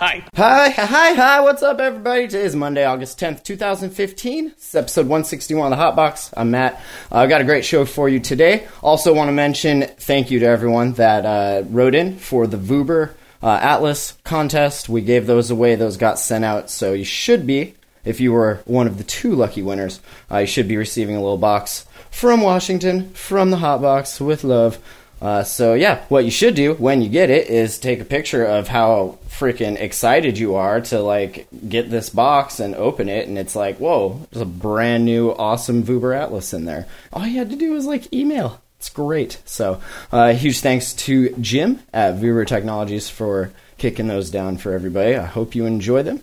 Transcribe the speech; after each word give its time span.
Hi. 0.00 0.24
Hi, 0.34 0.70
hi, 0.70 1.12
hi, 1.12 1.40
what's 1.42 1.62
up, 1.62 1.78
everybody? 1.78 2.26
Today 2.26 2.44
is 2.44 2.56
Monday, 2.56 2.86
August 2.86 3.20
10th, 3.20 3.42
2015. 3.42 4.48
This 4.48 4.68
is 4.68 4.74
episode 4.74 5.02
161 5.02 5.70
of 5.70 5.78
the 5.78 5.84
Hotbox. 5.84 6.32
I'm 6.34 6.52
Matt. 6.52 6.80
Uh, 7.12 7.18
I 7.18 7.26
got 7.26 7.42
a 7.42 7.44
great 7.44 7.66
show 7.66 7.84
for 7.84 8.08
you 8.08 8.18
today. 8.18 8.66
Also, 8.82 9.12
want 9.12 9.28
to 9.28 9.32
mention 9.32 9.82
thank 9.82 10.30
you 10.30 10.38
to 10.38 10.46
everyone 10.46 10.94
that 10.94 11.26
uh, 11.26 11.64
wrote 11.68 11.94
in 11.94 12.16
for 12.16 12.46
the 12.46 12.56
Vuber 12.56 13.12
uh, 13.42 13.58
Atlas 13.60 14.16
contest. 14.24 14.88
We 14.88 15.02
gave 15.02 15.26
those 15.26 15.50
away, 15.50 15.74
those 15.74 15.98
got 15.98 16.18
sent 16.18 16.46
out, 16.46 16.70
so 16.70 16.94
you 16.94 17.04
should 17.04 17.46
be, 17.46 17.74
if 18.02 18.22
you 18.22 18.32
were 18.32 18.62
one 18.64 18.86
of 18.86 18.96
the 18.96 19.04
two 19.04 19.34
lucky 19.34 19.60
winners, 19.60 20.00
uh, 20.30 20.38
you 20.38 20.46
should 20.46 20.66
be 20.66 20.78
receiving 20.78 21.14
a 21.14 21.20
little 21.20 21.36
box 21.36 21.84
from 22.10 22.40
Washington, 22.40 23.10
from 23.10 23.50
the 23.50 23.58
Hotbox, 23.58 24.18
with 24.18 24.44
love. 24.44 24.78
Uh, 25.20 25.44
so 25.44 25.74
yeah, 25.74 26.04
what 26.08 26.24
you 26.24 26.30
should 26.30 26.54
do 26.54 26.74
when 26.74 27.02
you 27.02 27.08
get 27.08 27.30
it 27.30 27.48
is 27.48 27.78
take 27.78 28.00
a 28.00 28.04
picture 28.04 28.44
of 28.44 28.68
how 28.68 29.18
freaking 29.28 29.78
excited 29.78 30.38
you 30.38 30.54
are 30.54 30.80
to 30.80 31.00
like 31.00 31.46
get 31.68 31.90
this 31.90 32.08
box 32.10 32.58
and 32.60 32.74
open 32.74 33.08
it, 33.08 33.28
and 33.28 33.38
it's 33.38 33.54
like, 33.54 33.78
whoa, 33.78 34.26
there's 34.30 34.42
a 34.42 34.46
brand 34.46 35.04
new 35.04 35.30
awesome 35.30 35.82
Vuber 35.82 36.18
Atlas 36.18 36.54
in 36.54 36.64
there. 36.64 36.86
All 37.12 37.26
you 37.26 37.38
had 37.38 37.50
to 37.50 37.56
do 37.56 37.72
was 37.72 37.86
like 37.86 38.12
email. 38.12 38.60
It's 38.78 38.88
great. 38.88 39.42
So 39.44 39.82
uh, 40.10 40.32
huge 40.32 40.60
thanks 40.60 40.94
to 40.94 41.34
Jim 41.36 41.80
at 41.92 42.14
Vuber 42.14 42.46
Technologies 42.46 43.10
for 43.10 43.52
kicking 43.76 44.08
those 44.08 44.30
down 44.30 44.56
for 44.56 44.72
everybody. 44.72 45.16
I 45.16 45.26
hope 45.26 45.54
you 45.54 45.66
enjoy 45.66 46.02
them. 46.02 46.22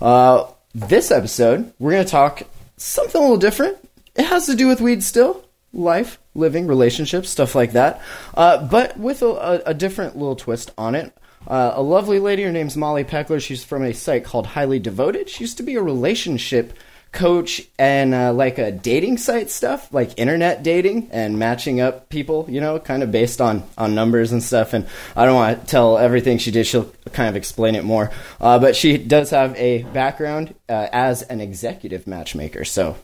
Uh, 0.00 0.46
this 0.74 1.10
episode, 1.10 1.72
we're 1.78 1.92
gonna 1.92 2.04
talk 2.04 2.42
something 2.76 3.20
a 3.20 3.22
little 3.22 3.36
different. 3.36 3.78
It 4.16 4.24
has 4.24 4.46
to 4.46 4.56
do 4.56 4.66
with 4.66 4.80
weed 4.80 5.02
still 5.04 5.44
life, 5.72 6.18
living, 6.34 6.66
relationships, 6.66 7.28
stuff 7.28 7.54
like 7.54 7.72
that, 7.72 8.00
uh, 8.34 8.66
but 8.66 8.98
with 8.98 9.22
a, 9.22 9.62
a, 9.66 9.74
different 9.74 10.16
little 10.16 10.36
twist 10.36 10.72
on 10.78 10.94
it. 10.94 11.12
Uh, 11.46 11.72
a 11.74 11.82
lovely 11.82 12.18
lady, 12.18 12.44
her 12.44 12.52
name's 12.52 12.76
Molly 12.76 13.04
Peckler. 13.04 13.40
She's 13.40 13.64
from 13.64 13.82
a 13.82 13.92
site 13.92 14.24
called 14.24 14.46
Highly 14.46 14.78
Devoted. 14.78 15.28
She 15.28 15.44
used 15.44 15.56
to 15.56 15.62
be 15.62 15.74
a 15.74 15.82
relationship 15.82 16.72
coach 17.12 17.62
and 17.78 18.14
uh, 18.14 18.32
like 18.32 18.58
a 18.58 18.72
dating 18.72 19.18
site 19.18 19.50
stuff, 19.50 19.92
like 19.92 20.18
internet 20.18 20.62
dating 20.62 21.08
and 21.12 21.38
matching 21.38 21.80
up 21.80 22.08
people, 22.08 22.46
you 22.48 22.60
know, 22.60 22.78
kind 22.80 23.02
of 23.02 23.12
based 23.12 23.40
on, 23.40 23.62
on 23.76 23.94
numbers 23.94 24.32
and 24.32 24.42
stuff. 24.42 24.72
And 24.72 24.86
I 25.14 25.26
don't 25.26 25.36
want 25.36 25.60
to 25.60 25.66
tell 25.66 25.98
everything 25.98 26.38
she 26.38 26.50
did. 26.50 26.66
She'll 26.66 26.90
kind 27.12 27.28
of 27.28 27.36
explain 27.36 27.74
it 27.74 27.84
more. 27.84 28.10
Uh, 28.40 28.58
but 28.58 28.74
she 28.74 28.96
does 28.96 29.30
have 29.30 29.54
a 29.56 29.82
background 29.84 30.54
uh, 30.68 30.88
as 30.90 31.22
an 31.22 31.40
executive 31.40 32.06
matchmaker. 32.06 32.64
So 32.64 32.96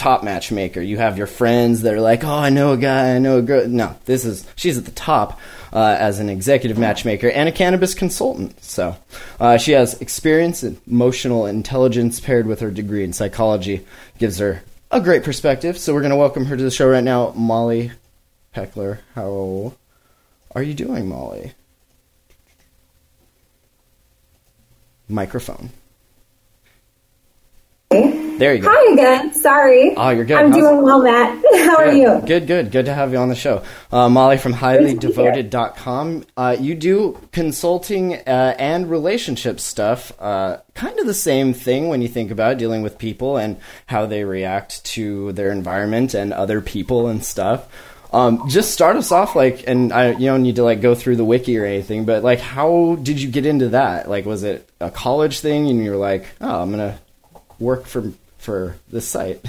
top 0.00 0.24
matchmaker. 0.24 0.80
You 0.80 0.96
have 0.96 1.18
your 1.18 1.26
friends 1.26 1.82
that 1.82 1.92
are 1.92 2.00
like, 2.00 2.24
"Oh, 2.24 2.34
I 2.34 2.48
know 2.48 2.72
a 2.72 2.78
guy, 2.78 3.14
I 3.14 3.18
know 3.18 3.38
a 3.38 3.42
girl." 3.42 3.68
No, 3.68 3.94
this 4.06 4.24
is 4.24 4.46
she's 4.56 4.78
at 4.78 4.86
the 4.86 4.90
top 4.92 5.38
uh, 5.74 5.96
as 5.98 6.20
an 6.20 6.30
executive 6.30 6.78
matchmaker 6.78 7.28
and 7.28 7.48
a 7.48 7.52
cannabis 7.52 7.92
consultant. 7.92 8.62
So 8.64 8.96
uh, 9.38 9.58
she 9.58 9.72
has 9.72 10.00
experience 10.00 10.64
in 10.64 10.80
emotional 10.86 11.44
intelligence 11.44 12.18
paired 12.18 12.46
with 12.46 12.60
her 12.60 12.70
degree 12.70 13.04
in 13.04 13.12
psychology, 13.12 13.86
gives 14.18 14.38
her 14.38 14.62
a 14.90 15.00
great 15.02 15.22
perspective. 15.22 15.76
So 15.76 15.92
we're 15.92 16.00
going 16.00 16.10
to 16.10 16.16
welcome 16.16 16.46
her 16.46 16.56
to 16.56 16.62
the 16.62 16.70
show 16.70 16.88
right 16.88 17.04
now, 17.04 17.32
Molly 17.36 17.92
Peckler. 18.56 19.00
How 19.14 19.74
are 20.54 20.62
you 20.62 20.74
doing, 20.74 21.08
Molly? 21.08 21.52
Microphone. 25.08 25.70
There 27.90 28.54
you 28.54 28.62
go. 28.62 28.68
Hi 28.70 28.92
again. 28.92 29.34
Sorry. 29.34 29.94
Oh, 29.96 30.10
you're 30.10 30.24
good. 30.24 30.36
I'm 30.36 30.52
How's- 30.52 30.62
doing 30.62 30.82
well, 30.82 31.02
Matt. 31.02 31.44
How 31.66 31.76
are 31.78 31.92
you? 31.92 32.22
Good, 32.24 32.46
good. 32.46 32.70
Good 32.70 32.84
to 32.86 32.94
have 32.94 33.10
you 33.10 33.18
on 33.18 33.28
the 33.28 33.34
show. 33.34 33.64
Uh, 33.90 34.08
Molly 34.08 34.38
from 34.38 34.54
highlydevoted.com. 34.54 36.24
Uh, 36.36 36.56
you 36.60 36.76
do 36.76 37.18
consulting 37.32 38.14
uh, 38.14 38.54
and 38.60 38.88
relationship 38.88 39.58
stuff. 39.58 40.12
Uh, 40.20 40.58
kind 40.74 41.00
of 41.00 41.06
the 41.06 41.14
same 41.14 41.52
thing 41.52 41.88
when 41.88 42.00
you 42.00 42.06
think 42.06 42.30
about 42.30 42.52
it, 42.52 42.58
dealing 42.58 42.82
with 42.82 42.96
people 42.96 43.36
and 43.36 43.56
how 43.86 44.06
they 44.06 44.22
react 44.22 44.84
to 44.84 45.32
their 45.32 45.50
environment 45.50 46.14
and 46.14 46.32
other 46.32 46.60
people 46.60 47.08
and 47.08 47.24
stuff. 47.24 47.66
Um, 48.12 48.48
just 48.48 48.70
start 48.72 48.94
us 48.96 49.10
off, 49.10 49.34
like, 49.34 49.64
and 49.68 49.92
I, 49.92 50.12
you 50.12 50.26
don't 50.26 50.42
need 50.42 50.56
to 50.56 50.64
like 50.64 50.80
go 50.80 50.94
through 50.94 51.16
the 51.16 51.24
wiki 51.24 51.58
or 51.58 51.64
anything, 51.64 52.04
but 52.04 52.22
like, 52.22 52.38
how 52.40 52.96
did 53.02 53.20
you 53.20 53.28
get 53.30 53.46
into 53.46 53.70
that? 53.70 54.08
Like, 54.08 54.26
was 54.26 54.44
it 54.44 54.68
a 54.80 54.90
college 54.90 55.40
thing, 55.40 55.68
and 55.68 55.84
you 55.84 55.90
were 55.90 55.96
like, 55.96 56.26
oh, 56.40 56.62
I'm 56.62 56.70
gonna 56.70 56.98
work 57.60 57.86
for 57.86 58.12
for 58.38 58.76
this 58.90 59.06
site? 59.06 59.44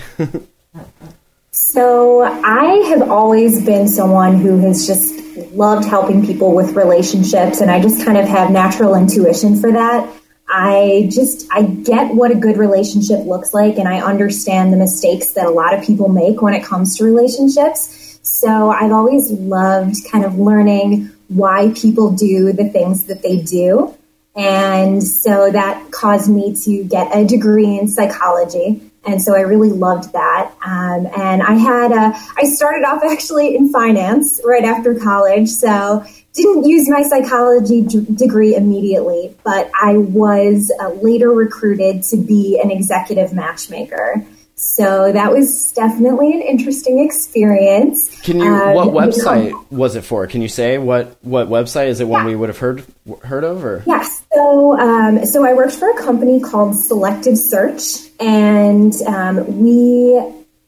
So, 1.54 2.22
I 2.24 2.66
have 2.90 3.10
always 3.10 3.66
been 3.66 3.88
someone 3.88 4.38
who 4.38 4.60
has 4.60 4.88
just 4.88 5.20
loved 5.54 5.86
helping 5.86 6.26
people 6.26 6.56
with 6.56 6.78
relationships, 6.78 7.60
and 7.60 7.70
I 7.70 7.82
just 7.82 8.06
kind 8.06 8.18
of 8.18 8.26
have 8.26 8.52
natural 8.52 8.96
intuition 8.96 9.60
for 9.60 9.72
that. 9.72 10.10
I 10.48 11.10
just 11.12 11.48
I 11.52 11.64
get 11.64 12.16
what 12.16 12.32
a 12.32 12.36
good 12.36 12.58
relationship 12.58 13.26
looks 13.26 13.54
like, 13.54 13.78
and 13.78 13.88
I 13.88 14.00
understand 14.00 14.72
the 14.72 14.78
mistakes 14.78 15.34
that 15.34 15.46
a 15.46 15.50
lot 15.50 15.74
of 15.74 15.84
people 15.84 16.08
make 16.08 16.42
when 16.42 16.54
it 16.54 16.64
comes 16.64 16.98
to 16.98 17.04
relationships. 17.04 18.20
So, 18.24 18.70
I've 18.70 18.94
always 18.94 19.32
loved 19.32 19.96
kind 20.10 20.24
of 20.24 20.40
learning 20.40 21.12
why 21.28 21.74
people 21.76 22.12
do 22.12 22.54
the 22.54 22.70
things 22.70 23.06
that 23.06 23.24
they 23.24 23.42
do. 23.42 23.94
And 24.36 25.04
so 25.04 25.52
that 25.52 25.92
caused 25.92 26.30
me 26.30 26.56
to 26.64 26.84
get 26.84 27.16
a 27.16 27.26
degree 27.26 27.78
in 27.78 27.88
psychology. 27.88 28.82
And 29.04 29.22
so 29.22 29.36
I 29.36 29.42
really 29.42 29.72
loved 29.72 30.14
that. 30.14 30.54
Um, 30.64 31.08
and 31.18 31.42
I 31.42 31.54
had 31.54 31.92
a, 31.92 32.16
I 32.38 32.44
started 32.44 32.84
off 32.86 33.04
actually 33.10 33.56
in 33.56 33.72
finance 33.72 34.40
right 34.46 34.64
after 34.64 34.96
college. 34.96 35.50
So 35.50 36.06
didn't 36.34 36.66
use 36.66 36.88
my 36.90 37.02
psychology 37.02 37.82
d- 37.82 38.06
degree 38.14 38.56
immediately, 38.56 39.36
but 39.44 39.70
I 39.80 39.98
was 39.98 40.72
uh, 40.80 40.90
later 40.90 41.30
recruited 41.30 42.04
to 42.04 42.18
be 42.18 42.60
an 42.64 42.72
executive 42.72 43.34
matchmaker. 43.34 44.26
So 44.56 45.12
that 45.12 45.32
was 45.32 45.72
definitely 45.72 46.34
an 46.34 46.42
interesting 46.42 47.00
experience. 47.00 48.22
Can 48.22 48.40
you? 48.40 48.46
Um, 48.46 48.76
what 48.76 48.86
you 48.86 48.92
know- 48.92 48.98
website 49.00 49.72
was 49.72 49.96
it 49.96 50.04
for? 50.04 50.28
Can 50.28 50.42
you 50.42 50.50
say 50.50 50.78
what 50.78 51.18
what 51.22 51.50
website 51.50 51.88
is 51.88 52.00
it? 52.00 52.08
One 52.08 52.26
we 52.26 52.36
would 52.36 52.50
have 52.50 52.60
heard 52.60 52.84
heard 53.24 53.44
of, 53.44 53.66
or 53.66 53.84
Yes. 53.88 54.24
So, 54.34 54.80
um, 54.80 55.26
so 55.26 55.46
I 55.46 55.54
worked 55.54 55.74
for 55.74 55.90
a 55.90 55.98
company 56.02 56.40
called 56.40 56.76
Selective 56.76 57.38
Search, 57.38 58.10
and 58.20 58.94
um, 59.08 59.62
we 59.62 60.22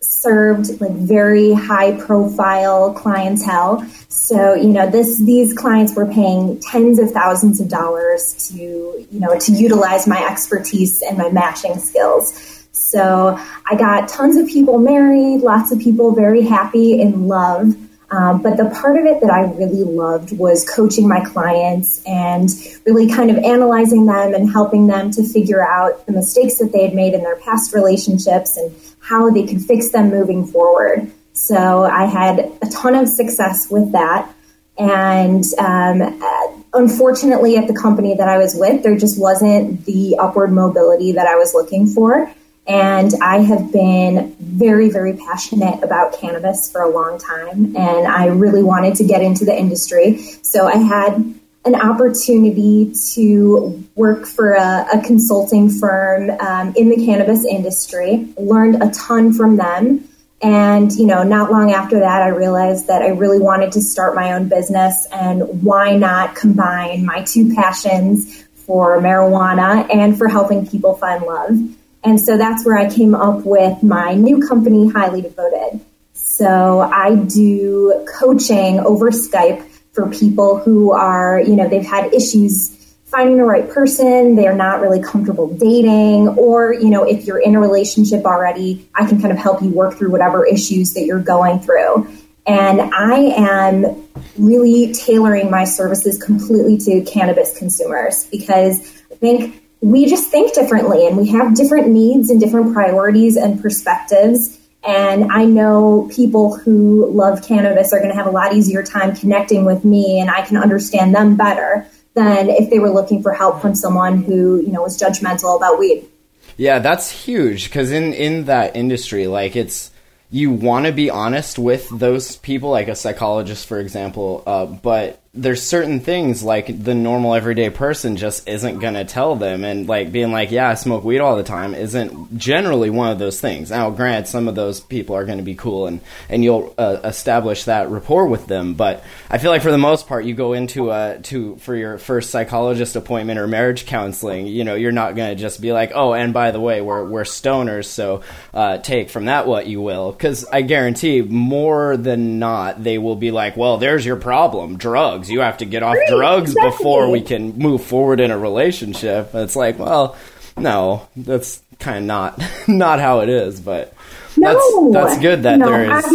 served 0.03 0.81
like 0.81 0.91
very 0.91 1.53
high 1.53 1.97
profile 1.99 2.93
clientele. 2.93 3.85
So, 4.09 4.53
you 4.53 4.69
know, 4.69 4.89
this 4.89 5.19
these 5.19 5.53
clients 5.53 5.95
were 5.95 6.05
paying 6.05 6.59
tens 6.59 6.99
of 6.99 7.11
thousands 7.11 7.59
of 7.59 7.69
dollars 7.69 8.49
to, 8.49 8.57
you 8.57 9.19
know, 9.19 9.37
to 9.39 9.51
utilize 9.51 10.07
my 10.07 10.25
expertise 10.25 11.01
and 11.01 11.17
my 11.17 11.29
matching 11.29 11.77
skills. 11.79 12.62
So, 12.93 13.39
I 13.65 13.75
got 13.75 14.07
tons 14.07 14.37
of 14.37 14.47
people 14.47 14.77
married, 14.77 15.41
lots 15.41 15.71
of 15.71 15.79
people 15.79 16.13
very 16.13 16.43
happy 16.43 17.01
in 17.01 17.27
love. 17.27 17.75
Um, 18.11 18.43
but 18.43 18.57
the 18.57 18.69
part 18.69 18.97
of 18.97 19.05
it 19.05 19.21
that 19.21 19.31
I 19.31 19.51
really 19.53 19.83
loved 19.83 20.37
was 20.37 20.69
coaching 20.69 21.07
my 21.07 21.21
clients 21.21 22.03
and 22.05 22.47
really 22.85 23.09
kind 23.11 23.31
of 23.31 23.37
analyzing 23.37 24.05
them 24.05 24.35
and 24.35 24.51
helping 24.51 24.85
them 24.85 25.09
to 25.11 25.23
figure 25.23 25.67
out 25.67 26.05
the 26.05 26.11
mistakes 26.11 26.59
that 26.59 26.71
they 26.71 26.83
had 26.83 26.93
made 26.93 27.15
in 27.15 27.23
their 27.23 27.37
past 27.37 27.73
relationships 27.73 28.55
and 28.55 28.71
how 28.99 29.31
they 29.31 29.47
could 29.47 29.61
fix 29.61 29.89
them 29.89 30.11
moving 30.11 30.45
forward. 30.45 31.11
So 31.33 31.85
I 31.85 32.05
had 32.05 32.51
a 32.61 32.67
ton 32.71 32.93
of 32.93 33.09
success 33.09 33.71
with 33.71 33.91
that. 33.93 34.31
And 34.77 35.43
um, 35.57 36.01
uh, 36.03 36.47
unfortunately, 36.73 37.57
at 37.57 37.67
the 37.67 37.73
company 37.73 38.13
that 38.15 38.29
I 38.29 38.37
was 38.37 38.53
with, 38.53 38.83
there 38.83 38.95
just 38.95 39.19
wasn't 39.19 39.85
the 39.85 40.17
upward 40.19 40.51
mobility 40.51 41.13
that 41.13 41.25
I 41.25 41.35
was 41.35 41.55
looking 41.55 41.87
for. 41.87 42.31
And 42.65 43.11
I 43.21 43.39
have 43.39 43.73
been 43.73 44.35
very, 44.39 44.89
very 44.89 45.17
passionate 45.17 45.83
about 45.83 46.17
cannabis 46.19 46.71
for 46.71 46.81
a 46.81 46.89
long 46.89 47.19
time, 47.19 47.75
and 47.75 48.07
I 48.07 48.27
really 48.27 48.63
wanted 48.63 48.95
to 48.95 49.03
get 49.03 49.21
into 49.21 49.43
the 49.43 49.57
industry. 49.57 50.19
So 50.43 50.67
I 50.67 50.77
had 50.77 51.35
an 51.65 51.75
opportunity 51.75 52.93
to 53.13 53.83
work 53.95 54.25
for 54.25 54.53
a, 54.53 54.85
a 54.93 55.01
consulting 55.01 55.69
firm 55.69 56.29
um, 56.41 56.73
in 56.75 56.89
the 56.89 57.05
cannabis 57.05 57.45
industry, 57.45 58.33
learned 58.37 58.81
a 58.81 58.89
ton 58.91 59.33
from 59.33 59.57
them. 59.57 60.07
And, 60.41 60.91
you 60.91 61.05
know, 61.05 61.23
not 61.23 61.51
long 61.51 61.71
after 61.71 61.99
that, 61.99 62.21
I 62.21 62.27
realized 62.27 62.87
that 62.87 63.01
I 63.01 63.09
really 63.09 63.39
wanted 63.39 63.71
to 63.73 63.81
start 63.81 64.13
my 64.13 64.33
own 64.33 64.49
business 64.49 65.07
and 65.13 65.63
why 65.63 65.95
not 65.95 66.35
combine 66.35 67.05
my 67.05 67.23
two 67.23 67.55
passions 67.55 68.43
for 68.53 68.99
marijuana 68.99 69.87
and 69.93 70.17
for 70.17 70.27
helping 70.27 70.67
people 70.67 70.95
find 70.95 71.23
love. 71.23 71.57
And 72.03 72.19
so 72.19 72.37
that's 72.37 72.65
where 72.65 72.77
I 72.77 72.93
came 72.93 73.15
up 73.15 73.45
with 73.45 73.81
my 73.81 74.13
new 74.13 74.45
company, 74.45 74.89
Highly 74.89 75.21
Devoted. 75.21 75.79
So 76.13 76.81
I 76.81 77.15
do 77.15 78.05
coaching 78.19 78.79
over 78.79 79.11
Skype 79.11 79.63
for 79.93 80.09
people 80.09 80.57
who 80.57 80.91
are, 80.91 81.39
you 81.39 81.55
know, 81.55 81.69
they've 81.69 81.85
had 81.85 82.13
issues 82.13 82.79
finding 83.05 83.37
the 83.37 83.43
right 83.43 83.69
person, 83.69 84.35
they're 84.35 84.55
not 84.55 84.81
really 84.81 84.99
comfortable 84.99 85.47
dating, 85.47 86.29
or, 86.29 86.73
you 86.73 86.89
know, 86.89 87.03
if 87.03 87.25
you're 87.25 87.37
in 87.37 87.53
a 87.53 87.59
relationship 87.59 88.25
already, 88.25 88.89
I 88.95 89.05
can 89.07 89.21
kind 89.21 89.31
of 89.31 89.37
help 89.37 89.61
you 89.61 89.69
work 89.69 89.99
through 89.99 90.09
whatever 90.09 90.43
issues 90.43 90.95
that 90.95 91.05
you're 91.05 91.21
going 91.21 91.59
through. 91.59 92.07
And 92.47 92.81
I 92.81 93.19
am 93.37 94.07
really 94.35 94.93
tailoring 94.93 95.51
my 95.51 95.63
services 95.63 96.21
completely 96.21 96.77
to 96.79 97.03
cannabis 97.09 97.55
consumers 97.55 98.25
because 98.25 98.79
I 99.11 99.15
think 99.15 99.62
we 99.83 100.05
just 100.05 100.29
think 100.29 100.53
differently 100.53 101.05
and 101.05 101.17
we 101.17 101.27
have 101.27 101.55
different 101.55 101.89
needs 101.89 102.29
and 102.29 102.39
different 102.39 102.73
priorities 102.73 103.35
and 103.35 103.61
perspectives. 103.61 104.57
And 104.81 105.29
I 105.29 105.43
know 105.43 106.09
people 106.13 106.57
who 106.57 107.11
love 107.11 107.45
cannabis 107.45 107.91
are 107.91 107.99
going 107.99 108.09
to 108.09 108.15
have 108.15 108.25
a 108.25 108.31
lot 108.31 108.53
easier 108.53 108.81
time 108.81 109.13
connecting 109.13 109.65
with 109.65 109.83
me 109.83 110.21
and 110.21 110.29
I 110.29 110.41
can 110.41 110.55
understand 110.55 111.13
them 111.13 111.35
better 111.35 111.85
than 112.13 112.49
if 112.49 112.69
they 112.69 112.79
were 112.79 112.91
looking 112.91 113.21
for 113.21 113.33
help 113.33 113.61
from 113.61 113.75
someone 113.75 114.23
who, 114.23 114.61
you 114.61 114.71
know, 114.71 114.81
was 114.81 114.97
judgmental 114.97 115.57
about 115.57 115.77
weed. 115.77 116.07
Yeah, 116.55 116.79
that's 116.79 117.11
huge 117.11 117.65
because 117.65 117.91
in 117.91 118.13
in 118.13 118.45
that 118.45 118.75
industry, 118.77 119.27
like 119.27 119.55
it's 119.55 119.91
you 120.29 120.51
want 120.51 120.85
to 120.85 120.91
be 120.93 121.09
honest 121.09 121.59
with 121.59 121.89
those 121.89 122.37
people, 122.37 122.69
like 122.69 122.87
a 122.87 122.95
psychologist, 122.95 123.67
for 123.67 123.79
example, 123.79 124.43
uh, 124.45 124.65
but 124.65 125.22
there's 125.35 125.63
certain 125.63 125.99
things 125.99 126.43
like 126.43 126.83
the 126.83 126.93
normal 126.93 127.33
everyday 127.33 127.71
person 127.71 128.17
just 128.17 128.47
isn't 128.47 128.77
going 128.77 128.93
to 128.93 129.03
tell 129.03 129.35
them 129.35 129.63
and 129.63 129.87
like 129.87 130.11
being 130.11 130.31
like 130.31 130.51
yeah 130.51 130.69
i 130.69 130.75
smoke 130.75 131.03
weed 131.03 131.17
all 131.17 131.35
the 131.35 131.41
time 131.41 131.73
isn't 131.73 132.37
generally 132.37 132.91
one 132.91 133.11
of 133.11 133.17
those 133.17 133.41
things. 133.41 133.71
Now 133.71 133.89
granted 133.89 134.27
some 134.27 134.47
of 134.47 134.53
those 134.53 134.79
people 134.79 135.15
are 135.15 135.25
going 135.25 135.39
to 135.39 135.43
be 135.43 135.55
cool 135.55 135.87
and 135.87 136.01
and 136.29 136.43
you'll 136.43 136.75
uh, 136.77 136.99
establish 137.03 137.63
that 137.63 137.89
rapport 137.89 138.27
with 138.27 138.45
them 138.45 138.75
but 138.75 139.03
i 139.31 139.39
feel 139.39 139.49
like 139.49 139.63
for 139.63 139.71
the 139.71 139.77
most 139.79 140.07
part 140.07 140.23
you 140.23 140.35
go 140.35 140.53
into 140.53 140.91
a 140.91 141.17
to 141.23 141.55
for 141.55 141.75
your 141.75 141.97
first 141.97 142.29
psychologist 142.29 142.95
appointment 142.95 143.39
or 143.39 143.47
marriage 143.47 143.87
counseling 143.87 144.45
you 144.45 144.63
know 144.63 144.75
you're 144.75 144.91
not 144.91 145.15
going 145.15 145.35
to 145.35 145.41
just 145.41 145.61
be 145.61 145.71
like 145.71 145.91
oh 145.95 146.13
and 146.13 146.31
by 146.33 146.51
the 146.51 146.59
way 146.59 146.79
we're 146.79 147.05
we're 147.05 147.23
stoners 147.23 147.85
so 147.85 148.21
uh, 148.53 148.77
take 148.77 149.09
from 149.09 149.25
that 149.25 149.47
what 149.47 149.65
you 149.65 149.81
will 149.81 150.11
because 150.11 150.45
i 150.45 150.61
guarantee 150.61 151.23
more 151.23 151.97
than 151.97 152.37
not 152.37 152.83
they 152.83 152.99
will 152.99 153.15
be 153.15 153.31
like 153.31 153.57
well 153.57 153.79
there's 153.79 154.05
your 154.05 154.15
problem 154.15 154.77
drugs 154.77 155.22
drugs. 155.23 155.31
You 155.31 155.41
have 155.41 155.57
to 155.57 155.65
get 155.65 155.83
off 155.83 155.95
right, 155.95 156.07
drugs 156.09 156.51
exactly. 156.51 156.71
before 156.71 157.09
we 157.09 157.21
can 157.21 157.57
move 157.57 157.83
forward 157.83 158.19
in 158.19 158.31
a 158.31 158.37
relationship. 158.37 159.33
it's 159.33 159.55
like, 159.55 159.79
well, 159.79 160.15
no, 160.57 161.07
that's 161.15 161.61
kind 161.79 161.97
of 161.97 162.03
not 162.03 162.41
not 162.67 162.99
how 162.99 163.21
it 163.21 163.29
is. 163.29 163.59
But 163.59 163.93
no, 164.37 164.91
that's 164.91 165.11
that's 165.11 165.21
good 165.21 165.43
that 165.43 165.59
no, 165.59 165.69
there 165.69 165.97
is. 165.97 166.11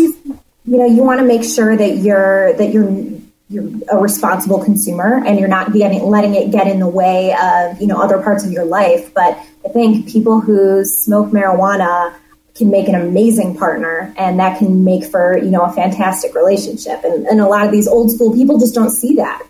You 0.65 0.77
know, 0.77 0.87
you 0.87 1.03
want 1.03 1.21
to 1.21 1.27
make 1.27 1.45
sure 1.45 1.77
that 1.77 1.97
you're 1.97 2.53
that 2.55 2.73
you're 2.73 2.91
you're 3.51 3.65
a 3.91 3.97
responsible 3.97 4.63
consumer 4.63 5.23
and 5.25 5.39
you're 5.39 5.49
not 5.49 5.73
getting 5.73 6.03
letting 6.03 6.35
it 6.35 6.51
get 6.51 6.67
in 6.67 6.79
the 6.79 6.89
way 6.89 7.35
of 7.35 7.81
you 7.81 7.87
know 7.87 7.97
other 7.97 8.21
parts 8.23 8.45
of 8.45 8.53
your 8.53 8.65
life. 8.65 9.13
But 9.15 9.39
I 9.65 9.69
think 9.71 10.09
people 10.09 10.41
who 10.41 10.85
smoke 10.85 11.31
marijuana 11.31 12.15
can 12.59 12.71
make 12.71 12.89
an 12.89 12.95
amazing 12.95 13.57
partner 13.57 14.13
and 14.19 14.39
that 14.41 14.59
can 14.59 14.85
make 14.85 15.05
for 15.05 15.39
you 15.39 15.51
know 15.51 15.63
a 15.63 15.73
fantastic 15.73 16.35
relationship. 16.35 17.03
And, 17.05 17.27
and 17.27 17.41
a 17.41 17.47
lot 17.47 17.65
of 17.65 17.73
these 17.73 17.89
old 17.89 18.11
school 18.11 18.35
people 18.35 18.59
just 18.59 18.75
don't 18.75 18.91
see 18.91 19.15
that 19.15 19.49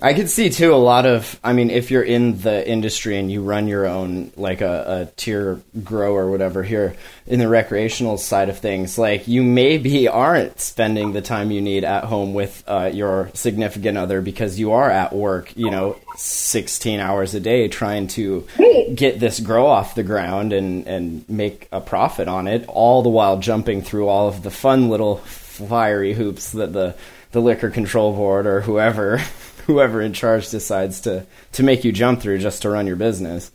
I 0.00 0.12
could 0.12 0.28
see 0.28 0.50
too 0.50 0.74
a 0.74 0.76
lot 0.76 1.06
of. 1.06 1.40
I 1.42 1.54
mean, 1.54 1.70
if 1.70 1.90
you're 1.90 2.02
in 2.02 2.38
the 2.42 2.68
industry 2.68 3.18
and 3.18 3.32
you 3.32 3.42
run 3.42 3.66
your 3.66 3.86
own, 3.86 4.30
like 4.36 4.60
a, 4.60 5.08
a 5.08 5.12
tier 5.16 5.62
grow 5.82 6.14
or 6.14 6.30
whatever 6.30 6.62
here 6.62 6.96
in 7.26 7.38
the 7.38 7.48
recreational 7.48 8.18
side 8.18 8.50
of 8.50 8.58
things, 8.58 8.98
like 8.98 9.26
you 9.26 9.42
maybe 9.42 10.06
aren't 10.06 10.60
spending 10.60 11.12
the 11.12 11.22
time 11.22 11.50
you 11.50 11.62
need 11.62 11.82
at 11.82 12.04
home 12.04 12.34
with 12.34 12.62
uh, 12.66 12.90
your 12.92 13.30
significant 13.32 13.96
other 13.96 14.20
because 14.20 14.58
you 14.58 14.72
are 14.72 14.90
at 14.90 15.14
work, 15.14 15.56
you 15.56 15.70
know, 15.70 15.96
16 16.16 17.00
hours 17.00 17.34
a 17.34 17.40
day 17.40 17.66
trying 17.66 18.06
to 18.08 18.46
get 18.94 19.18
this 19.18 19.40
grow 19.40 19.64
off 19.64 19.94
the 19.94 20.02
ground 20.02 20.52
and, 20.52 20.86
and 20.86 21.26
make 21.26 21.68
a 21.72 21.80
profit 21.80 22.28
on 22.28 22.48
it, 22.48 22.66
all 22.68 23.02
the 23.02 23.08
while 23.08 23.38
jumping 23.38 23.80
through 23.80 24.08
all 24.08 24.28
of 24.28 24.42
the 24.42 24.50
fun 24.50 24.90
little 24.90 25.16
fiery 25.16 26.12
hoops 26.12 26.52
that 26.52 26.74
the, 26.74 26.94
the 27.32 27.40
liquor 27.40 27.70
control 27.70 28.12
board 28.12 28.46
or 28.46 28.60
whoever 28.60 29.22
whoever 29.66 30.00
in 30.00 30.12
charge 30.12 30.50
decides 30.50 31.00
to 31.02 31.26
to 31.52 31.62
make 31.62 31.84
you 31.84 31.92
jump 31.92 32.20
through 32.20 32.38
just 32.38 32.62
to 32.62 32.70
run 32.70 32.86
your 32.86 32.96
business. 32.96 33.50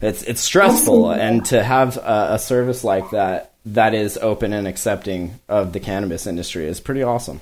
It's 0.00 0.22
it's 0.22 0.40
stressful, 0.40 1.10
and 1.10 1.44
to 1.46 1.62
have 1.62 1.96
a, 1.96 2.34
a 2.34 2.38
service 2.38 2.84
like 2.84 3.10
that 3.10 3.52
that 3.66 3.94
is 3.94 4.16
open 4.16 4.52
and 4.52 4.66
accepting 4.66 5.38
of 5.48 5.72
the 5.72 5.80
cannabis 5.80 6.26
industry 6.26 6.66
is 6.66 6.80
pretty 6.80 7.02
awesome. 7.02 7.40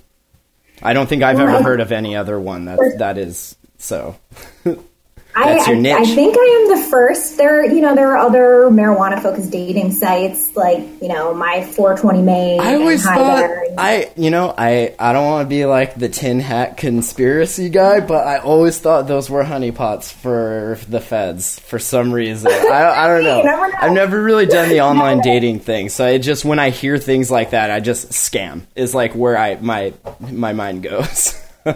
I 0.82 0.92
don't 0.92 1.08
think 1.08 1.22
I've 1.22 1.40
ever 1.40 1.62
heard 1.62 1.80
of 1.80 1.92
any 1.92 2.16
other 2.16 2.38
one 2.38 2.66
that 2.66 2.78
that 2.98 3.18
is 3.18 3.56
so. 3.78 4.16
That's 5.36 5.68
I, 5.68 5.72
your 5.72 5.80
niche. 5.80 5.94
I, 5.94 6.00
I 6.00 6.04
think 6.06 6.36
I 6.38 6.68
am 6.70 6.78
the 6.80 6.88
first. 6.88 7.36
There, 7.36 7.64
you 7.64 7.80
know, 7.80 7.94
there 7.94 8.08
are 8.12 8.16
other 8.16 8.70
marijuana 8.70 9.22
focused 9.22 9.50
dating 9.50 9.92
sites 9.92 10.56
like 10.56 10.80
you 11.02 11.08
know 11.08 11.34
my 11.34 11.62
420 11.62 12.22
Mate. 12.22 12.60
I 12.60 12.74
always 12.76 13.02
thought 13.02 13.50
I, 13.78 14.10
you 14.16 14.30
know, 14.30 14.54
I 14.56 14.94
I 14.98 15.12
don't 15.12 15.26
want 15.26 15.44
to 15.44 15.48
be 15.48 15.66
like 15.66 15.94
the 15.94 16.08
tin 16.08 16.40
hat 16.40 16.78
conspiracy 16.78 17.68
guy, 17.68 18.00
but 18.00 18.26
I 18.26 18.38
always 18.38 18.78
thought 18.78 19.06
those 19.06 19.28
were 19.28 19.44
honeypots 19.44 20.10
for 20.10 20.78
the 20.88 21.00
feds 21.00 21.60
for 21.60 21.78
some 21.78 22.12
reason. 22.12 22.50
I, 22.52 23.04
I 23.04 23.06
don't 23.06 23.24
know. 23.24 23.42
know. 23.42 23.70
I've 23.78 23.92
never 23.92 24.22
really 24.22 24.46
done 24.46 24.70
the 24.70 24.80
online 24.86 25.20
dating 25.20 25.60
thing, 25.60 25.90
so 25.90 26.06
it 26.06 26.20
just 26.20 26.44
when 26.44 26.58
I 26.58 26.70
hear 26.70 26.96
things 26.96 27.30
like 27.30 27.50
that, 27.50 27.70
I 27.70 27.80
just 27.80 28.10
scam 28.10 28.62
is 28.74 28.94
like 28.94 29.14
where 29.14 29.36
I 29.36 29.56
my 29.56 29.92
my 30.20 30.54
mind 30.54 30.82
goes. 30.82 31.38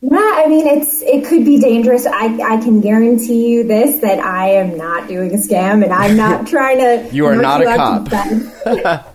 Yeah, 0.00 0.16
I 0.16 0.46
mean 0.46 0.66
it's 0.66 1.02
it 1.02 1.26
could 1.26 1.44
be 1.44 1.58
dangerous. 1.58 2.06
I 2.06 2.26
I 2.40 2.56
can 2.58 2.80
guarantee 2.80 3.48
you 3.48 3.64
this 3.64 4.00
that 4.00 4.20
I 4.20 4.50
am 4.50 4.76
not 4.76 5.08
doing 5.08 5.34
a 5.34 5.38
scam 5.38 5.82
and 5.82 5.92
I'm 5.92 6.16
not 6.16 6.46
trying 6.54 6.78
to. 6.78 7.14
you 7.14 7.26
are 7.26 7.34
not 7.34 7.62
a 7.62 7.64
cop. 7.76 9.14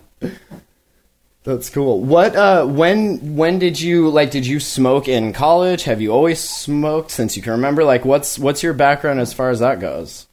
That's 1.44 1.68
cool. 1.70 2.00
What 2.00 2.36
uh 2.36 2.66
when 2.66 3.36
when 3.36 3.58
did 3.58 3.80
you 3.80 4.10
like 4.10 4.30
did 4.30 4.46
you 4.46 4.60
smoke 4.60 5.08
in 5.08 5.32
college? 5.32 5.84
Have 5.84 6.00
you 6.02 6.10
always 6.10 6.40
smoked 6.40 7.10
since 7.10 7.36
you 7.36 7.42
can 7.42 7.52
remember? 7.52 7.84
Like 7.84 8.04
what's 8.04 8.38
what's 8.38 8.62
your 8.62 8.74
background 8.74 9.20
as 9.20 9.32
far 9.32 9.50
as 9.50 9.60
that 9.60 9.80
goes? 9.80 10.26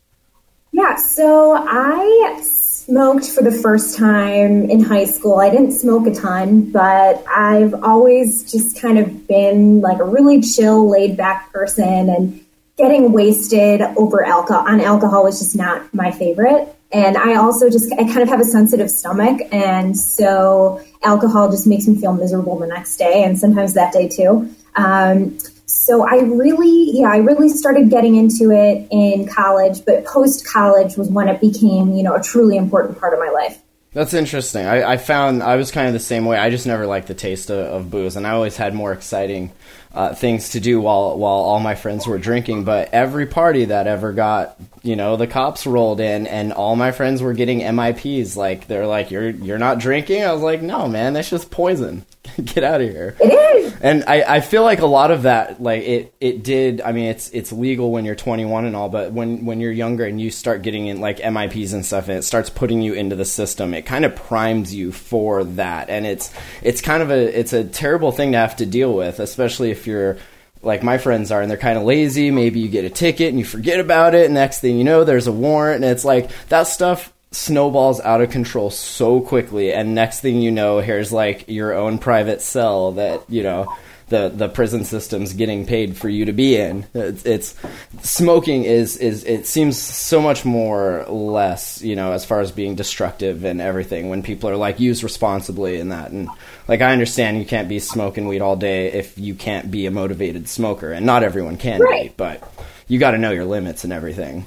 Yeah, 0.73 0.95
so 0.95 1.53
I 1.53 2.41
smoked 2.85 3.27
for 3.27 3.43
the 3.43 3.51
first 3.51 3.97
time 3.97 4.69
in 4.69 4.83
high 4.83 5.05
school. 5.05 5.39
I 5.39 5.49
didn't 5.49 5.71
smoke 5.71 6.07
a 6.07 6.13
ton, 6.13 6.71
but 6.71 7.23
I've 7.27 7.73
always 7.83 8.51
just 8.51 8.81
kind 8.81 8.97
of 8.97 9.27
been 9.27 9.81
like 9.81 9.99
a 9.99 10.03
really 10.03 10.41
chill, 10.41 10.89
laid 10.89 11.15
back 11.15 11.51
person 11.53 12.09
and 12.09 12.43
getting 12.77 13.11
wasted 13.11 13.81
over 13.81 14.25
alcohol 14.25 14.67
on 14.67 14.81
alcohol 14.81 15.23
was 15.23 15.39
just 15.39 15.55
not 15.55 15.93
my 15.93 16.11
favorite. 16.11 16.75
And 16.91 17.15
I 17.15 17.35
also 17.35 17.69
just, 17.69 17.93
I 17.93 18.03
kind 18.03 18.21
of 18.21 18.29
have 18.29 18.41
a 18.41 18.45
sensitive 18.45 18.89
stomach. 18.89 19.39
And 19.51 19.97
so 19.97 20.81
alcohol 21.03 21.49
just 21.49 21.67
makes 21.67 21.87
me 21.87 21.95
feel 21.99 22.13
miserable 22.13 22.57
the 22.57 22.67
next 22.67 22.97
day 22.97 23.23
and 23.23 23.37
sometimes 23.39 23.75
that 23.75 23.93
day 23.93 24.07
too. 24.07 24.53
Um, 24.75 25.37
so 25.71 26.05
I 26.05 26.19
really, 26.19 26.91
yeah, 26.99 27.09
I 27.09 27.17
really 27.17 27.49
started 27.49 27.89
getting 27.89 28.15
into 28.15 28.51
it 28.51 28.87
in 28.91 29.27
college, 29.27 29.85
but 29.85 30.05
post 30.05 30.45
college 30.45 30.97
was 30.97 31.09
when 31.09 31.27
it 31.27 31.39
became, 31.39 31.93
you 31.93 32.03
know, 32.03 32.13
a 32.13 32.21
truly 32.21 32.57
important 32.57 32.99
part 32.99 33.13
of 33.13 33.19
my 33.19 33.29
life. 33.29 33.61
That's 33.93 34.13
interesting. 34.13 34.65
I, 34.65 34.93
I, 34.93 34.97
found 34.97 35.43
I 35.43 35.57
was 35.57 35.71
kind 35.71 35.87
of 35.87 35.93
the 35.93 35.99
same 35.99 36.25
way. 36.25 36.37
I 36.37 36.49
just 36.49 36.65
never 36.65 36.85
liked 36.85 37.07
the 37.07 37.13
taste 37.13 37.49
of, 37.49 37.59
of 37.59 37.91
booze, 37.91 38.15
and 38.15 38.25
I 38.25 38.31
always 38.31 38.55
had 38.55 38.73
more 38.73 38.93
exciting 38.93 39.51
uh, 39.93 40.13
things 40.15 40.51
to 40.51 40.61
do 40.61 40.79
while 40.79 41.17
while 41.17 41.33
all 41.33 41.59
my 41.59 41.75
friends 41.75 42.07
were 42.07 42.17
drinking. 42.17 42.63
But 42.63 42.93
every 42.93 43.25
party 43.25 43.65
that 43.65 43.87
ever 43.87 44.13
got, 44.13 44.57
you 44.81 44.95
know, 44.95 45.17
the 45.17 45.27
cops 45.27 45.67
rolled 45.67 45.99
in, 45.99 46.25
and 46.25 46.53
all 46.53 46.77
my 46.77 46.93
friends 46.93 47.21
were 47.21 47.33
getting 47.33 47.59
MIPs. 47.59 48.37
Like 48.37 48.67
they're 48.67 48.87
like, 48.87 49.11
"You're 49.11 49.29
you're 49.29 49.57
not 49.57 49.79
drinking." 49.79 50.23
I 50.23 50.31
was 50.31 50.41
like, 50.41 50.61
"No, 50.61 50.87
man, 50.87 51.11
that's 51.11 51.29
just 51.29 51.51
poison." 51.51 52.05
get 52.43 52.63
out 52.63 52.81
of 52.81 52.89
here. 52.89 53.15
It 53.19 53.25
is. 53.57 53.75
And 53.81 54.03
I, 54.05 54.35
I 54.35 54.39
feel 54.41 54.63
like 54.63 54.79
a 54.79 54.85
lot 54.85 55.11
of 55.11 55.23
that, 55.23 55.61
like 55.61 55.83
it, 55.83 56.13
it 56.19 56.43
did. 56.43 56.81
I 56.81 56.91
mean, 56.91 57.05
it's 57.05 57.29
it's 57.29 57.51
legal 57.51 57.91
when 57.91 58.05
you're 58.05 58.15
21 58.15 58.65
and 58.65 58.75
all, 58.75 58.89
but 58.89 59.11
when 59.11 59.45
when 59.45 59.59
you're 59.59 59.71
younger 59.71 60.05
and 60.05 60.19
you 60.19 60.31
start 60.31 60.61
getting 60.61 60.87
in 60.87 61.01
like 61.01 61.17
MIPs 61.19 61.73
and 61.73 61.85
stuff, 61.85 62.07
and 62.07 62.17
it 62.17 62.23
starts 62.23 62.49
putting 62.49 62.81
you 62.81 62.93
into 62.93 63.15
the 63.15 63.25
system, 63.25 63.73
it 63.73 63.83
kind 63.83 64.05
of 64.05 64.15
primes 64.15 64.73
you 64.73 64.91
for 64.91 65.43
that, 65.43 65.89
and 65.89 66.05
it's 66.05 66.33
it's 66.61 66.81
kind 66.81 67.03
of 67.03 67.11
a 67.11 67.39
it's 67.39 67.53
a 67.53 67.63
terrible 67.63 68.11
thing 68.11 68.33
to 68.33 68.37
have 68.37 68.55
to 68.57 68.65
deal 68.65 68.93
with, 68.93 69.19
especially 69.19 69.71
if 69.71 69.87
you're 69.87 70.17
like 70.63 70.83
my 70.83 70.97
friends 70.97 71.31
are 71.31 71.41
and 71.41 71.49
they're 71.49 71.57
kind 71.57 71.77
of 71.77 71.83
lazy 71.83 72.29
maybe 72.29 72.59
you 72.59 72.69
get 72.69 72.85
a 72.85 72.89
ticket 72.89 73.29
and 73.29 73.39
you 73.39 73.45
forget 73.45 73.79
about 73.79 74.13
it 74.13 74.25
and 74.25 74.35
next 74.35 74.59
thing 74.59 74.77
you 74.77 74.83
know 74.83 75.03
there's 75.03 75.25
a 75.25 75.31
warrant 75.31 75.83
and 75.83 75.91
it's 75.91 76.05
like 76.05 76.29
that 76.49 76.67
stuff 76.67 77.11
snowballs 77.31 78.01
out 78.01 78.21
of 78.21 78.29
control 78.29 78.69
so 78.69 79.21
quickly 79.21 79.71
and 79.73 79.95
next 79.95 80.19
thing 80.19 80.41
you 80.41 80.51
know 80.51 80.79
here's 80.79 81.13
like 81.13 81.47
your 81.47 81.73
own 81.73 81.97
private 81.97 82.41
cell 82.41 82.91
that 82.93 83.21
you 83.29 83.41
know 83.41 83.73
the 84.09 84.27
the 84.27 84.49
prison 84.49 84.83
system's 84.83 85.31
getting 85.31 85.65
paid 85.65 85.95
for 85.95 86.09
you 86.09 86.25
to 86.25 86.33
be 86.33 86.57
in. 86.57 86.85
It's, 86.93 87.25
it's 87.25 87.55
smoking 88.01 88.65
is 88.65 88.97
is 88.97 89.23
it 89.23 89.47
seems 89.47 89.77
so 89.77 90.21
much 90.21 90.43
more 90.43 91.05
less 91.07 91.81
you 91.81 91.95
know 91.95 92.11
as 92.11 92.25
far 92.25 92.41
as 92.41 92.51
being 92.51 92.75
destructive 92.75 93.45
and 93.45 93.61
everything 93.61 94.09
when 94.09 94.21
people 94.21 94.49
are 94.49 94.57
like 94.57 94.81
use 94.81 95.01
responsibly 95.01 95.79
and 95.79 95.93
that. 95.93 96.11
And 96.11 96.27
like 96.67 96.81
i 96.81 96.91
understand 96.91 97.37
you 97.39 97.45
can't 97.45 97.69
be 97.69 97.79
smoking 97.79 98.27
weed 98.27 98.41
all 98.41 98.57
day 98.57 98.91
if 98.91 99.17
you 99.17 99.33
can't 99.33 99.71
be 99.71 99.85
a 99.85 99.91
motivated 99.91 100.49
smoker 100.49 100.91
and 100.91 101.05
not 101.05 101.23
everyone 101.23 101.55
can 101.55 101.79
Right. 101.79 102.09
be 102.09 102.13
but 102.17 102.43
you 102.89 102.99
got 102.99 103.11
to 103.11 103.17
know 103.17 103.31
your 103.31 103.45
limits 103.45 103.85
and 103.85 103.93
everything 103.93 104.45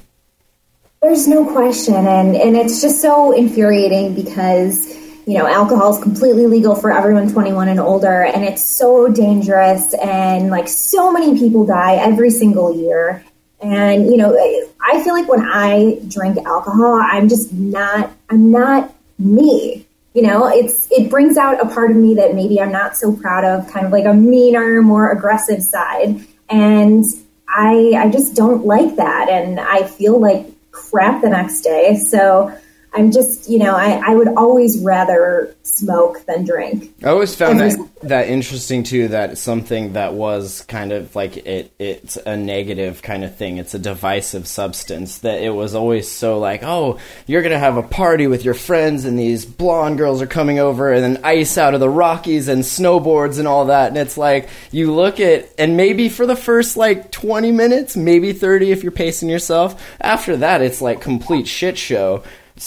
There's 1.05 1.29
no 1.29 1.45
question, 1.45 1.95
and 1.95 2.35
and 2.35 2.57
it's 2.57 2.81
just 2.81 3.03
so 3.03 3.33
infuriating 3.33 4.15
because 4.15 4.89
you 5.27 5.37
know 5.37 5.47
alcohol 5.47 5.95
is 5.95 6.03
completely 6.03 6.47
legal 6.47 6.75
for 6.75 6.91
everyone 6.91 7.31
21 7.31 7.69
and 7.69 7.79
older, 7.79 8.25
and 8.25 8.43
it's 8.43 8.65
so 8.65 9.09
dangerous, 9.09 9.93
and 9.93 10.49
like 10.49 10.67
so 10.67 11.13
many 11.13 11.39
people 11.39 11.67
die 11.67 11.97
every 11.97 12.31
single 12.31 12.75
year. 12.75 13.23
And 13.61 14.07
you 14.07 14.17
know, 14.17 14.35
I 14.81 15.05
feel 15.05 15.13
like 15.13 15.29
when 15.29 15.45
I 15.47 16.01
drink 16.09 16.39
alcohol, 16.47 16.95
I'm 16.95 17.29
just 17.29 17.53
not 17.53 18.11
I'm 18.31 18.51
not 18.51 18.91
me. 19.19 19.87
You 20.15 20.23
know, 20.23 20.47
it's 20.47 20.89
it 20.91 21.11
brings 21.11 21.37
out 21.37 21.61
a 21.61 21.69
part 21.69 21.91
of 21.91 21.99
me 21.99 22.15
that 22.15 22.35
maybe 22.35 22.63
I'm 22.63 22.73
not 22.73 22.97
so 22.97 23.15
proud 23.15 23.45
of, 23.45 23.71
kind 23.71 23.85
of 23.85 23.93
like 23.93 24.07
a 24.07 24.15
meaner, 24.15 24.81
more 24.81 25.11
aggressive 25.11 25.63
side, 25.63 26.25
and 26.49 27.05
I 27.47 27.93
I 27.95 28.09
just 28.09 28.35
don't 28.35 28.65
like 28.65 28.97
that, 28.97 29.29
and 29.29 29.61
I 29.61 29.83
feel 29.83 30.19
like 30.19 30.54
crap 30.75 31.23
the 31.23 31.31
next 31.31 31.63
day. 31.63 31.97
So 31.97 32.53
I'm 32.95 33.11
just, 33.11 33.51
you 33.51 33.59
know, 33.59 33.75
I, 33.75 34.01
I 34.07 34.15
would 34.15 34.29
always 34.37 34.79
rather 34.79 35.55
smoke 35.65 36.25
than 36.27 36.45
drink. 36.45 36.95
I 37.03 37.09
always 37.09 37.35
found 37.35 37.59
that 37.59 37.77
that 38.03 38.29
interesting 38.29 38.85
too. 38.85 39.09
That 39.09 39.37
something 39.37 39.95
that 39.95 40.15
was 40.15 40.63
kind 40.63 40.93
of 40.93 41.17
like 41.17 41.37
it, 41.39 41.73
it's 41.81 42.17
a 42.17 42.37
negative 42.37 43.03
kind 43.03 43.25
of 43.25 43.35
thing. 43.35 43.59
It's 43.59 43.75
a 43.75 43.81
divisive 43.81 44.47
substance. 44.47 45.19
That 45.19 45.43
it 45.43 45.51
was 45.51 45.75
always 45.75 46.09
so 46.09 46.39
like, 46.39 46.63
oh, 46.63 47.01
you're 47.27 47.43
gonna 47.43 47.59
have 47.59 47.77
a 47.77 47.83
party 47.83 48.29
with 48.29 48.45
your 48.45 48.55
friends, 48.55 49.05
and 49.05 49.19
these 49.19 49.45
blonde 49.45 49.99
girls 49.99 50.23
are 50.23 50.29
coming 50.29 50.61
over, 50.61 50.93
and 50.93 51.03
then 51.03 51.25
ice 51.25 51.59
out 51.59 51.75
of 51.75 51.81
the 51.81 51.91
Rockies 51.91 52.47
and 52.47 52.63
snowboards 52.63 53.41
and 53.41 53.49
all 53.49 53.67
that. 53.67 53.89
And 53.89 53.97
it's 53.97 54.17
like 54.17 54.49
you 54.71 54.95
look 54.95 55.19
at, 55.19 55.53
and 55.59 55.77
maybe 55.77 56.09
for 56.09 56.27
the 56.27 56.37
first 56.37 56.77
like 56.77 57.11
20 57.11 57.51
minutes, 57.51 57.97
maybe 57.97 58.33
30 58.33 58.71
if 58.71 58.85
you're 58.85 58.93
pacing 58.93 59.29
yourself. 59.29 59.83
After 60.01 60.37
that, 60.37 60.63
it's 60.63 60.81
like 60.81 61.01
complete 61.01 61.49
shit 61.49 61.77
show 61.77 62.23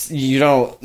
you 0.09 0.37
don't 0.37 0.77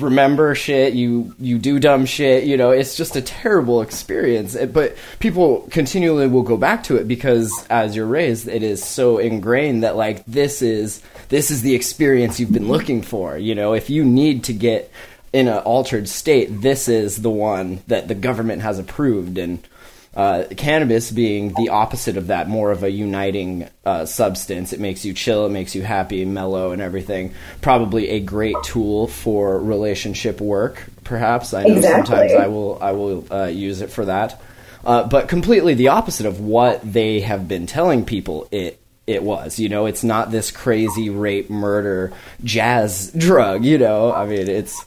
remember 0.00 0.54
shit 0.54 0.92
you 0.92 1.34
you 1.38 1.58
do 1.58 1.78
dumb 1.80 2.04
shit 2.04 2.44
you 2.44 2.58
know 2.58 2.72
it's 2.72 2.94
just 2.94 3.16
a 3.16 3.22
terrible 3.22 3.80
experience. 3.80 4.54
But 4.54 4.96
people 5.18 5.66
continually 5.70 6.26
will 6.26 6.42
go 6.42 6.58
back 6.58 6.84
to 6.84 6.96
it 6.96 7.08
because 7.08 7.50
as 7.70 7.96
you're 7.96 8.06
raised 8.06 8.48
it 8.48 8.62
is 8.62 8.84
so 8.84 9.16
ingrained 9.16 9.82
that 9.82 9.96
like 9.96 10.24
this 10.26 10.60
is 10.60 11.02
this 11.30 11.50
is 11.50 11.62
the 11.62 11.74
experience 11.74 12.38
you've 12.38 12.52
been 12.52 12.68
looking 12.68 13.00
for 13.00 13.38
you 13.38 13.54
know? 13.54 13.72
If 13.72 13.88
you 13.88 14.04
need 14.04 14.44
to 14.44 14.52
get 14.52 14.92
in 15.32 15.48
an 15.48 15.58
altered 15.58 16.06
state 16.06 16.60
this 16.60 16.86
is 16.86 17.22
the 17.22 17.30
one 17.30 17.82
that 17.86 18.08
the 18.08 18.14
government 18.14 18.60
has 18.60 18.78
approved 18.78 19.38
and 19.38 19.66
uh, 20.14 20.44
cannabis 20.56 21.10
being 21.10 21.54
the 21.54 21.68
opposite 21.68 22.16
of 22.16 22.28
that, 22.28 22.48
more 22.48 22.72
of 22.72 22.82
a 22.82 22.90
uniting 22.90 23.68
uh, 23.84 24.04
substance. 24.06 24.72
It 24.72 24.80
makes 24.80 25.04
you 25.04 25.12
chill, 25.14 25.46
it 25.46 25.50
makes 25.50 25.74
you 25.74 25.82
happy, 25.82 26.24
mellow, 26.24 26.72
and 26.72 26.82
everything. 26.82 27.32
Probably 27.60 28.08
a 28.10 28.20
great 28.20 28.56
tool 28.64 29.06
for 29.06 29.60
relationship 29.60 30.40
work. 30.40 30.84
Perhaps 31.04 31.54
I 31.54 31.62
know 31.62 31.76
Exactly. 31.76 32.06
sometimes 32.06 32.32
I 32.34 32.46
will 32.48 32.78
I 32.82 32.92
will 32.92 33.26
uh, 33.32 33.44
use 33.46 33.80
it 33.82 33.90
for 33.90 34.04
that, 34.06 34.40
uh, 34.84 35.06
but 35.06 35.28
completely 35.28 35.74
the 35.74 35.88
opposite 35.88 36.26
of 36.26 36.40
what 36.40 36.80
they 36.82 37.20
have 37.20 37.46
been 37.46 37.66
telling 37.66 38.04
people 38.04 38.48
it 38.50 38.80
it 39.06 39.22
was. 39.22 39.58
You 39.58 39.68
know, 39.68 39.86
it's 39.86 40.04
not 40.04 40.30
this 40.30 40.50
crazy 40.50 41.10
rape, 41.10 41.50
murder, 41.50 42.12
jazz 42.44 43.10
drug. 43.16 43.64
You 43.64 43.78
know, 43.78 44.12
I 44.12 44.26
mean, 44.26 44.48
it's 44.48 44.84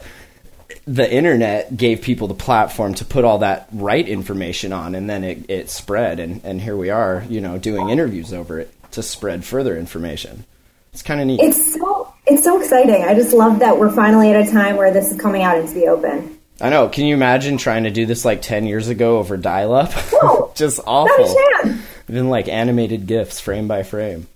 the 0.86 1.10
internet 1.12 1.76
gave 1.78 2.02
people 2.02 2.28
the 2.28 2.34
platform 2.34 2.94
to 2.96 3.06
put 3.06 3.24
all 3.24 3.38
that 3.40 3.68
right 3.72 4.08
information 4.08 4.74
on 4.74 4.96
and 4.96 5.10
then 5.10 5.24
it, 5.24 5.50
it 5.50 5.70
spread 5.70 6.20
and, 6.20 6.42
and 6.44 6.60
here 6.62 6.76
we 6.76 6.90
are 6.90 7.24
you 7.30 7.40
know 7.40 7.58
doing 7.58 7.90
interviews 7.90 8.34
over 8.34 8.60
it 8.60 8.74
to 8.92 9.02
spread 9.02 9.44
further 9.46 9.78
information 9.78 10.44
it's 10.92 11.02
kind 11.02 11.22
of 11.22 11.28
neat 11.28 11.40
It's 11.40 11.74
so 11.74 12.14
it's 12.26 12.44
so 12.44 12.62
exciting. 12.62 13.04
I 13.04 13.16
just 13.16 13.34
love 13.34 13.60
that 13.60 13.78
we're 13.78 13.92
finally 13.92 14.32
at 14.32 14.48
a 14.48 14.52
time 14.52 14.78
where 14.78 14.94
this 14.94 15.12
is 15.12 15.20
coming 15.20 15.42
out 15.44 15.58
into 15.58 15.74
the 15.74 15.88
open. 15.88 16.38
i 16.62 16.70
know 16.70 16.88
can 16.90 17.06
you 17.06 17.14
imagine 17.16 17.58
trying 17.58 17.84
to 17.86 17.92
do 17.92 18.06
this 18.06 18.24
like 18.26 18.42
10 18.42 18.66
years 18.66 18.88
ago 18.90 19.18
over 19.20 19.36
dial-up 19.38 19.92
No. 20.22 20.52
just 20.56 20.78
Not 20.80 20.88
awful 21.10 21.26
a 21.26 21.64
chance. 21.64 21.82
even 22.10 22.30
like 22.30 22.48
animated 22.50 23.08
gifs 23.08 23.40
frame 23.40 23.68
by 23.68 23.84
frame 23.84 24.28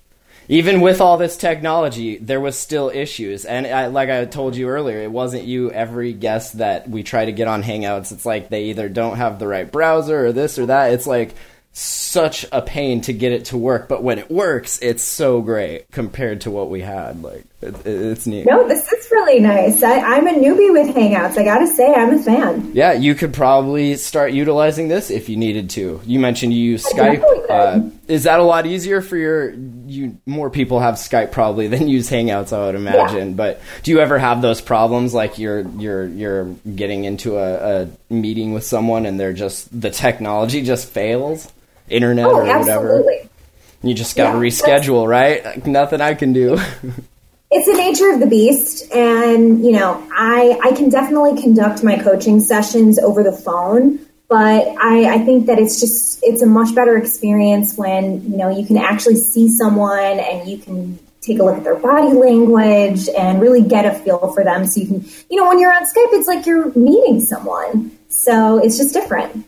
even 0.49 0.81
with 0.81 1.01
all 1.01 1.17
this 1.17 1.37
technology 1.37 2.17
there 2.17 2.39
was 2.39 2.57
still 2.57 2.89
issues 2.89 3.45
and 3.45 3.67
I, 3.67 3.87
like 3.87 4.09
i 4.09 4.25
told 4.25 4.55
you 4.55 4.69
earlier 4.69 4.99
it 4.99 5.11
wasn't 5.11 5.43
you 5.43 5.71
every 5.71 6.13
guest 6.13 6.57
that 6.59 6.89
we 6.89 7.03
try 7.03 7.25
to 7.25 7.31
get 7.31 7.47
on 7.47 7.63
hangouts 7.63 8.11
it's 8.11 8.25
like 8.25 8.49
they 8.49 8.65
either 8.65 8.89
don't 8.89 9.17
have 9.17 9.39
the 9.39 9.47
right 9.47 9.69
browser 9.71 10.25
or 10.27 10.31
this 10.31 10.57
or 10.57 10.67
that 10.67 10.93
it's 10.93 11.07
like 11.07 11.33
such 11.73 12.43
a 12.51 12.59
pain 12.61 13.01
to 13.01 13.13
get 13.13 13.31
it 13.31 13.45
to 13.45 13.57
work 13.57 13.87
but 13.87 14.01
when 14.01 14.17
it 14.17 14.31
works 14.31 14.79
it's 14.81 15.03
so 15.03 15.41
great 15.41 15.89
compared 15.91 16.41
to 16.41 16.49
what 16.49 16.69
we 16.71 16.81
had 16.81 17.21
like 17.21 17.43
it, 17.61 17.75
it- 17.85 17.87
it's 17.87 18.25
neat 18.25 18.45
No, 18.47 18.67
this 18.67 18.91
is 18.91 19.11
really 19.11 19.39
nice. 19.39 19.81
I, 19.83 19.99
I'm 19.99 20.27
a 20.27 20.31
newbie 20.31 20.71
with 20.71 20.95
Hangouts. 20.95 21.37
I 21.37 21.43
gotta 21.43 21.65
say, 21.67 21.91
I'm 21.91 22.13
a 22.13 22.21
fan. 22.21 22.71
Yeah, 22.73 22.93
you 22.93 23.15
could 23.15 23.33
probably 23.33 23.95
start 23.95 24.31
utilizing 24.31 24.87
this 24.89 25.09
if 25.09 25.27
you 25.27 25.37
needed 25.37 25.69
to. 25.71 25.99
You 26.05 26.19
mentioned 26.19 26.53
you 26.53 26.59
use 26.63 26.85
Skype. 26.85 27.23
Uh, 27.49 27.89
is 28.07 28.23
that 28.23 28.39
a 28.39 28.43
lot 28.43 28.65
easier 28.67 29.01
for 29.01 29.17
your? 29.17 29.53
You 29.87 30.17
more 30.25 30.49
people 30.49 30.79
have 30.79 30.95
Skype 30.95 31.31
probably 31.31 31.67
than 31.67 31.87
use 31.97 32.09
Hangouts, 32.09 32.51
I 32.51 32.65
would 32.65 32.75
imagine. 32.75 33.33
But 33.35 33.61
do 33.83 33.91
you 33.91 33.99
ever 33.99 34.19
have 34.19 34.41
those 34.41 34.61
problems 34.61 35.13
like 35.13 35.39
you're 35.39 35.61
you're 35.61 36.05
you're 36.07 36.45
getting 36.75 37.05
into 37.05 37.37
a, 37.37 37.83
a 37.83 37.89
meeting 38.13 38.53
with 38.53 38.63
someone 38.63 39.05
and 39.05 39.19
they're 39.19 39.33
just 39.33 39.79
the 39.79 39.89
technology 39.89 40.61
just 40.61 40.89
fails, 40.89 41.51
internet 41.89 42.25
Oh, 42.25 42.35
or 42.35 42.43
whatever. 42.43 43.03
You 43.83 43.93
just 43.93 44.15
got 44.17 44.31
to 44.31 44.37
Yeah, 44.37 44.43
reschedule, 44.43 45.07
right? 45.07 45.45
Like, 45.45 45.67
nothing 45.67 46.01
I 46.01 46.15
can 46.15 46.33
do. 46.33 46.57
it's 47.51 47.65
the 47.65 47.77
nature 47.77 48.09
of 48.11 48.19
the 48.19 48.25
beast 48.27 48.91
and 48.93 49.63
you 49.63 49.71
know 49.71 50.05
i 50.11 50.59
i 50.65 50.71
can 50.73 50.89
definitely 50.89 51.41
conduct 51.41 51.81
my 51.81 51.97
coaching 51.97 52.41
sessions 52.41 52.99
over 52.99 53.23
the 53.23 53.31
phone 53.31 53.97
but 54.27 54.67
i 54.79 55.15
i 55.15 55.25
think 55.25 55.45
that 55.47 55.59
it's 55.59 55.79
just 55.79 56.19
it's 56.23 56.41
a 56.41 56.45
much 56.45 56.73
better 56.75 56.97
experience 56.97 57.75
when 57.77 58.21
you 58.29 58.37
know 58.37 58.49
you 58.49 58.65
can 58.65 58.77
actually 58.77 59.15
see 59.15 59.49
someone 59.49 60.19
and 60.19 60.49
you 60.49 60.57
can 60.57 60.99
take 61.21 61.39
a 61.39 61.43
look 61.43 61.57
at 61.57 61.63
their 61.63 61.75
body 61.75 62.13
language 62.13 63.09
and 63.09 63.41
really 63.41 63.61
get 63.61 63.85
a 63.85 63.93
feel 63.99 64.31
for 64.33 64.43
them 64.43 64.65
so 64.65 64.79
you 64.79 64.87
can 64.87 65.05
you 65.29 65.39
know 65.39 65.47
when 65.47 65.59
you're 65.59 65.73
on 65.73 65.83
skype 65.83 66.13
it's 66.13 66.27
like 66.27 66.45
you're 66.45 66.71
meeting 66.73 67.19
someone 67.19 67.91
so 68.09 68.57
it's 68.57 68.77
just 68.77 68.93
different 68.93 69.45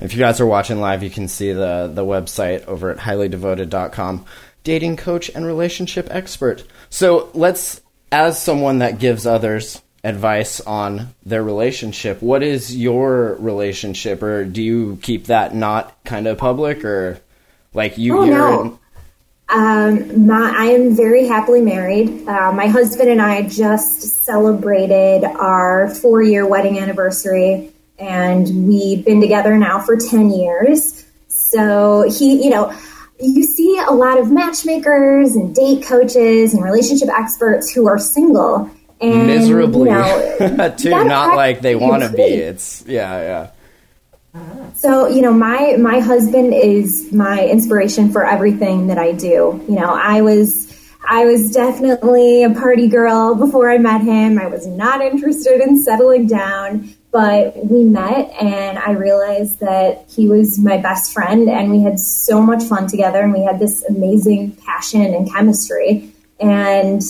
If 0.00 0.14
you 0.14 0.18
guys 0.18 0.40
are 0.40 0.46
watching 0.46 0.80
live, 0.80 1.04
you 1.04 1.10
can 1.10 1.28
see 1.28 1.52
the, 1.52 1.88
the 1.92 2.04
website 2.04 2.66
over 2.66 2.90
at 2.90 2.98
highlydevoted.com. 2.98 4.24
Dating 4.64 4.96
coach 4.96 5.30
and 5.32 5.46
relationship 5.46 6.08
expert. 6.10 6.64
So 6.90 7.30
let's, 7.34 7.80
as 8.10 8.42
someone 8.42 8.80
that 8.80 8.98
gives 8.98 9.26
others 9.26 9.80
advice 10.04 10.60
on 10.60 11.14
their 11.24 11.42
relationship, 11.42 12.22
what 12.22 12.42
is 12.42 12.76
your 12.76 13.36
relationship, 13.38 14.22
or 14.22 14.44
do 14.44 14.62
you 14.62 14.98
keep 15.02 15.26
that 15.26 15.54
not 15.54 16.04
kind 16.04 16.26
of 16.26 16.38
public, 16.38 16.84
or 16.84 17.20
like 17.72 17.98
you? 17.98 18.18
Oh, 18.18 18.24
you're 18.24 18.34
no. 18.36 18.78
Um, 19.48 20.26
my, 20.26 20.54
I 20.56 20.64
am 20.66 20.96
very 20.96 21.26
happily 21.26 21.60
married. 21.60 22.26
Uh, 22.26 22.52
my 22.52 22.68
husband 22.68 23.10
and 23.10 23.20
I 23.20 23.42
just 23.42 24.24
celebrated 24.24 25.24
our 25.24 25.94
four 25.94 26.22
year 26.22 26.46
wedding 26.46 26.78
anniversary, 26.78 27.70
and 27.98 28.66
we've 28.66 29.04
been 29.04 29.20
together 29.20 29.56
now 29.58 29.80
for 29.80 29.96
10 29.96 30.30
years. 30.30 31.04
So 31.28 32.08
he, 32.08 32.42
you 32.42 32.50
know, 32.50 32.74
you 33.20 33.44
see 33.44 33.78
a 33.86 33.92
lot 33.92 34.18
of 34.18 34.32
matchmakers 34.32 35.36
and 35.36 35.54
date 35.54 35.84
coaches 35.84 36.54
and 36.54 36.64
relationship 36.64 37.08
experts 37.08 37.70
who 37.70 37.86
are 37.86 37.98
single 37.98 38.70
and 39.02 39.26
miserably 39.26 39.90
you 39.90 39.96
know, 39.96 40.76
not 41.04 41.36
like 41.36 41.60
they 41.60 41.74
want 41.74 42.02
to 42.02 42.10
be. 42.10 42.22
It's 42.22 42.84
yeah, 42.86 43.20
yeah. 43.20 43.50
So, 44.74 45.08
you 45.08 45.20
know, 45.20 45.32
my 45.32 45.76
my 45.78 46.00
husband 46.00 46.54
is 46.54 47.12
my 47.12 47.46
inspiration 47.46 48.10
for 48.10 48.26
everything 48.26 48.86
that 48.86 48.98
I 48.98 49.12
do. 49.12 49.62
You 49.68 49.74
know, 49.74 49.90
I 49.90 50.22
was 50.22 50.72
I 51.06 51.24
was 51.24 51.50
definitely 51.50 52.44
a 52.44 52.50
party 52.50 52.88
girl 52.88 53.34
before 53.34 53.70
I 53.70 53.78
met 53.78 54.02
him. 54.02 54.38
I 54.38 54.46
was 54.46 54.66
not 54.66 55.02
interested 55.02 55.60
in 55.60 55.82
settling 55.82 56.26
down, 56.26 56.94
but 57.10 57.56
we 57.66 57.84
met 57.84 58.30
and 58.40 58.78
I 58.78 58.92
realized 58.92 59.60
that 59.60 60.06
he 60.08 60.28
was 60.28 60.58
my 60.58 60.78
best 60.78 61.12
friend 61.12 61.48
and 61.48 61.70
we 61.70 61.82
had 61.82 62.00
so 62.00 62.40
much 62.40 62.64
fun 62.64 62.86
together 62.86 63.20
and 63.20 63.34
we 63.34 63.44
had 63.44 63.58
this 63.58 63.84
amazing 63.84 64.52
passion 64.52 65.14
and 65.14 65.30
chemistry. 65.30 66.10
And 66.40 67.02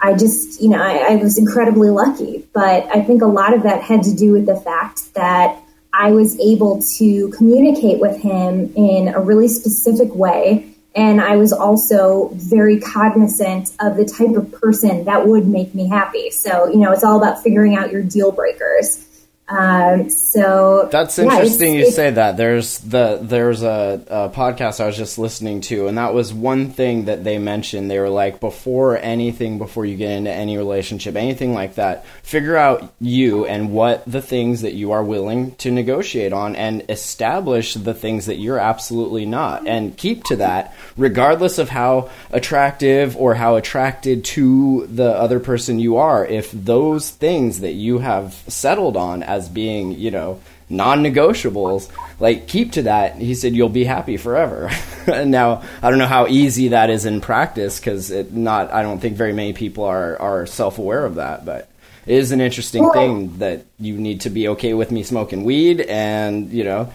I 0.00 0.14
just, 0.14 0.60
you 0.60 0.68
know, 0.68 0.80
I, 0.80 1.12
I 1.12 1.16
was 1.16 1.38
incredibly 1.38 1.90
lucky. 1.90 2.46
But 2.52 2.86
I 2.94 3.02
think 3.02 3.22
a 3.22 3.26
lot 3.26 3.54
of 3.54 3.62
that 3.64 3.82
had 3.82 4.02
to 4.04 4.14
do 4.14 4.32
with 4.32 4.46
the 4.46 4.56
fact 4.56 5.14
that 5.14 5.60
I 5.92 6.12
was 6.12 6.38
able 6.38 6.82
to 6.98 7.28
communicate 7.30 7.98
with 7.98 8.20
him 8.20 8.72
in 8.76 9.08
a 9.08 9.20
really 9.20 9.48
specific 9.48 10.14
way. 10.14 10.74
And 10.94 11.20
I 11.20 11.36
was 11.36 11.52
also 11.52 12.30
very 12.34 12.80
cognizant 12.80 13.72
of 13.80 13.96
the 13.96 14.04
type 14.04 14.36
of 14.36 14.50
person 14.60 15.04
that 15.04 15.26
would 15.26 15.46
make 15.46 15.74
me 15.74 15.88
happy. 15.88 16.30
So, 16.30 16.68
you 16.68 16.78
know, 16.78 16.92
it's 16.92 17.04
all 17.04 17.18
about 17.18 17.42
figuring 17.42 17.76
out 17.76 17.92
your 17.92 18.02
deal 18.02 18.32
breakers. 18.32 19.04
Um, 19.48 20.10
so 20.10 20.88
That's 20.92 21.16
yeah, 21.16 21.24
it's- 21.24 21.38
interesting 21.40 21.74
you 21.74 21.80
it's- 21.80 21.94
say 21.96 22.10
that. 22.10 22.36
There's 22.36 22.78
the 22.80 23.18
there's 23.22 23.62
a, 23.62 24.02
a 24.08 24.28
podcast 24.28 24.78
I 24.80 24.86
was 24.86 24.96
just 24.96 25.18
listening 25.18 25.62
to, 25.62 25.86
and 25.88 25.96
that 25.96 26.12
was 26.12 26.34
one 26.34 26.70
thing 26.70 27.06
that 27.06 27.24
they 27.24 27.38
mentioned. 27.38 27.90
They 27.90 27.98
were 27.98 28.10
like, 28.10 28.40
before 28.40 28.98
anything, 28.98 29.56
before 29.56 29.86
you 29.86 29.96
get 29.96 30.10
into 30.10 30.30
any 30.30 30.58
relationship, 30.58 31.16
anything 31.16 31.54
like 31.54 31.76
that, 31.76 32.04
figure 32.22 32.56
out 32.58 32.92
you 33.00 33.46
and 33.46 33.72
what 33.72 34.04
the 34.06 34.20
things 34.20 34.60
that 34.62 34.74
you 34.74 34.92
are 34.92 35.02
willing 35.02 35.54
to 35.56 35.70
negotiate 35.70 36.34
on, 36.34 36.54
and 36.54 36.84
establish 36.90 37.72
the 37.72 37.94
things 37.94 38.26
that 38.26 38.36
you're 38.36 38.58
absolutely 38.58 39.24
not, 39.24 39.66
and 39.66 39.96
keep 39.96 40.24
to 40.24 40.36
that, 40.36 40.74
regardless 40.98 41.58
of 41.58 41.70
how 41.70 42.10
attractive 42.32 43.16
or 43.16 43.34
how 43.34 43.56
attracted 43.56 44.26
to 44.26 44.86
the 44.88 45.08
other 45.10 45.40
person 45.40 45.78
you 45.78 45.96
are. 45.96 46.26
If 46.26 46.52
those 46.52 47.08
things 47.10 47.60
that 47.60 47.72
you 47.72 47.98
have 47.98 48.34
settled 48.46 48.96
on 48.96 49.22
as 49.22 49.37
being, 49.46 49.92
you 49.92 50.10
know, 50.10 50.40
non-negotiables 50.70 51.90
like 52.18 52.48
keep 52.48 52.72
to 52.72 52.82
that. 52.82 53.16
He 53.16 53.34
said 53.34 53.54
you'll 53.54 53.68
be 53.68 53.84
happy 53.84 54.16
forever. 54.16 54.70
And 55.08 55.30
now 55.30 55.62
i 55.82 55.88
don't 55.88 55.98
know 55.98 56.06
how 56.06 56.26
easy 56.26 56.68
that 56.68 56.90
is 56.90 57.06
in 57.06 57.22
practice 57.22 57.80
because 57.80 58.10
it 58.10 58.34
not 58.34 58.70
i 58.74 58.82
don't 58.82 58.98
think 58.98 59.16
very 59.16 59.32
many 59.32 59.54
people 59.54 59.84
are 59.84 60.20
are 60.20 60.44
self-aware 60.44 61.06
of 61.06 61.14
that 61.14 61.46
but 61.46 61.70
it 62.04 62.18
is 62.18 62.30
an 62.30 62.42
interesting 62.42 62.82
Well- 62.82 62.92
thing 62.92 63.38
that 63.38 63.64
you 63.80 63.96
need 63.96 64.20
to 64.22 64.30
be 64.30 64.48
okay 64.48 64.74
with 64.74 64.90
me 64.90 65.02
smoking 65.02 65.44
weed 65.44 65.80
and 65.80 66.50
you 66.52 66.62
know 66.62 66.92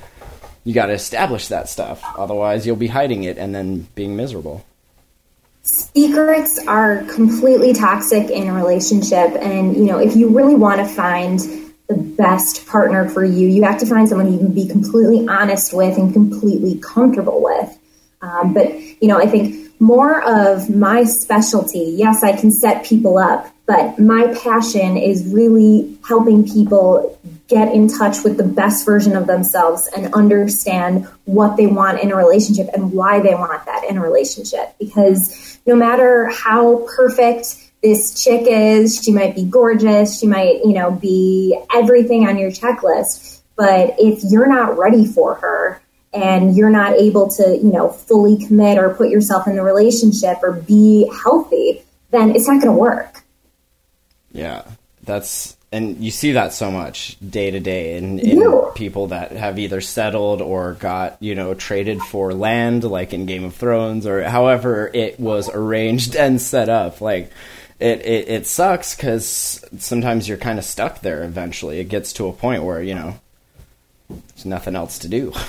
you 0.63 0.73
got 0.73 0.85
to 0.87 0.93
establish 0.93 1.47
that 1.47 1.69
stuff. 1.69 2.03
Otherwise 2.17 2.65
you'll 2.65 2.75
be 2.75 2.87
hiding 2.87 3.23
it 3.23 3.37
and 3.37 3.53
then 3.53 3.87
being 3.95 4.15
miserable. 4.15 4.63
Secrets 5.63 6.59
are 6.67 7.03
completely 7.03 7.73
toxic 7.73 8.29
in 8.29 8.47
a 8.47 8.53
relationship 8.53 9.31
and 9.41 9.75
you 9.75 9.85
know 9.85 9.97
if 9.97 10.15
you 10.15 10.29
really 10.29 10.55
want 10.55 10.79
to 10.79 10.85
find 10.85 11.39
the 11.87 11.95
best 11.95 12.65
partner 12.67 13.09
for 13.09 13.23
you 13.23 13.47
you 13.47 13.63
have 13.63 13.79
to 13.79 13.85
find 13.85 14.07
someone 14.07 14.31
you 14.31 14.39
can 14.39 14.53
be 14.53 14.67
completely 14.67 15.27
honest 15.27 15.73
with 15.73 15.97
and 15.97 16.13
completely 16.13 16.79
comfortable 16.79 17.41
with 17.41 17.77
um, 18.21 18.53
but 18.53 18.73
you 19.01 19.07
know 19.07 19.19
i 19.19 19.27
think 19.27 19.69
more 19.79 20.21
of 20.23 20.69
my 20.69 21.03
specialty 21.03 21.93
yes 21.97 22.23
i 22.23 22.31
can 22.35 22.51
set 22.51 22.85
people 22.85 23.17
up 23.17 23.53
but 23.65 23.97
my 23.97 24.33
passion 24.43 24.97
is 24.97 25.25
really 25.33 25.97
helping 26.05 26.45
people 26.47 27.17
get 27.47 27.73
in 27.73 27.87
touch 27.87 28.23
with 28.23 28.37
the 28.37 28.43
best 28.43 28.85
version 28.85 29.15
of 29.15 29.27
themselves 29.27 29.87
and 29.95 30.13
understand 30.13 31.07
what 31.25 31.55
they 31.55 31.67
want 31.67 32.01
in 32.01 32.11
a 32.11 32.15
relationship 32.15 32.67
and 32.73 32.91
why 32.91 33.19
they 33.19 33.35
want 33.35 33.65
that 33.65 33.83
in 33.89 33.97
a 33.97 34.01
relationship. 34.01 34.75
Because 34.79 35.59
no 35.65 35.75
matter 35.75 36.27
how 36.27 36.85
perfect 36.95 37.71
this 37.83 38.23
chick 38.23 38.47
is, 38.47 39.03
she 39.03 39.11
might 39.11 39.35
be 39.35 39.43
gorgeous, 39.43 40.17
she 40.19 40.25
might, 40.25 40.61
you 40.63 40.73
know, 40.73 40.91
be 40.91 41.57
everything 41.75 42.25
on 42.27 42.37
your 42.37 42.49
checklist. 42.49 43.41
But 43.55 43.95
if 43.99 44.23
you're 44.23 44.47
not 44.47 44.77
ready 44.77 45.05
for 45.05 45.35
her 45.35 45.81
and 46.13 46.55
you're 46.55 46.69
not 46.69 46.93
able 46.93 47.29
to, 47.31 47.57
you 47.57 47.71
know, 47.71 47.89
fully 47.89 48.43
commit 48.45 48.77
or 48.77 48.93
put 48.95 49.09
yourself 49.09 49.47
in 49.47 49.55
the 49.55 49.61
relationship 49.63 50.37
or 50.41 50.53
be 50.53 51.11
healthy, 51.23 51.83
then 52.11 52.35
it's 52.35 52.47
not 52.47 52.61
going 52.61 52.73
to 52.73 52.79
work. 52.79 53.21
Yeah, 54.31 54.63
that's 55.03 55.57
and 55.71 55.97
you 55.97 56.11
see 56.11 56.33
that 56.33 56.53
so 56.53 56.69
much 56.71 57.17
day 57.27 57.49
to 57.49 57.59
day 57.59 57.97
in, 57.97 58.19
in 58.19 58.39
Yeah. 58.39 58.69
people 58.75 59.07
that 59.07 59.31
have 59.31 59.57
either 59.57 59.81
settled 59.81 60.39
or 60.41 60.73
got 60.73 61.17
you 61.19 61.35
know 61.35 61.53
traded 61.55 61.99
for 62.01 62.33
land, 62.33 62.83
like 62.83 63.13
in 63.13 63.25
Game 63.25 63.43
of 63.43 63.55
Thrones, 63.55 64.05
or 64.07 64.23
however 64.23 64.89
it 64.93 65.19
was 65.19 65.49
arranged 65.49 66.15
and 66.15 66.39
set 66.41 66.69
up. 66.69 67.01
Like 67.01 67.31
it 67.79 68.01
it, 68.01 68.29
it 68.29 68.47
sucks 68.47 68.95
because 68.95 69.63
sometimes 69.77 70.27
you're 70.27 70.37
kind 70.37 70.59
of 70.59 70.65
stuck 70.65 71.01
there. 71.01 71.23
Eventually, 71.23 71.79
it 71.79 71.85
gets 71.85 72.13
to 72.13 72.27
a 72.27 72.33
point 72.33 72.63
where 72.63 72.81
you 72.81 72.95
know 72.95 73.19
there's 74.09 74.45
nothing 74.45 74.75
else 74.75 74.99
to 74.99 75.07
do. 75.07 75.33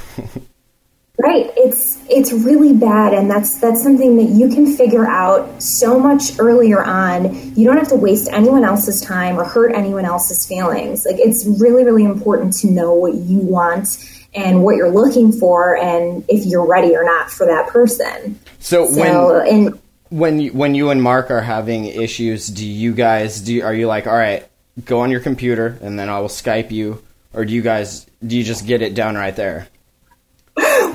Right. 1.17 1.49
It's 1.57 2.03
it's 2.11 2.33
really 2.33 2.73
bad 2.73 3.15
and 3.15 3.31
that's 3.31 3.61
that's 3.61 3.81
something 3.81 4.17
that 4.17 4.35
you 4.35 4.49
can 4.49 4.77
figure 4.77 5.07
out 5.07 5.63
so 5.63 5.99
much 5.99 6.41
earlier 6.41 6.83
on. 6.83 7.55
You 7.55 7.65
don't 7.65 7.77
have 7.77 7.89
to 7.89 7.97
waste 7.97 8.29
anyone 8.33 8.65
else's 8.65 9.01
time 9.01 9.39
or 9.39 9.45
hurt 9.45 9.73
anyone 9.75 10.05
else's 10.05 10.45
feelings. 10.45 11.07
Like 11.07 11.21
it's 11.21 11.47
really 11.47 11.85
really 11.85 12.05
important 12.05 12.55
to 12.59 12.67
know 12.67 12.95
what 12.95 13.15
you 13.15 13.39
want 13.39 14.05
and 14.35 14.65
what 14.65 14.75
you're 14.75 14.91
looking 14.91 15.31
for 15.31 15.77
and 15.77 16.25
if 16.29 16.45
you're 16.47 16.67
ready 16.67 16.97
or 16.97 17.05
not 17.05 17.31
for 17.31 17.47
that 17.47 17.69
person. 17.69 18.37
so 18.59 18.85
when 18.93 19.47
and 19.49 19.81
when 20.15 20.39
you, 20.39 20.53
when 20.53 20.77
you 20.77 20.91
and 20.91 21.03
Mark 21.03 21.33
are 21.33 21.41
having 21.41 21.87
issues, 21.87 22.47
do 22.47 22.65
you 22.65 22.95
guys 22.95 23.41
do 23.41 23.63
are 23.63 23.75
you 23.75 23.89
like, 23.89 24.07
all 24.07 24.17
right, 24.17 24.47
go 24.85 25.01
on 25.01 25.11
your 25.11 25.19
computer 25.19 25.77
and 25.83 25.99
then 25.99 26.09
I 26.09 26.21
will 26.21 26.29
Skype 26.29 26.71
you, 26.71 27.03
or 27.33 27.45
do 27.45 27.53
you 27.53 27.63
guys 27.63 28.07
do 28.25 28.37
you 28.37 28.45
just 28.45 28.65
get 28.65 28.81
it 28.81 28.95
done 28.95 29.17
right 29.17 29.35
there? 29.35 29.67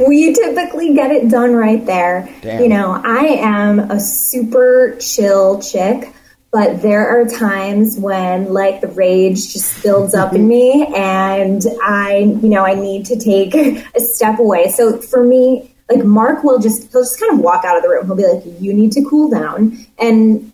we 0.07 0.33
typically 0.33 0.93
get 0.95 1.11
it 1.11 1.29
done 1.29 1.53
right 1.53 1.85
there. 1.85 2.33
Damn. 2.41 2.63
You 2.63 2.69
know, 2.69 2.93
I 3.03 3.25
am 3.41 3.79
a 3.79 3.99
super 3.99 4.95
chill 5.01 5.61
chick, 5.61 6.13
but 6.53 6.81
there 6.81 7.05
are 7.09 7.27
times 7.27 7.99
when 7.99 8.53
like 8.53 8.79
the 8.79 8.87
rage 8.87 9.51
just 9.51 9.83
builds 9.83 10.13
up 10.13 10.33
in 10.33 10.47
me 10.47 10.87
and 10.95 11.61
I, 11.83 12.19
you 12.19 12.47
know, 12.47 12.65
I 12.65 12.75
need 12.75 13.07
to 13.07 13.19
take 13.19 13.53
a 13.53 13.99
step 13.99 14.39
away. 14.39 14.71
So 14.71 15.01
for 15.01 15.21
me, 15.21 15.68
like 15.89 16.03
Mark 16.03 16.43
will 16.43 16.59
just 16.59 16.91
he'll 16.91 17.01
just 17.01 17.19
kind 17.19 17.33
of 17.33 17.39
walk 17.39 17.65
out 17.65 17.75
of 17.75 17.83
the 17.83 17.89
room. 17.89 18.05
He'll 18.05 18.15
be 18.15 18.27
like, 18.27 18.43
"You 18.61 18.73
need 18.73 18.91
to 18.93 19.03
cool 19.03 19.29
down." 19.29 19.77
And 19.97 20.51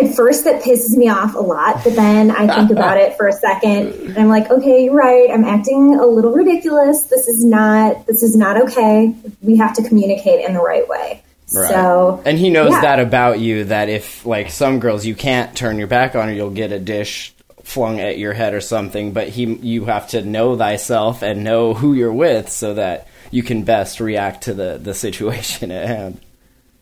at 0.00 0.14
first 0.14 0.44
that 0.44 0.62
pisses 0.62 0.96
me 0.96 1.08
off 1.08 1.34
a 1.34 1.38
lot, 1.38 1.82
but 1.84 1.94
then 1.94 2.30
I 2.30 2.46
think 2.56 2.70
about 2.78 2.96
it 2.96 3.16
for 3.16 3.28
a 3.28 3.32
second 3.32 3.92
and 3.92 4.18
I'm 4.18 4.28
like, 4.28 4.50
okay, 4.50 4.84
you're 4.84 4.94
right. 4.94 5.28
I'm 5.30 5.44
acting 5.44 5.96
a 5.96 6.06
little 6.06 6.32
ridiculous. 6.32 7.04
This 7.04 7.28
is 7.28 7.44
not, 7.44 8.06
this 8.06 8.22
is 8.22 8.34
not 8.34 8.62
okay. 8.62 9.14
We 9.42 9.56
have 9.58 9.74
to 9.74 9.86
communicate 9.86 10.44
in 10.46 10.54
the 10.54 10.62
right 10.62 10.88
way. 10.88 11.22
So, 11.46 12.22
and 12.24 12.38
he 12.38 12.48
knows 12.48 12.70
yeah. 12.70 12.80
that 12.80 13.00
about 13.00 13.38
you 13.38 13.64
that 13.64 13.90
if 13.90 14.24
like 14.24 14.50
some 14.50 14.80
girls 14.80 15.04
you 15.04 15.14
can't 15.14 15.54
turn 15.54 15.76
your 15.76 15.86
back 15.86 16.14
on 16.16 16.28
her, 16.28 16.34
you'll 16.34 16.48
get 16.48 16.72
a 16.72 16.78
dish 16.78 17.34
flung 17.62 18.00
at 18.00 18.16
your 18.16 18.32
head 18.32 18.54
or 18.54 18.62
something. 18.62 19.12
But 19.12 19.28
he, 19.28 19.44
you 19.44 19.84
have 19.84 20.08
to 20.08 20.22
know 20.22 20.56
thyself 20.56 21.22
and 21.22 21.44
know 21.44 21.74
who 21.74 21.92
you're 21.92 22.12
with 22.12 22.48
so 22.48 22.72
that 22.74 23.06
you 23.32 23.42
can 23.42 23.64
best 23.64 23.98
react 23.98 24.44
to 24.44 24.54
the 24.54 24.78
the 24.80 24.94
situation 24.94 25.72
at 25.72 25.88
hand. 25.88 26.20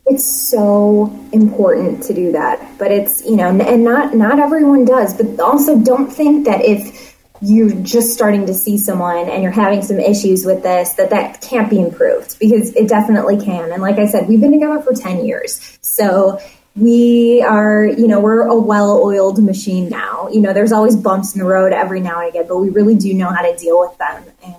it's 0.06 0.24
so 0.24 1.06
important 1.32 2.02
to 2.02 2.12
do 2.12 2.32
that 2.32 2.78
but 2.78 2.90
it's 2.92 3.24
you 3.24 3.36
know 3.36 3.48
and 3.48 3.84
not 3.84 4.14
not 4.14 4.38
everyone 4.38 4.84
does 4.84 5.14
but 5.14 5.40
also 5.40 5.78
don't 5.78 6.12
think 6.12 6.44
that 6.44 6.62
if 6.62 7.10
you're 7.42 7.70
just 7.82 8.12
starting 8.12 8.46
to 8.46 8.52
see 8.52 8.76
someone 8.76 9.28
and 9.28 9.42
you're 9.42 9.52
having 9.52 9.82
some 9.82 9.98
issues 9.98 10.44
with 10.44 10.62
this 10.62 10.94
that 10.94 11.10
that 11.10 11.40
can't 11.40 11.70
be 11.70 11.80
improved 11.80 12.38
because 12.38 12.74
it 12.76 12.86
definitely 12.88 13.42
can. 13.42 13.72
And 13.72 13.80
like 13.80 13.98
i 13.98 14.06
said 14.06 14.28
we've 14.28 14.40
been 14.40 14.52
together 14.52 14.80
for 14.82 14.92
10 14.92 15.24
years 15.24 15.78
so 15.80 16.38
we 16.76 17.42
are 17.42 17.84
you 17.84 18.06
know 18.06 18.20
we're 18.20 18.42
a 18.42 18.54
well-oiled 18.54 19.42
machine 19.42 19.88
now. 19.88 20.28
You 20.30 20.40
know 20.40 20.52
there's 20.52 20.72
always 20.72 20.96
bumps 20.96 21.34
in 21.34 21.40
the 21.40 21.46
road 21.46 21.72
every 21.72 22.00
now 22.00 22.20
and 22.20 22.28
again 22.28 22.46
but 22.46 22.58
we 22.58 22.68
really 22.68 22.94
do 22.94 23.12
know 23.14 23.28
how 23.28 23.42
to 23.42 23.56
deal 23.56 23.80
with 23.80 23.96
them. 23.98 24.24
And 24.44 24.54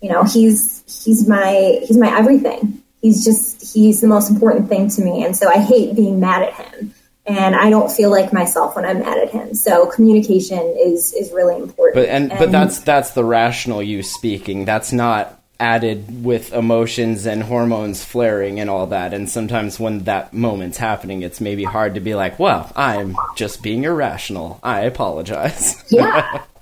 you 0.00 0.10
know 0.10 0.22
he's 0.24 0.82
he's 1.06 1.26
my 1.26 1.80
he's 1.86 1.96
my 1.96 2.10
everything 2.18 2.82
he's 3.00 3.24
just 3.24 3.72
he's 3.72 4.00
the 4.00 4.06
most 4.06 4.30
important 4.30 4.68
thing 4.68 4.90
to 4.90 5.00
me 5.02 5.24
and 5.24 5.36
so 5.36 5.48
i 5.48 5.58
hate 5.58 5.96
being 5.96 6.20
mad 6.20 6.42
at 6.42 6.52
him 6.52 6.92
and 7.26 7.54
i 7.54 7.70
don't 7.70 7.90
feel 7.90 8.10
like 8.10 8.32
myself 8.32 8.76
when 8.76 8.84
i'm 8.84 8.98
mad 8.98 9.16
at 9.18 9.30
him 9.30 9.54
so 9.54 9.86
communication 9.86 10.58
is 10.78 11.12
is 11.14 11.32
really 11.32 11.56
important 11.56 11.94
But 11.94 12.08
and, 12.08 12.28
but 12.30 12.50
that's 12.52 12.80
that's 12.80 13.10
the 13.12 13.24
rational 13.24 13.82
you 13.82 14.02
speaking. 14.02 14.64
That's 14.64 14.92
not 14.92 15.32
added 15.58 16.22
with 16.22 16.52
emotions 16.52 17.26
and 17.26 17.42
hormones 17.42 18.04
flaring 18.04 18.60
and 18.60 18.68
all 18.68 18.88
that. 18.88 19.14
And 19.14 19.30
sometimes 19.30 19.80
when 19.80 20.00
that 20.00 20.34
moment's 20.34 20.76
happening, 20.76 21.22
it's 21.22 21.40
maybe 21.40 21.64
hard 21.64 21.94
to 21.94 22.00
be 22.00 22.14
like, 22.14 22.38
"Well, 22.38 22.70
I'm 22.76 23.16
just 23.36 23.62
being 23.62 23.84
irrational. 23.84 24.60
I 24.62 24.80
apologize." 24.82 25.82
yeah 25.90 26.42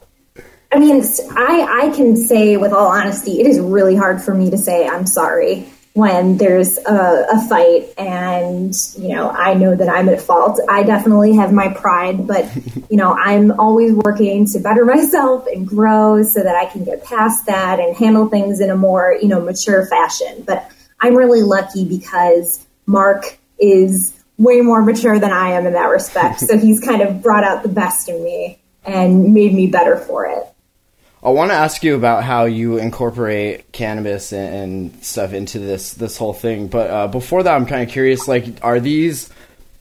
i 0.74 0.78
mean 0.78 1.02
I, 1.36 1.88
I 1.88 1.94
can 1.94 2.16
say 2.16 2.56
with 2.56 2.72
all 2.72 2.88
honesty 2.88 3.40
it 3.40 3.46
is 3.46 3.58
really 3.60 3.96
hard 3.96 4.22
for 4.22 4.34
me 4.34 4.50
to 4.50 4.58
say 4.58 4.86
i'm 4.86 5.06
sorry 5.06 5.68
when 5.94 6.38
there's 6.38 6.76
a, 6.78 7.26
a 7.32 7.48
fight 7.48 7.94
and 7.96 8.74
you 8.98 9.14
know 9.14 9.30
i 9.30 9.54
know 9.54 9.74
that 9.74 9.88
i'm 9.88 10.08
at 10.08 10.20
fault 10.20 10.60
i 10.68 10.82
definitely 10.82 11.34
have 11.36 11.52
my 11.52 11.68
pride 11.68 12.26
but 12.26 12.44
you 12.90 12.96
know 12.96 13.12
i'm 13.12 13.52
always 13.60 13.92
working 13.92 14.46
to 14.46 14.58
better 14.58 14.84
myself 14.94 15.46
and 15.46 15.66
grow 15.66 16.22
so 16.22 16.42
that 16.42 16.56
i 16.56 16.66
can 16.66 16.84
get 16.84 17.04
past 17.04 17.46
that 17.46 17.78
and 17.78 17.96
handle 17.96 18.28
things 18.28 18.60
in 18.60 18.70
a 18.70 18.76
more 18.76 19.16
you 19.20 19.28
know 19.28 19.40
mature 19.40 19.86
fashion 19.86 20.42
but 20.46 20.70
i'm 21.00 21.14
really 21.14 21.42
lucky 21.42 21.84
because 21.84 22.66
mark 22.86 23.38
is 23.58 24.14
way 24.38 24.60
more 24.60 24.82
mature 24.82 25.18
than 25.18 25.32
I 25.32 25.50
am 25.50 25.66
in 25.66 25.74
that 25.74 25.86
respect. 25.86 26.40
so 26.48 26.58
he's 26.58 26.80
kind 26.80 27.02
of 27.02 27.22
brought 27.22 27.44
out 27.44 27.62
the 27.62 27.68
best 27.68 28.08
in 28.08 28.22
me 28.22 28.58
and 28.84 29.32
made 29.32 29.54
me 29.54 29.66
better 29.66 29.96
for 29.96 30.26
it. 30.26 30.42
I 31.24 31.30
want 31.30 31.50
to 31.52 31.54
ask 31.54 31.82
you 31.82 31.94
about 31.94 32.22
how 32.22 32.44
you 32.44 32.76
incorporate 32.76 33.72
cannabis 33.72 34.32
and, 34.32 34.54
and 34.54 35.04
stuff 35.04 35.32
into 35.32 35.58
this 35.58 35.94
this 35.94 36.18
whole 36.18 36.34
thing. 36.34 36.68
But 36.68 36.90
uh, 36.90 37.06
before 37.08 37.42
that, 37.42 37.54
I'm 37.54 37.64
kind 37.64 37.82
of 37.82 37.88
curious. 37.88 38.28
Like, 38.28 38.58
are 38.62 38.78
these 38.78 39.30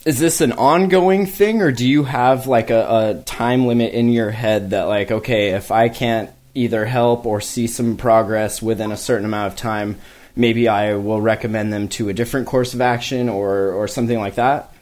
is 0.05 0.19
this 0.19 0.39
an 0.39 0.53
ongoing 0.53 1.25
thing, 1.25 1.61
or 1.61 1.71
do 1.71 1.87
you 1.87 2.03
have 2.03 2.47
like 2.47 2.69
a, 2.69 3.17
a 3.19 3.23
time 3.23 3.67
limit 3.67 3.93
in 3.93 4.09
your 4.09 4.31
head 4.31 4.69
that 4.69 4.83
like, 4.83 5.11
okay, 5.11 5.49
if 5.49 5.69
I 5.69 5.89
can't 5.89 6.29
either 6.53 6.85
help 6.85 7.25
or 7.25 7.41
see 7.41 7.67
some 7.67 7.97
progress 7.97 8.61
within 8.61 8.91
a 8.91 8.97
certain 8.97 9.25
amount 9.25 9.51
of 9.51 9.59
time, 9.59 9.99
maybe 10.37 10.69
I 10.69 10.95
will 10.95 11.19
recommend 11.19 11.73
them 11.73 11.89
to 11.89 12.07
a 12.07 12.13
different 12.13 12.47
course 12.47 12.73
of 12.73 12.79
action 12.79 13.27
or 13.27 13.71
or 13.71 13.89
something 13.89 14.17
like 14.17 14.35
that. 14.35 14.73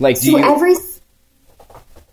Like, 0.00 0.20
do 0.20 0.32
So 0.32 0.38
you? 0.38 0.44
every 0.44 0.74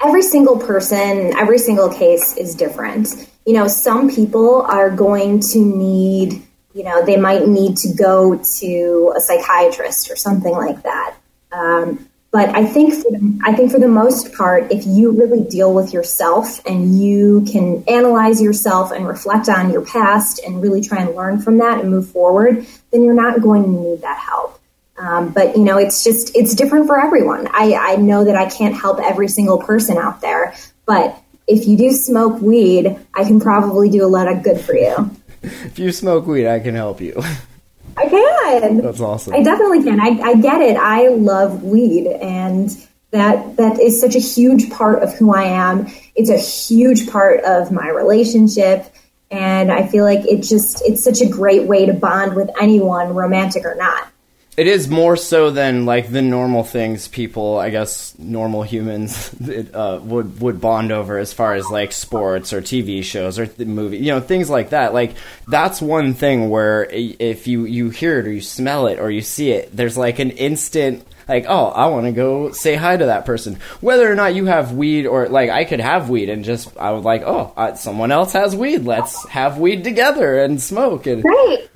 every 0.03 0.21
single 0.21 0.59
person, 0.59 1.33
every 1.35 1.57
single 1.57 1.89
case 1.91 2.37
is 2.37 2.53
different. 2.53 3.27
You 3.45 3.53
know, 3.53 3.67
some 3.67 4.09
people 4.09 4.61
are 4.61 4.89
going 4.89 5.39
to 5.39 5.59
need, 5.59 6.43
you 6.73 6.83
know, 6.83 7.05
they 7.05 7.17
might 7.17 7.47
need 7.47 7.77
to 7.77 7.93
go 7.93 8.35
to 8.59 9.13
a 9.15 9.19
psychiatrist 9.19 10.11
or 10.11 10.15
something 10.15 10.53
like 10.53 10.83
that. 10.83 11.15
Um, 11.51 12.07
but 12.31 12.55
I 12.55 12.65
think 12.65 12.93
for 12.93 13.11
the, 13.11 13.39
I 13.43 13.53
think 13.53 13.71
for 13.71 13.79
the 13.79 13.89
most 13.89 14.33
part, 14.33 14.71
if 14.71 14.85
you 14.87 15.11
really 15.11 15.43
deal 15.43 15.73
with 15.73 15.91
yourself 15.91 16.65
and 16.65 16.97
you 16.97 17.45
can 17.51 17.83
analyze 17.89 18.41
yourself 18.41 18.91
and 18.91 19.05
reflect 19.05 19.49
on 19.49 19.69
your 19.69 19.85
past 19.85 20.39
and 20.39 20.61
really 20.61 20.79
try 20.79 21.01
and 21.01 21.13
learn 21.13 21.41
from 21.41 21.57
that 21.57 21.81
and 21.81 21.89
move 21.89 22.09
forward, 22.09 22.65
then 22.91 23.03
you're 23.03 23.13
not 23.13 23.41
going 23.41 23.63
to 23.63 23.69
need 23.69 24.01
that 24.01 24.17
help. 24.17 24.61
Um, 24.97 25.33
but 25.33 25.57
you 25.57 25.65
know, 25.65 25.77
it's 25.77 26.05
just 26.05 26.33
it's 26.35 26.55
different 26.55 26.87
for 26.87 27.01
everyone. 27.01 27.49
I, 27.51 27.73
I 27.73 27.95
know 27.97 28.23
that 28.23 28.35
I 28.35 28.49
can't 28.49 28.75
help 28.75 28.99
every 28.99 29.27
single 29.27 29.57
person 29.57 29.97
out 29.97 30.21
there, 30.21 30.53
but 30.85 31.20
if 31.51 31.67
you 31.67 31.77
do 31.77 31.91
smoke 31.91 32.41
weed, 32.41 32.97
I 33.13 33.23
can 33.23 33.39
probably 33.39 33.89
do 33.89 34.05
a 34.05 34.07
lot 34.07 34.27
of 34.27 34.43
good 34.43 34.59
for 34.61 34.75
you. 34.75 35.11
if 35.41 35.77
you 35.77 35.91
smoke 35.91 36.25
weed, 36.25 36.47
I 36.47 36.59
can 36.59 36.75
help 36.75 37.01
you. 37.01 37.21
I 37.97 38.07
can. 38.07 38.77
That's 38.77 39.01
awesome. 39.01 39.33
I 39.33 39.43
definitely 39.43 39.83
can. 39.83 39.99
I, 39.99 40.19
I 40.21 40.35
get 40.35 40.61
it. 40.61 40.77
I 40.77 41.09
love 41.09 41.63
weed, 41.63 42.07
and 42.07 42.69
that 43.11 43.57
that 43.57 43.79
is 43.79 43.99
such 43.99 44.15
a 44.15 44.19
huge 44.19 44.69
part 44.69 45.03
of 45.03 45.13
who 45.15 45.33
I 45.33 45.43
am. 45.43 45.87
It's 46.15 46.29
a 46.29 46.37
huge 46.37 47.09
part 47.09 47.43
of 47.43 47.71
my 47.71 47.89
relationship, 47.89 48.85
and 49.29 49.71
I 49.71 49.87
feel 49.87 50.05
like 50.05 50.25
it 50.25 50.41
just 50.41 50.81
it's 50.85 51.03
such 51.03 51.21
a 51.21 51.27
great 51.27 51.63
way 51.63 51.85
to 51.85 51.93
bond 51.93 52.35
with 52.35 52.49
anyone, 52.61 53.13
romantic 53.13 53.65
or 53.65 53.75
not. 53.75 54.07
It 54.57 54.67
is 54.67 54.89
more 54.89 55.15
so 55.15 55.49
than 55.49 55.85
like 55.85 56.09
the 56.11 56.21
normal 56.21 56.63
things 56.63 57.07
people, 57.07 57.57
I 57.57 57.69
guess, 57.69 58.13
normal 58.19 58.63
humans 58.63 59.33
uh, 59.73 59.99
would 60.03 60.41
would 60.41 60.59
bond 60.59 60.91
over 60.91 61.17
as 61.17 61.31
far 61.31 61.55
as 61.55 61.69
like 61.69 61.93
sports 61.93 62.51
or 62.51 62.61
TV 62.61 63.01
shows 63.01 63.39
or 63.39 63.47
th- 63.47 63.67
movie, 63.67 63.97
you 63.97 64.07
know, 64.11 64.19
things 64.19 64.49
like 64.49 64.71
that. 64.71 64.93
Like 64.93 65.15
that's 65.47 65.81
one 65.81 66.13
thing 66.13 66.49
where 66.49 66.83
if 66.83 67.47
you 67.47 67.63
you 67.63 67.91
hear 67.91 68.19
it 68.19 68.27
or 68.27 68.31
you 68.31 68.41
smell 68.41 68.87
it 68.87 68.99
or 68.99 69.09
you 69.09 69.21
see 69.21 69.51
it, 69.51 69.75
there's 69.75 69.97
like 69.97 70.19
an 70.19 70.31
instant 70.31 71.07
like, 71.29 71.45
oh, 71.47 71.67
I 71.67 71.85
want 71.85 72.07
to 72.07 72.11
go 72.11 72.51
say 72.51 72.75
hi 72.75 72.97
to 72.97 73.05
that 73.05 73.25
person. 73.25 73.57
Whether 73.79 74.11
or 74.11 74.15
not 74.15 74.35
you 74.35 74.47
have 74.47 74.73
weed 74.73 75.05
or 75.05 75.29
like 75.29 75.49
I 75.49 75.63
could 75.63 75.79
have 75.79 76.09
weed 76.09 76.29
and 76.29 76.43
just 76.43 76.75
I 76.75 76.91
would 76.91 77.05
like, 77.05 77.21
oh, 77.21 77.53
uh, 77.55 77.75
someone 77.75 78.11
else 78.11 78.33
has 78.33 78.53
weed. 78.53 78.83
Let's 78.83 79.25
have 79.29 79.57
weed 79.57 79.85
together 79.85 80.41
and 80.41 80.61
smoke 80.61 81.07
and 81.07 81.23
Right. 81.23 81.69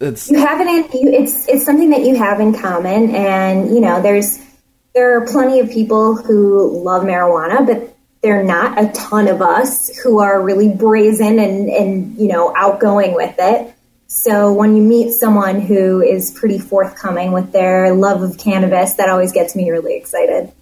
It's 0.00 0.30
you 0.30 0.38
have 0.38 0.60
it 0.60 0.66
in 0.66 1.00
you 1.00 1.10
it's 1.10 1.48
it's 1.48 1.64
something 1.64 1.90
that 1.90 2.04
you 2.04 2.14
have 2.16 2.40
in 2.40 2.52
common 2.52 3.14
and 3.14 3.70
you 3.74 3.80
know 3.80 4.00
there's 4.02 4.38
there 4.94 5.16
are 5.16 5.26
plenty 5.26 5.60
of 5.60 5.70
people 5.70 6.16
who 6.16 6.82
love 6.82 7.02
marijuana 7.02 7.66
but 7.66 7.96
there 8.22 8.40
are 8.40 8.44
not 8.44 8.82
a 8.82 8.90
ton 8.92 9.28
of 9.28 9.40
us 9.40 9.96
who 9.98 10.18
are 10.18 10.42
really 10.42 10.68
brazen 10.68 11.38
and 11.38 11.68
and 11.68 12.18
you 12.18 12.28
know 12.28 12.52
outgoing 12.56 13.14
with 13.14 13.34
it 13.38 13.74
so 14.06 14.52
when 14.52 14.76
you 14.76 14.82
meet 14.82 15.12
someone 15.12 15.60
who 15.60 16.00
is 16.02 16.30
pretty 16.30 16.58
forthcoming 16.58 17.32
with 17.32 17.52
their 17.52 17.94
love 17.94 18.22
of 18.22 18.38
cannabis 18.38 18.94
that 18.94 19.08
always 19.08 19.32
gets 19.32 19.56
me 19.56 19.70
really 19.70 19.96
excited 19.96 20.52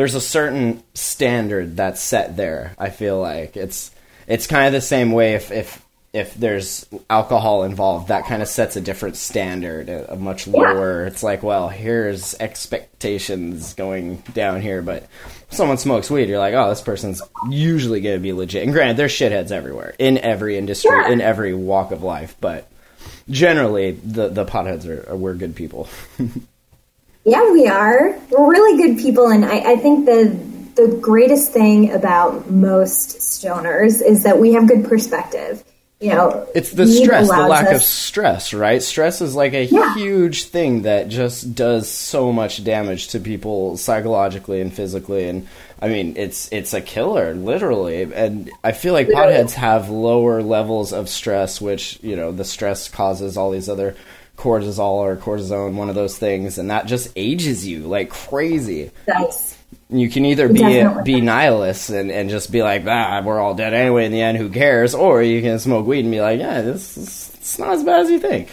there's 0.00 0.14
a 0.14 0.20
certain 0.20 0.82
standard 0.94 1.76
that's 1.76 2.00
set 2.00 2.34
there. 2.34 2.74
I 2.78 2.88
feel 2.88 3.20
like 3.20 3.56
it's 3.56 3.90
it's 4.26 4.46
kind 4.46 4.66
of 4.66 4.72
the 4.72 4.80
same 4.80 5.12
way 5.12 5.34
if 5.34 5.50
if 5.50 5.84
if 6.12 6.34
there's 6.34 6.86
alcohol 7.08 7.62
involved, 7.62 8.08
that 8.08 8.26
kind 8.26 8.42
of 8.42 8.48
sets 8.48 8.74
a 8.76 8.80
different 8.80 9.16
standard, 9.16 9.88
a, 9.88 10.14
a 10.14 10.16
much 10.16 10.46
lower. 10.48 11.06
It's 11.06 11.22
like, 11.22 11.42
well, 11.42 11.68
here's 11.68 12.34
expectations 12.40 13.74
going 13.74 14.16
down 14.34 14.60
here, 14.60 14.82
but 14.82 15.04
if 15.04 15.46
someone 15.50 15.78
smokes 15.78 16.10
weed, 16.10 16.28
you're 16.28 16.38
like, 16.38 16.54
oh, 16.54 16.68
this 16.68 16.80
person's 16.80 17.22
usually 17.48 18.00
going 18.00 18.16
to 18.16 18.22
be 18.22 18.32
legit. 18.32 18.64
And 18.64 18.72
granted, 18.72 18.96
there's 18.96 19.12
shitheads 19.12 19.52
everywhere 19.52 19.94
in 19.98 20.18
every 20.18 20.58
industry, 20.58 20.90
Yeah. 20.92 21.10
in 21.12 21.20
every 21.20 21.54
walk 21.54 21.92
of 21.92 22.02
life, 22.02 22.34
but 22.40 22.66
generally, 23.28 23.92
the 23.92 24.28
the 24.28 24.44
potheads 24.44 24.86
are, 24.86 25.08
are 25.10 25.16
we're 25.16 25.34
good 25.34 25.54
people. 25.54 25.88
Yeah, 27.22 27.52
we 27.52 27.66
are. 27.68 28.18
We're 28.30 28.50
really 28.50 28.82
good 28.82 28.98
people, 29.02 29.28
and 29.28 29.44
I, 29.44 29.72
I 29.72 29.76
think 29.76 30.06
the 30.06 30.34
the 30.76 30.96
greatest 31.02 31.52
thing 31.52 31.92
about 31.92 32.50
most 32.50 33.18
stoners 33.18 34.00
is 34.02 34.22
that 34.22 34.38
we 34.38 34.54
have 34.54 34.66
good 34.66 34.86
perspective. 34.88 35.62
You 36.00 36.10
know, 36.14 36.46
It's 36.54 36.70
the 36.72 36.86
stress, 36.86 37.28
the 37.28 37.36
lack 37.46 37.70
of 37.74 37.82
stress, 37.82 38.54
right? 38.54 38.82
Stress 38.82 39.20
is 39.20 39.34
like 39.34 39.52
a 39.52 39.64
Yeah. 39.66 39.94
huge 39.96 40.44
thing 40.44 40.82
that 40.82 41.08
just 41.08 41.54
does 41.54 41.90
so 41.90 42.32
much 42.32 42.64
damage 42.64 43.08
to 43.08 43.20
people 43.20 43.76
psychologically 43.76 44.62
and 44.62 44.72
physically 44.72 45.28
and 45.28 45.46
I 45.82 45.88
mean, 45.88 46.14
it's 46.16 46.48
it's 46.52 46.74
a 46.74 46.80
killer, 46.80 47.34
literally. 47.34 48.02
And 48.14 48.50
I 48.64 48.72
feel 48.72 48.92
like 48.92 49.08
Literally. 49.08 49.32
potheads 49.34 49.52
have 49.52 49.88
lower 49.90 50.42
levels 50.42 50.92
of 50.92 51.08
stress, 51.08 51.60
which, 51.60 51.98
you 52.02 52.16
know, 52.16 52.32
the 52.32 52.44
stress 52.44 52.88
causes 52.88 53.36
all 53.38 53.50
these 53.50 53.68
other 53.68 53.94
cortisol 54.36 54.80
or 55.00 55.16
cortisone, 55.16 55.74
one 55.74 55.88
of 55.90 55.94
those 55.94 56.16
things, 56.18 56.56
and 56.58 56.70
that 56.70 56.86
just 56.86 57.08
ages 57.16 57.66
you 57.66 57.80
like 57.80 58.08
crazy. 58.10 58.90
Nice. 59.06 59.56
You 59.88 60.08
can 60.08 60.24
either 60.24 60.48
be 60.48 60.60
Definitely. 60.60 61.02
be 61.04 61.20
nihilist 61.20 61.90
and, 61.90 62.10
and 62.12 62.30
just 62.30 62.52
be 62.52 62.62
like, 62.62 62.84
ah, 62.86 63.22
we're 63.24 63.40
all 63.40 63.54
dead 63.54 63.74
anyway 63.74 64.06
in 64.06 64.12
the 64.12 64.20
end, 64.20 64.38
who 64.38 64.48
cares? 64.48 64.94
Or 64.94 65.20
you 65.22 65.42
can 65.42 65.58
smoke 65.58 65.86
weed 65.86 66.00
and 66.00 66.10
be 66.10 66.20
like, 66.20 66.38
yeah, 66.38 66.62
this 66.62 66.96
is 66.96 67.30
it's 67.34 67.58
not 67.58 67.70
as 67.70 67.82
bad 67.82 68.00
as 68.00 68.10
you 68.10 68.20
think. 68.20 68.48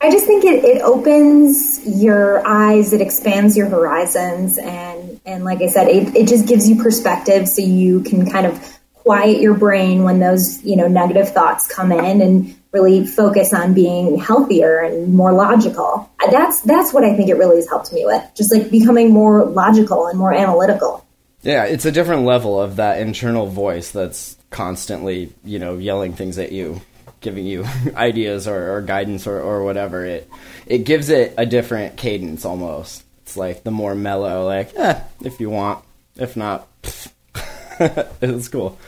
I 0.00 0.10
just 0.10 0.26
think 0.26 0.44
it, 0.44 0.62
it 0.62 0.82
opens 0.82 1.80
your 1.86 2.46
eyes, 2.46 2.92
it 2.92 3.00
expands 3.00 3.56
your 3.56 3.68
horizons, 3.68 4.58
and 4.58 5.18
and 5.24 5.44
like 5.44 5.62
I 5.62 5.68
said, 5.68 5.88
it, 5.88 6.14
it 6.14 6.28
just 6.28 6.46
gives 6.46 6.68
you 6.68 6.82
perspective, 6.82 7.48
so 7.48 7.62
you 7.62 8.02
can 8.02 8.30
kind 8.30 8.46
of 8.46 8.78
quiet 8.92 9.40
your 9.40 9.54
brain 9.54 10.04
when 10.04 10.18
those 10.20 10.62
you 10.62 10.76
know 10.76 10.86
negative 10.86 11.30
thoughts 11.30 11.66
come 11.66 11.92
in, 11.92 12.20
and 12.20 12.54
really 12.76 13.06
focus 13.06 13.54
on 13.54 13.72
being 13.72 14.18
healthier 14.18 14.80
and 14.80 15.14
more 15.14 15.32
logical. 15.32 16.10
That's 16.30 16.60
that's 16.60 16.92
what 16.92 17.04
I 17.04 17.16
think 17.16 17.30
it 17.30 17.36
really 17.36 17.56
has 17.56 17.68
helped 17.68 17.92
me 17.92 18.04
with, 18.04 18.22
just 18.34 18.52
like 18.52 18.70
becoming 18.70 19.12
more 19.12 19.44
logical 19.46 20.06
and 20.06 20.18
more 20.18 20.32
analytical. 20.32 21.04
Yeah, 21.42 21.64
it's 21.64 21.86
a 21.86 21.92
different 21.92 22.24
level 22.24 22.60
of 22.60 22.76
that 22.76 23.00
internal 23.00 23.46
voice 23.46 23.92
that's 23.92 24.36
constantly, 24.50 25.32
you 25.44 25.58
know, 25.58 25.78
yelling 25.78 26.12
things 26.12 26.38
at 26.38 26.52
you, 26.52 26.82
giving 27.20 27.46
you 27.46 27.64
ideas 27.96 28.46
or, 28.46 28.76
or 28.76 28.82
guidance 28.82 29.26
or, 29.26 29.40
or 29.40 29.64
whatever. 29.64 30.04
It 30.04 30.28
it 30.66 30.78
gives 30.78 31.08
it 31.08 31.34
a 31.38 31.46
different 31.46 31.96
cadence 31.96 32.44
almost. 32.44 33.04
It's 33.22 33.36
like 33.36 33.64
the 33.64 33.70
more 33.70 33.94
mellow, 33.94 34.44
like, 34.44 34.76
eh, 34.76 35.00
if 35.24 35.40
you 35.40 35.50
want. 35.50 35.84
If 36.16 36.36
not, 36.36 36.66
it's 37.80 38.48
cool. 38.48 38.78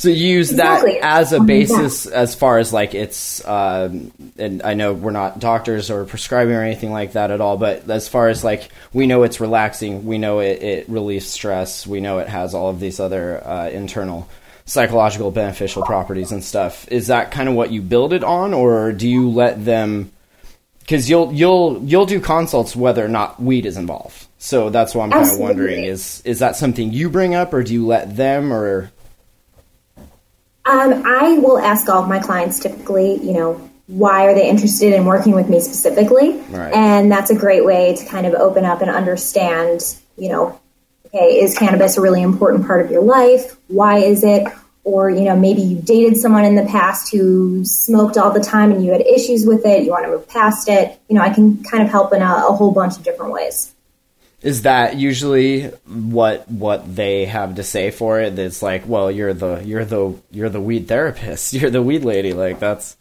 So 0.00 0.08
you 0.08 0.28
use 0.28 0.50
Exactly. 0.50 0.94
that 0.94 1.04
as 1.04 1.34
a 1.34 1.36
yeah. 1.36 1.44
basis 1.44 2.06
as 2.06 2.34
far 2.34 2.56
as 2.56 2.72
like 2.72 2.94
it's, 2.94 3.46
um, 3.46 4.10
and 4.38 4.62
I 4.62 4.72
know 4.72 4.94
we're 4.94 5.10
not 5.10 5.40
doctors 5.40 5.90
or 5.90 6.06
prescribing 6.06 6.54
or 6.54 6.62
anything 6.62 6.90
like 6.90 7.12
that 7.12 7.30
at 7.30 7.42
all, 7.42 7.58
but 7.58 7.88
as 7.90 8.08
far 8.08 8.28
as 8.28 8.42
like 8.42 8.70
we 8.94 9.06
know 9.06 9.24
it's 9.24 9.40
relaxing, 9.40 10.06
we 10.06 10.16
know 10.16 10.38
it, 10.38 10.62
it 10.62 10.88
relieves 10.88 11.26
stress, 11.26 11.86
we 11.86 12.00
know 12.00 12.18
it 12.18 12.28
has 12.28 12.54
all 12.54 12.70
of 12.70 12.80
these 12.80 12.98
other 12.98 13.46
uh, 13.46 13.68
internal 13.68 14.26
psychological 14.64 15.30
beneficial 15.30 15.82
properties 15.82 16.32
and 16.32 16.42
stuff. 16.42 16.88
Is 16.90 17.08
that 17.08 17.30
kind 17.30 17.50
of 17.50 17.54
what 17.54 17.70
you 17.70 17.82
build 17.82 18.14
it 18.14 18.24
on, 18.24 18.54
or 18.54 18.92
do 18.92 19.06
you 19.06 19.28
let 19.28 19.62
them? 19.66 20.12
Because 20.78 21.10
you'll 21.10 21.30
you'll 21.34 21.82
you'll 21.84 22.06
do 22.06 22.20
consults 22.20 22.74
whether 22.74 23.04
or 23.04 23.08
not 23.08 23.38
weed 23.38 23.66
is 23.66 23.76
involved. 23.76 24.28
So 24.38 24.70
that's 24.70 24.94
what 24.94 25.04
I'm 25.04 25.10
kind 25.10 25.30
of 25.30 25.38
wondering 25.38 25.84
is 25.84 26.22
is 26.24 26.38
that 26.38 26.56
something 26.56 26.90
you 26.90 27.10
bring 27.10 27.34
up, 27.34 27.52
or 27.52 27.62
do 27.62 27.74
you 27.74 27.86
let 27.86 28.16
them, 28.16 28.50
or 28.50 28.90
Um, 30.64 31.02
I 31.06 31.38
will 31.38 31.58
ask 31.58 31.88
all 31.88 32.02
of 32.02 32.08
my 32.08 32.18
clients 32.18 32.60
typically, 32.60 33.14
you 33.14 33.32
know, 33.32 33.70
why 33.86 34.26
are 34.26 34.34
they 34.34 34.48
interested 34.48 34.92
in 34.92 35.04
working 35.04 35.34
with 35.34 35.48
me 35.48 35.60
specifically? 35.60 36.38
Right. 36.50 36.72
And 36.72 37.10
that's 37.10 37.30
a 37.30 37.34
great 37.34 37.64
way 37.64 37.96
to 37.96 38.06
kind 38.06 38.26
of 38.26 38.34
open 38.34 38.64
up 38.64 38.82
and 38.82 38.90
understand, 38.90 39.80
you 40.16 40.28
know, 40.28 40.60
okay, 41.06 41.40
is 41.40 41.56
cannabis 41.56 41.96
a 41.96 42.00
really 42.00 42.22
important 42.22 42.66
part 42.66 42.84
of 42.84 42.90
your 42.90 43.02
life? 43.02 43.56
Why 43.66 43.98
is 43.98 44.22
it? 44.22 44.46
or 44.84 45.10
you 45.10 45.24
know 45.24 45.36
maybe 45.36 45.60
you 45.60 45.80
dated 45.80 46.16
someone 46.16 46.44
in 46.44 46.54
the 46.54 46.64
past 46.64 47.12
who 47.12 47.64
smoked 47.64 48.16
all 48.16 48.30
the 48.30 48.40
time 48.40 48.72
and 48.72 48.84
you 48.84 48.92
had 48.92 49.02
issues 49.02 49.46
with 49.46 49.64
it 49.66 49.84
you 49.84 49.90
want 49.90 50.04
to 50.04 50.10
move 50.10 50.26
past 50.28 50.68
it 50.68 50.98
you 51.08 51.14
know 51.14 51.22
i 51.22 51.30
can 51.30 51.62
kind 51.64 51.82
of 51.82 51.90
help 51.90 52.12
in 52.12 52.22
a, 52.22 52.24
a 52.48 52.52
whole 52.54 52.72
bunch 52.72 52.96
of 52.96 53.02
different 53.02 53.32
ways 53.32 53.74
Is 54.42 54.62
that 54.62 54.96
usually 54.96 55.64
what 55.86 56.50
what 56.50 56.96
they 56.96 57.26
have 57.26 57.56
to 57.56 57.62
say 57.62 57.90
for 57.90 58.20
it? 58.20 58.38
It's 58.38 58.62
like, 58.62 58.86
well, 58.86 59.10
you're 59.10 59.34
the 59.34 59.62
you're 59.64 59.84
the 59.84 60.14
you're 60.30 60.48
the 60.48 60.60
weed 60.60 60.88
therapist. 60.88 61.52
You're 61.60 61.70
the 61.70 61.82
weed 61.82 62.04
lady. 62.04 62.32
Like 62.32 62.58
that's 62.58 62.96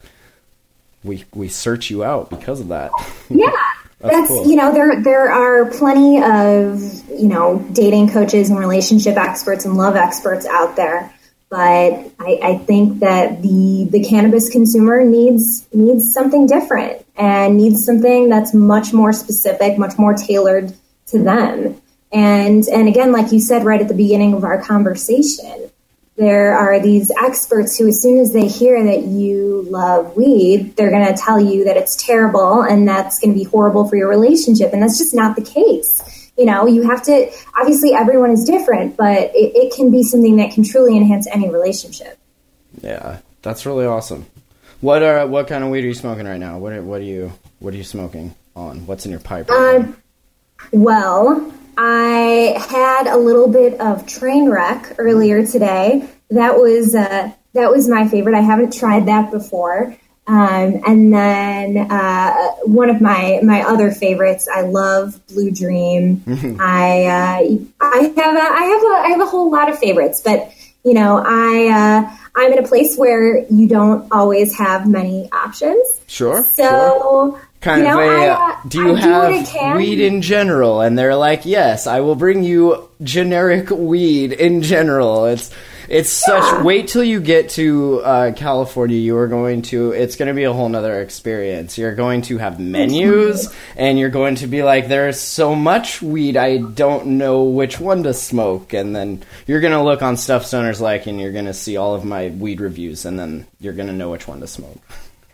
we 1.04 1.23
we 1.34 1.47
search 1.47 1.89
you 1.89 2.04
out 2.04 2.30
because 2.30 2.60
of 2.60 2.69
that. 2.69 2.91
yeah 3.30 3.52
that's, 3.99 4.28
cool. 4.28 4.47
you 4.47 4.56
know 4.56 4.73
there 4.73 5.02
there 5.02 5.30
are 5.30 5.69
plenty 5.71 6.21
of 6.21 6.82
you 7.10 7.28
know 7.28 7.60
dating 7.73 8.10
coaches 8.10 8.49
and 8.49 8.58
relationship 8.58 9.17
experts 9.17 9.65
and 9.65 9.75
love 9.75 9.95
experts 9.95 10.45
out 10.45 10.75
there 10.78 11.13
but 11.49 11.58
I, 12.19 12.39
I 12.41 12.58
think 12.65 12.99
that 12.99 13.41
the 13.41 13.88
the 13.89 14.04
cannabis 14.04 14.49
consumer 14.49 15.04
needs 15.04 15.67
needs 15.73 16.13
something 16.13 16.47
different 16.47 17.06
and 17.17 17.58
needs 17.58 17.84
something 17.84 18.30
that's 18.30 18.54
much 18.54 18.93
more 18.93 19.12
specific 19.12 19.78
much 19.78 19.97
more 19.97 20.13
tailored 20.13 20.73
to 21.09 21.21
them 21.21 21.81
and 22.11 22.67
and 22.67 22.87
again 22.87 23.11
like 23.11 23.31
you 23.31 23.39
said 23.39 23.63
right 23.63 23.81
at 23.81 23.87
the 23.87 23.93
beginning 23.93 24.33
of 24.33 24.43
our 24.43 24.61
conversation 24.61 25.69
there 26.19 26.53
are 26.53 26.81
these 26.81 27.09
experts 27.23 27.77
who, 27.77 27.87
as 27.87 28.01
soon 28.01 28.19
as 28.19 28.33
they 28.33 28.45
hear 28.45 28.83
that 28.83 29.03
you 29.03 29.65
love 29.69 30.17
weed, 30.17 30.75
they're 30.75 30.91
going 30.91 31.07
to 31.07 31.13
tell 31.13 31.39
you 31.39 31.63
that 31.63 31.77
it's 31.77 31.95
terrible 31.95 32.61
and 32.61 32.85
that's 32.85 33.19
going 33.19 33.33
to 33.33 33.39
be 33.39 33.45
horrible 33.45 33.87
for 33.87 33.95
your 33.95 34.09
relationship. 34.09 34.73
And 34.73 34.83
that's 34.83 34.97
just 34.97 35.15
not 35.15 35.37
the 35.37 35.41
case. 35.41 36.29
You 36.37 36.43
know, 36.45 36.67
you 36.67 36.81
have 36.89 37.03
to, 37.03 37.31
obviously, 37.57 37.93
everyone 37.93 38.31
is 38.31 38.43
different, 38.43 38.97
but 38.97 39.31
it, 39.33 39.55
it 39.55 39.73
can 39.73 39.91
be 39.91 40.03
something 40.03 40.35
that 40.35 40.51
can 40.51 40.65
truly 40.65 40.97
enhance 40.97 41.25
any 41.25 41.49
relationship. 41.49 42.19
Yeah, 42.81 43.19
that's 43.41 43.65
really 43.65 43.85
awesome. 43.85 44.25
What 44.81 45.03
are 45.03 45.25
what 45.25 45.47
kind 45.47 45.63
of 45.63 45.69
weed 45.69 45.85
are 45.85 45.87
you 45.87 45.93
smoking 45.93 46.25
right 46.25 46.37
now? 46.37 46.57
What 46.57 46.73
are, 46.73 46.81
what 46.81 46.99
are 46.99 47.05
you 47.05 47.31
what 47.59 47.73
are 47.73 47.77
you 47.77 47.83
smoking 47.85 48.35
on? 48.57 48.85
What's 48.87 49.05
in 49.05 49.11
your 49.11 49.21
pipe? 49.21 49.49
Right? 49.49 49.75
Um, 49.75 49.97
well, 50.71 51.51
I 51.77 52.55
had 52.69 53.07
a 53.07 53.17
little 53.17 53.47
bit 53.47 53.79
of 53.79 54.05
train 54.05 54.49
wreck 54.49 54.95
earlier 54.97 55.45
today. 55.45 56.07
That 56.29 56.55
was 56.55 56.93
uh, 56.95 57.31
that 57.53 57.71
was 57.71 57.87
my 57.87 58.07
favorite. 58.07 58.35
I 58.35 58.41
haven't 58.41 58.73
tried 58.73 59.07
that 59.07 59.31
before. 59.31 59.95
Um, 60.27 60.81
and 60.85 61.11
then 61.11 61.91
uh, 61.91 62.33
one 62.65 62.89
of 62.91 63.01
my 63.01 63.39
my 63.41 63.63
other 63.63 63.91
favorites. 63.91 64.47
I 64.47 64.61
love 64.61 65.25
Blue 65.27 65.49
Dream. 65.49 66.23
I 66.59 67.05
uh, 67.05 67.65
I 67.81 68.13
have 68.15 68.35
a, 68.35 68.39
I 68.39 68.63
have 68.63 68.83
a 68.83 69.07
I 69.07 69.07
have 69.09 69.21
a 69.21 69.25
whole 69.25 69.49
lot 69.49 69.69
of 69.69 69.79
favorites, 69.79 70.21
but 70.23 70.51
you 70.83 70.93
know 70.93 71.23
I 71.25 71.69
uh, 71.69 72.15
I'm 72.35 72.53
in 72.53 72.59
a 72.59 72.67
place 72.67 72.95
where 72.95 73.39
you 73.47 73.67
don't 73.67 74.07
always 74.11 74.55
have 74.57 74.87
many 74.87 75.31
options. 75.31 75.99
Sure, 76.05 76.43
So 76.43 76.63
sure. 76.63 77.41
Kind 77.61 77.81
you 77.81 77.87
know, 77.87 77.99
of 77.99 78.07
a. 78.07 78.09
I, 78.09 78.27
uh, 78.29 78.37
uh, 78.37 78.61
do 78.67 78.77
you 78.79 78.95
I 78.95 79.01
do 79.01 79.07
have 79.09 79.47
can. 79.47 79.77
weed 79.77 79.99
in 79.99 80.21
general? 80.21 80.81
And 80.81 80.97
they're 80.97 81.15
like, 81.15 81.45
yes, 81.45 81.87
I 81.87 81.99
will 82.01 82.15
bring 82.15 82.43
you 82.43 82.89
generic 83.03 83.69
weed 83.69 84.33
in 84.33 84.61
general. 84.61 85.25
It's 85.25 85.51
it's 85.89 86.11
such. 86.11 86.63
Wait 86.63 86.87
till 86.87 87.03
you 87.03 87.19
get 87.19 87.49
to 87.51 88.01
uh, 88.01 88.31
California. 88.33 88.97
You 88.97 89.17
are 89.17 89.27
going 89.27 89.63
to. 89.63 89.91
It's 89.91 90.15
going 90.15 90.27
to 90.27 90.35
be 90.35 90.43
a 90.43 90.53
whole 90.53 90.69
nother 90.69 91.01
experience. 91.01 91.79
You're 91.79 91.95
going 91.95 92.21
to 92.23 92.37
have 92.37 92.59
menus, 92.59 93.53
and 93.75 93.97
you're 93.97 94.09
going 94.09 94.35
to 94.35 94.47
be 94.47 94.61
like, 94.61 94.87
there's 94.87 95.19
so 95.19 95.55
much 95.55 96.01
weed. 96.01 96.37
I 96.37 96.57
don't 96.57 97.17
know 97.17 97.45
which 97.45 97.79
one 97.79 98.03
to 98.03 98.13
smoke. 98.13 98.73
And 98.73 98.95
then 98.95 99.23
you're 99.47 99.61
going 99.61 99.73
to 99.73 99.83
look 99.83 100.03
on 100.03 100.15
stuff 100.15 100.43
stoners 100.43 100.79
like, 100.79 101.07
and 101.07 101.19
you're 101.19 101.31
going 101.31 101.45
to 101.45 101.53
see 101.55 101.75
all 101.75 101.95
of 101.95 102.05
my 102.05 102.29
weed 102.29 102.61
reviews, 102.61 103.05
and 103.05 103.17
then 103.17 103.47
you're 103.59 103.73
going 103.73 103.87
to 103.87 103.93
know 103.93 104.11
which 104.11 104.27
one 104.27 104.41
to 104.41 104.47
smoke. 104.47 104.79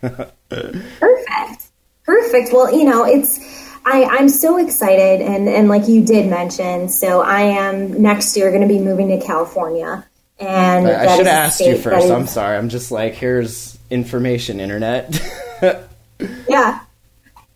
Perfect. 0.00 1.65
Perfect. 2.06 2.52
Well, 2.52 2.72
you 2.74 2.84
know, 2.84 3.04
it's 3.04 3.38
I, 3.84 4.04
I'm 4.04 4.28
so 4.28 4.56
excited 4.58 5.20
and, 5.20 5.48
and 5.48 5.68
like 5.68 5.86
you 5.88 6.04
did 6.04 6.30
mention, 6.30 6.88
so 6.88 7.20
I 7.20 7.42
am 7.42 8.00
next 8.00 8.36
year 8.36 8.50
gonna 8.52 8.66
be 8.68 8.78
moving 8.78 9.08
to 9.08 9.24
California. 9.24 10.06
And 10.38 10.86
I, 10.86 11.04
I 11.12 11.16
should 11.16 11.26
have 11.26 11.34
asked 11.34 11.60
you 11.60 11.76
first. 11.78 12.04
is- 12.06 12.10
I'm 12.10 12.26
sorry. 12.26 12.56
I'm 12.56 12.68
just 12.68 12.90
like, 12.90 13.14
here's 13.14 13.76
information, 13.90 14.60
internet. 14.60 15.20
Yeah. 16.48 16.80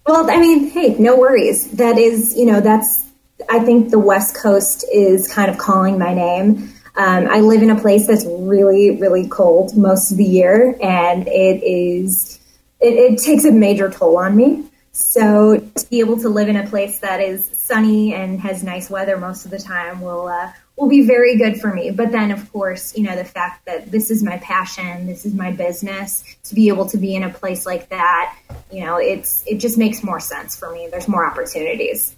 Well, 0.07 0.31
I 0.31 0.37
mean, 0.39 0.69
hey, 0.71 0.95
no 0.99 1.17
worries. 1.19 1.71
That 1.73 1.97
is, 1.99 2.37
you 2.37 2.45
know, 2.47 2.61
that's, 2.61 3.05
I 3.49 3.61
think 3.61 3.91
the 3.91 3.99
West 3.99 4.35
Coast 4.37 4.85
is 4.93 5.33
kind 5.33 5.51
of 5.51 5.57
calling 5.59 5.99
my 5.99 6.13
name. 6.13 6.73
Um, 6.97 7.29
I 7.31 7.41
live 7.41 7.63
in 7.63 7.71
a 7.71 7.81
place 7.81 8.07
that's 8.07 8.25
really, 8.27 8.99
really 8.99 9.29
cold 9.29 9.77
most 9.77 10.11
of 10.11 10.17
the 10.19 10.25
year, 10.25 10.77
and 10.83 11.27
it 11.29 11.63
is, 11.65 12.39
it, 12.81 12.95
it 12.95 13.19
takes 13.19 13.45
a 13.45 13.53
major 13.53 13.91
toll 13.91 14.19
on 14.19 14.37
me. 14.37 14.65
So 14.93 15.59
to 15.59 15.89
be 15.89 16.01
able 16.01 16.19
to 16.21 16.29
live 16.29 16.49
in 16.49 16.57
a 16.57 16.67
place 16.67 16.99
that 16.99 17.21
is 17.21 17.47
sunny 17.47 18.13
and 18.13 18.41
has 18.41 18.65
nice 18.65 18.91
weather 18.91 19.17
most 19.17 19.45
of 19.45 19.53
the 19.53 19.59
time 19.59 20.01
will 20.01 20.27
uh, 20.27 20.53
will 20.77 20.89
be 20.89 21.07
very 21.07 21.37
good 21.37 21.61
for 21.61 21.73
me. 21.73 21.91
But 21.91 22.11
then, 22.11 22.31
of 22.33 22.51
course, 22.53 22.97
you 22.97 23.05
know 23.05 23.15
the 23.15 23.25
fact 23.25 23.67
that 23.67 23.91
this 23.91 24.11
is 24.11 24.23
my 24.23 24.39
passion, 24.39 25.07
this 25.07 25.25
is 25.25 25.35
my 25.35 25.53
business. 25.53 26.25
To 26.45 26.55
be 26.55 26.69
able 26.69 26.87
to 26.87 26.99
be 26.99 27.15
in 27.15 27.23
a 27.23 27.31
place 27.31 27.67
like 27.67 27.89
that, 27.91 28.37
you 28.73 28.85
know, 28.85 28.97
it's 28.97 29.45
it 29.47 29.59
just 29.59 29.79
makes 29.79 30.03
more 30.03 30.19
sense 30.19 30.57
for 30.57 30.73
me. 30.73 30.89
There's 30.91 31.07
more 31.07 31.25
opportunities. 31.25 32.17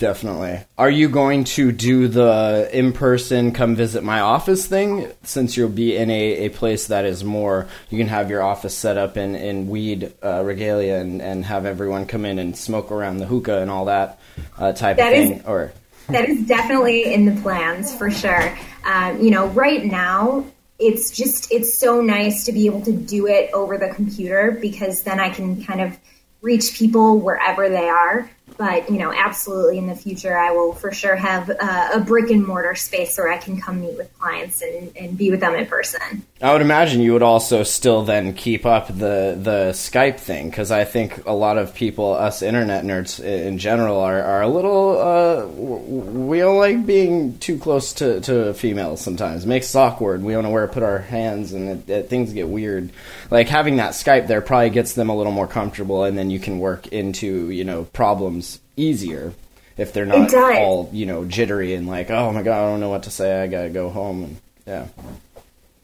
Definitely. 0.00 0.60
Are 0.78 0.88
you 0.90 1.10
going 1.10 1.44
to 1.44 1.72
do 1.72 2.08
the 2.08 2.70
in 2.72 2.94
person 2.94 3.52
come 3.52 3.76
visit 3.76 4.02
my 4.02 4.20
office 4.20 4.66
thing 4.66 5.12
since 5.24 5.58
you'll 5.58 5.68
be 5.68 5.94
in 5.94 6.10
a, 6.10 6.46
a 6.46 6.48
place 6.48 6.86
that 6.86 7.04
is 7.04 7.22
more 7.22 7.68
you 7.90 7.98
can 7.98 8.08
have 8.08 8.30
your 8.30 8.42
office 8.42 8.74
set 8.74 8.96
up 8.96 9.18
in, 9.18 9.34
in 9.36 9.68
weed 9.68 10.14
uh, 10.24 10.42
regalia 10.42 10.96
and, 10.96 11.20
and 11.20 11.44
have 11.44 11.66
everyone 11.66 12.06
come 12.06 12.24
in 12.24 12.38
and 12.38 12.56
smoke 12.56 12.90
around 12.90 13.18
the 13.18 13.26
hookah 13.26 13.58
and 13.60 13.70
all 13.70 13.84
that 13.84 14.18
uh, 14.56 14.72
type 14.72 14.96
That 14.96 15.12
of 15.12 15.18
is- 15.18 15.28
thing 15.28 15.42
or 15.46 15.70
that 16.08 16.26
is 16.28 16.46
definitely 16.46 17.12
in 17.12 17.26
the 17.26 17.40
plans 17.42 17.94
for 17.94 18.10
sure. 18.10 18.58
Um, 18.84 19.20
you 19.20 19.30
know, 19.30 19.48
right 19.48 19.84
now 19.84 20.46
it's 20.78 21.10
just 21.10 21.52
it's 21.52 21.74
so 21.74 22.00
nice 22.00 22.46
to 22.46 22.52
be 22.52 22.64
able 22.64 22.80
to 22.86 22.92
do 22.92 23.26
it 23.26 23.50
over 23.52 23.76
the 23.76 23.90
computer 23.90 24.56
because 24.62 25.02
then 25.02 25.20
I 25.20 25.28
can 25.28 25.62
kind 25.62 25.82
of 25.82 25.98
reach 26.40 26.72
people 26.72 27.18
wherever 27.18 27.68
they 27.68 27.86
are. 27.86 28.30
But 28.56 28.90
you 28.90 28.98
know, 28.98 29.12
absolutely 29.12 29.78
in 29.78 29.86
the 29.86 29.94
future, 29.94 30.36
I 30.36 30.50
will 30.52 30.72
for 30.74 30.92
sure 30.92 31.16
have 31.16 31.50
uh, 31.50 31.90
a 31.94 32.00
brick 32.00 32.30
and 32.30 32.46
mortar 32.46 32.74
space 32.74 33.16
where 33.16 33.30
I 33.30 33.38
can 33.38 33.60
come 33.60 33.80
meet 33.80 33.96
with 33.96 34.16
clients 34.18 34.62
and, 34.62 34.94
and 34.96 35.16
be 35.16 35.30
with 35.30 35.40
them 35.40 35.54
in 35.54 35.66
person. 35.66 36.24
I 36.42 36.52
would 36.52 36.62
imagine 36.62 37.00
you 37.00 37.12
would 37.12 37.22
also 37.22 37.62
still 37.62 38.02
then 38.02 38.34
keep 38.34 38.64
up 38.64 38.88
the 38.88 39.36
the 39.38 39.70
Skype 39.72 40.18
thing 40.18 40.48
because 40.50 40.70
I 40.70 40.84
think 40.84 41.26
a 41.26 41.32
lot 41.32 41.58
of 41.58 41.74
people, 41.74 42.14
us 42.14 42.42
internet 42.42 42.84
nerds 42.84 43.22
in 43.22 43.58
general, 43.58 43.98
are, 44.00 44.22
are 44.22 44.42
a 44.42 44.48
little. 44.48 44.98
Uh, 44.98 45.46
we 45.46 46.38
don't 46.38 46.58
like 46.58 46.86
being 46.86 47.38
too 47.38 47.58
close 47.58 47.92
to, 47.94 48.20
to 48.22 48.54
females. 48.54 49.00
Sometimes 49.00 49.44
it 49.44 49.48
makes 49.48 49.66
us 49.66 49.76
awkward. 49.76 50.22
We 50.22 50.32
don't 50.32 50.44
know 50.44 50.50
where 50.50 50.66
to 50.66 50.72
put 50.72 50.82
our 50.82 50.98
hands, 50.98 51.52
and 51.52 51.68
it, 51.68 51.90
it, 51.90 52.08
things 52.08 52.32
get 52.32 52.48
weird. 52.48 52.90
Like 53.30 53.48
having 53.48 53.76
that 53.76 53.92
Skype 53.92 54.26
there 54.26 54.40
probably 54.40 54.70
gets 54.70 54.94
them 54.94 55.10
a 55.10 55.16
little 55.16 55.32
more 55.32 55.46
comfortable, 55.46 56.04
and 56.04 56.16
then 56.16 56.30
you 56.30 56.40
can 56.40 56.58
work 56.58 56.86
into 56.88 57.50
you 57.50 57.64
know 57.64 57.84
problems 57.84 58.49
easier 58.80 59.32
if 59.76 59.92
they're 59.92 60.06
not 60.06 60.32
all 60.34 60.90
you 60.92 61.06
know 61.06 61.24
jittery 61.24 61.74
and 61.74 61.86
like 61.86 62.10
oh 62.10 62.32
my 62.32 62.42
god 62.42 62.64
I 62.64 62.70
don't 62.70 62.80
know 62.80 62.90
what 62.90 63.04
to 63.04 63.10
say 63.10 63.42
I 63.42 63.46
gotta 63.46 63.70
go 63.70 63.90
home 63.90 64.24
and 64.24 64.36
yeah. 64.66 64.86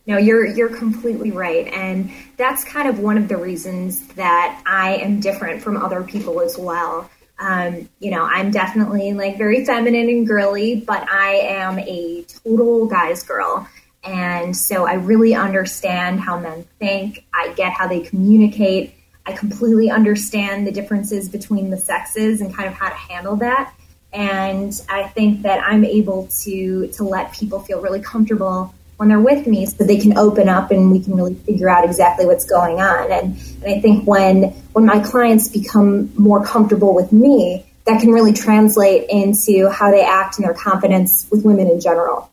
No, 0.07 0.19
you're 0.19 0.47
you're 0.47 0.69
completely 0.69 1.33
right, 1.33 1.67
and 1.67 2.13
that's 2.37 2.63
kind 2.63 2.89
of 2.89 3.01
one 3.01 3.19
of 3.19 3.27
the 3.27 3.37
reasons 3.37 4.07
that 4.15 4.63
I 4.65 4.97
am 4.97 5.19
different 5.19 5.63
from 5.63 5.77
other 5.77 6.05
people 6.05 6.41
as 6.41 6.57
well. 6.57 7.11
Um, 7.41 7.89
you 7.99 8.13
know, 8.13 8.23
I'm 8.23 8.53
definitely 8.53 9.13
like 9.15 9.37
very 9.37 9.65
feminine 9.65 10.09
and 10.09 10.27
girly, 10.27 10.77
but 10.77 11.11
I 11.11 11.35
am 11.35 11.81
a 11.81 12.25
total 12.45 12.87
guy's 12.87 13.25
girl, 13.25 13.69
and 14.05 14.57
so 14.57 14.87
I 14.87 14.95
really 14.95 15.35
understand 15.35 16.21
how 16.21 16.39
men 16.39 16.65
think. 16.79 17.27
I 17.35 17.53
get 17.55 17.73
how 17.73 17.89
they 17.89 18.01
communicate. 18.01 18.95
I 19.27 19.33
completely 19.33 19.91
understand 19.91 20.67
the 20.67 20.73
differences 20.73 21.29
between 21.29 21.71
the 21.71 21.77
sexes 21.77 22.41
and 22.41 22.55
kind 22.55 22.69
of 22.69 22.75
how 22.75 22.89
to 22.89 22.95
handle 22.95 23.37
that. 23.37 23.75
And 24.13 24.73
I 24.89 25.05
think 25.09 25.43
that 25.43 25.61
I'm 25.63 25.85
able 25.85 26.29
to 26.43 26.87
to 26.89 27.05
let 27.05 27.33
people 27.33 27.61
feel 27.61 27.81
really 27.81 28.01
comfortable 28.01 28.73
when 28.97 29.09
they're 29.09 29.21
with 29.21 29.47
me 29.47 29.67
so 29.67 29.85
they 29.85 29.99
can 29.99 30.17
open 30.17 30.49
up 30.49 30.71
and 30.71 30.91
we 30.91 31.01
can 31.01 31.15
really 31.15 31.35
figure 31.35 31.69
out 31.69 31.85
exactly 31.85 32.25
what's 32.25 32.47
going 32.47 32.81
on. 32.81 33.13
And, 33.13 33.37
and 33.63 33.75
I 33.75 33.81
think 33.81 34.07
when 34.07 34.45
when 34.73 34.87
my 34.87 35.01
clients 35.01 35.49
become 35.49 36.13
more 36.17 36.45
comfortable 36.45 36.95
with 36.95 37.13
me, 37.13 37.67
that 37.85 38.01
can 38.01 38.11
really 38.11 38.33
translate 38.33 39.09
into 39.11 39.69
how 39.71 39.91
they 39.91 40.05
act 40.05 40.39
and 40.39 40.47
their 40.47 40.55
confidence 40.55 41.27
with 41.31 41.45
women 41.45 41.69
in 41.69 41.81
general. 41.81 42.31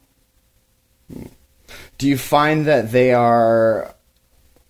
Do 1.97 2.07
you 2.07 2.17
find 2.17 2.65
that 2.65 2.91
they 2.91 3.13
are 3.13 3.93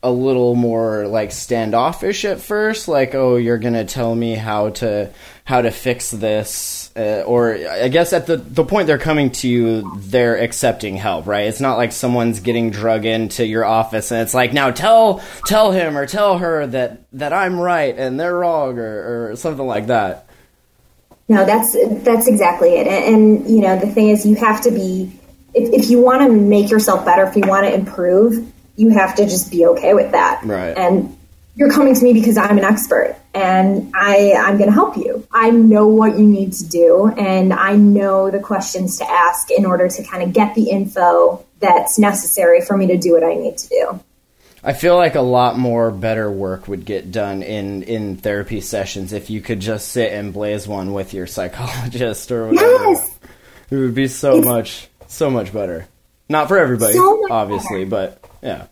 a 0.04 0.12
little 0.12 0.54
more 0.54 1.08
like 1.08 1.32
standoffish 1.32 2.26
at 2.26 2.42
first 2.42 2.90
like 2.90 3.16
oh 3.16 3.38
you're 3.38 3.58
to 3.58 3.86
tell 3.86 4.14
me 4.14 4.36
how 4.36 4.70
to 4.70 5.10
how 5.46 5.62
to 5.62 5.72
fix 5.72 6.12
this 6.12 6.92
uh, 6.96 7.24
or 7.26 7.56
I 7.56 7.88
guess 7.88 8.12
at 8.12 8.28
the 8.28 8.36
the 8.38 8.66
point 8.66 8.88
they're 8.88 8.98
coming 8.98 9.32
to 9.32 9.48
you 9.48 9.98
they're 9.98 10.38
accepting 10.38 10.98
help 10.98 11.26
right? 11.26 11.48
It's 11.48 11.62
not 11.62 11.78
like 11.78 11.94
someone's 11.94 12.42
getting 12.42 12.70
drug 12.70 13.06
into 13.06 13.46
your 13.46 13.64
office 13.64 14.12
and 14.12 14.22
it's 14.22 14.34
like 14.34 14.52
now 14.52 14.72
tell 14.72 15.24
tell 15.46 15.72
him 15.72 15.98
or 15.98 16.06
tell 16.06 16.38
her 16.38 16.68
that 16.68 17.06
that 17.14 17.32
I'm 17.32 17.60
right 17.60 17.98
and 17.98 18.20
they're 18.20 18.36
wrong 18.36 18.78
or, 18.78 19.32
or 19.32 19.36
something 19.38 19.66
like 19.66 19.88
that. 19.88 20.28
No 21.30 21.46
that's 21.46 21.76
that's 22.04 22.28
exactly 22.28 22.76
it. 22.76 22.88
And, 22.88 23.16
and 23.16 23.50
you 23.50 23.62
know 23.62 23.80
the 23.80 23.88
thing 23.88 24.10
is 24.10 24.26
you 24.26 24.36
have 24.36 24.62
to 24.64 24.72
be 24.72 25.12
if, 25.54 25.84
if 25.84 25.90
you 25.90 26.02
want 26.02 26.22
to 26.24 26.30
make 26.30 26.70
yourself 26.70 27.06
better 27.06 27.24
if 27.24 27.36
you 27.38 27.44
want 27.48 27.66
to 27.66 27.74
improve 27.74 28.53
you 28.76 28.90
have 28.90 29.16
to 29.16 29.24
just 29.26 29.52
be 29.52 29.66
okay 29.68 29.94
with 29.94 30.12
that. 30.12 30.42
Right. 30.44 30.76
And 30.78 31.18
you're 31.56 31.72
coming 31.72 31.94
to 31.94 32.04
me 32.04 32.14
because 32.14 32.38
I'm 32.38 32.58
an 32.58 32.64
expert 32.64 33.16
and 33.34 33.92
I, 33.96 34.34
I'm 34.34 34.58
going 34.58 34.70
to 34.70 34.74
help 34.74 34.98
you. 34.98 35.28
I 35.32 35.52
know 35.52 35.88
what 35.88 36.18
you 36.18 36.26
need 36.26 36.54
to 36.54 36.68
do 36.68 37.08
and 37.08 37.54
I 37.54 37.76
know 37.76 38.32
the 38.32 38.40
questions 38.40 38.98
to 38.98 39.10
ask 39.10 39.52
in 39.52 39.66
order 39.66 39.88
to 39.88 40.04
kind 40.04 40.24
of 40.24 40.34
get 40.34 40.56
the 40.56 40.70
info 40.70 41.46
that's 41.60 42.00
necessary 42.00 42.62
for 42.62 42.76
me 42.76 42.88
to 42.88 42.98
do 42.98 43.14
what 43.14 43.24
I 43.24 43.36
need 43.36 43.58
to 43.58 43.70
do. 43.70 44.00
I 44.64 44.74
feel 44.74 44.96
like 44.96 45.16
a 45.16 45.22
lot 45.22 45.58
more 45.58 45.92
better 45.92 46.32
work 46.32 46.68
would 46.68 46.86
get 46.86 47.12
done 47.12 47.44
in, 47.44 47.84
in 47.84 48.16
therapy 48.16 48.62
sessions 48.62 49.12
if 49.12 49.30
you 49.30 49.42
could 49.42 49.60
just 49.60 49.90
sit 49.90 50.14
and 50.14 50.34
blaze 50.34 50.68
one 50.68 50.94
with 50.94 51.14
your 51.14 51.28
psychologist 51.28 52.32
or 52.32 52.48
whatever. 52.48 52.72
Yes. 52.72 53.20
It 53.70 53.76
would 53.76 53.96
be 53.96 54.08
so 54.08 54.38
it's, 54.38 54.46
much, 54.46 54.88
so 55.08 55.30
much 55.30 55.52
better. 55.52 55.88
Not 56.30 56.48
for 56.48 56.58
everybody, 56.58 56.94
so 56.94 57.28
obviously, 57.30 57.86
better. 57.86 58.18
but 58.22 58.23
yeah. 58.44 58.68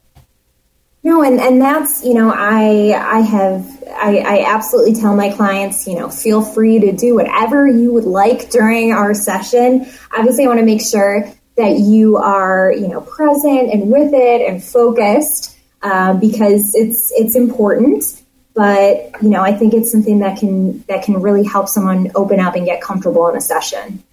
No, 1.04 1.24
and, 1.24 1.40
and 1.40 1.60
that's, 1.60 2.06
you 2.06 2.14
know, 2.14 2.32
I, 2.32 2.94
I 2.96 3.22
have, 3.22 3.84
I, 3.90 4.18
I 4.20 4.46
absolutely 4.54 4.94
tell 4.94 5.16
my 5.16 5.32
clients, 5.32 5.88
you 5.88 5.98
know, 5.98 6.10
feel 6.10 6.44
free 6.44 6.80
to 6.80 6.92
do 6.92 7.16
whatever 7.16 7.68
you 7.68 7.92
would 7.92 8.04
like 8.04 8.52
during 8.52 8.92
our 8.92 9.16
session. 9.16 9.88
Obviously, 10.16 10.46
I 10.46 10.48
want 10.48 10.60
to 10.60 10.66
make 10.66 10.82
sure 10.82 11.28
that 11.58 11.80
you 11.80 12.18
are, 12.18 12.72
you 12.72 12.88
know, 12.88 13.02
present 13.02 13.74
and 13.74 13.92
with 13.92 14.14
it 14.14 14.48
and 14.48 14.64
focused, 14.64 15.58
uh, 15.82 16.14
because 16.14 16.76
it's, 16.76 17.12
it's 17.14 17.36
important. 17.36 18.22
But, 18.54 19.12
you 19.24 19.30
know, 19.30 19.42
I 19.42 19.54
think 19.54 19.74
it's 19.74 19.92
something 19.92 20.20
that 20.20 20.38
can, 20.38 20.84
that 20.84 21.04
can 21.04 21.20
really 21.20 21.46
help 21.46 21.68
someone 21.68 22.12
open 22.14 22.40
up 22.40 22.54
and 22.54 22.66
get 22.66 22.80
comfortable 22.80 23.28
in 23.28 23.36
a 23.36 23.42
session. 23.42 24.04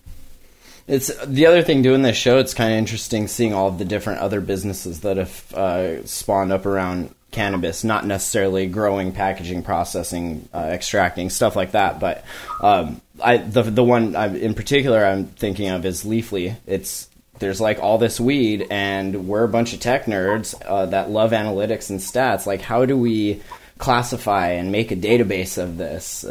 It's 0.88 1.14
the 1.26 1.46
other 1.46 1.62
thing 1.62 1.82
doing 1.82 2.02
this 2.02 2.16
show. 2.16 2.38
It's 2.38 2.54
kind 2.54 2.72
of 2.72 2.78
interesting 2.78 3.28
seeing 3.28 3.52
all 3.52 3.68
of 3.68 3.78
the 3.78 3.84
different 3.84 4.20
other 4.20 4.40
businesses 4.40 5.00
that 5.00 5.18
have 5.18 5.54
uh, 5.54 6.06
spawned 6.06 6.50
up 6.50 6.64
around 6.64 7.14
cannabis, 7.30 7.84
not 7.84 8.06
necessarily 8.06 8.66
growing, 8.66 9.12
packaging, 9.12 9.62
processing, 9.62 10.48
uh, 10.54 10.70
extracting 10.72 11.28
stuff 11.28 11.54
like 11.56 11.72
that. 11.72 12.00
But 12.00 12.24
um, 12.62 13.02
I 13.22 13.36
the 13.36 13.62
the 13.62 13.84
one 13.84 14.16
I'm, 14.16 14.34
in 14.34 14.54
particular 14.54 15.04
I'm 15.04 15.26
thinking 15.26 15.68
of 15.68 15.84
is 15.84 16.04
Leafly. 16.04 16.56
It's 16.66 17.08
there's 17.38 17.60
like 17.60 17.78
all 17.80 17.98
this 17.98 18.18
weed, 18.18 18.66
and 18.70 19.28
we're 19.28 19.44
a 19.44 19.48
bunch 19.48 19.74
of 19.74 19.80
tech 19.80 20.06
nerds 20.06 20.54
uh, 20.64 20.86
that 20.86 21.10
love 21.10 21.32
analytics 21.32 21.90
and 21.90 22.00
stats. 22.00 22.46
Like, 22.46 22.62
how 22.62 22.86
do 22.86 22.96
we 22.96 23.42
classify 23.78 24.48
and 24.48 24.70
make 24.70 24.90
a 24.90 24.96
database 24.96 25.56
of 25.56 25.78
this. 25.78 26.24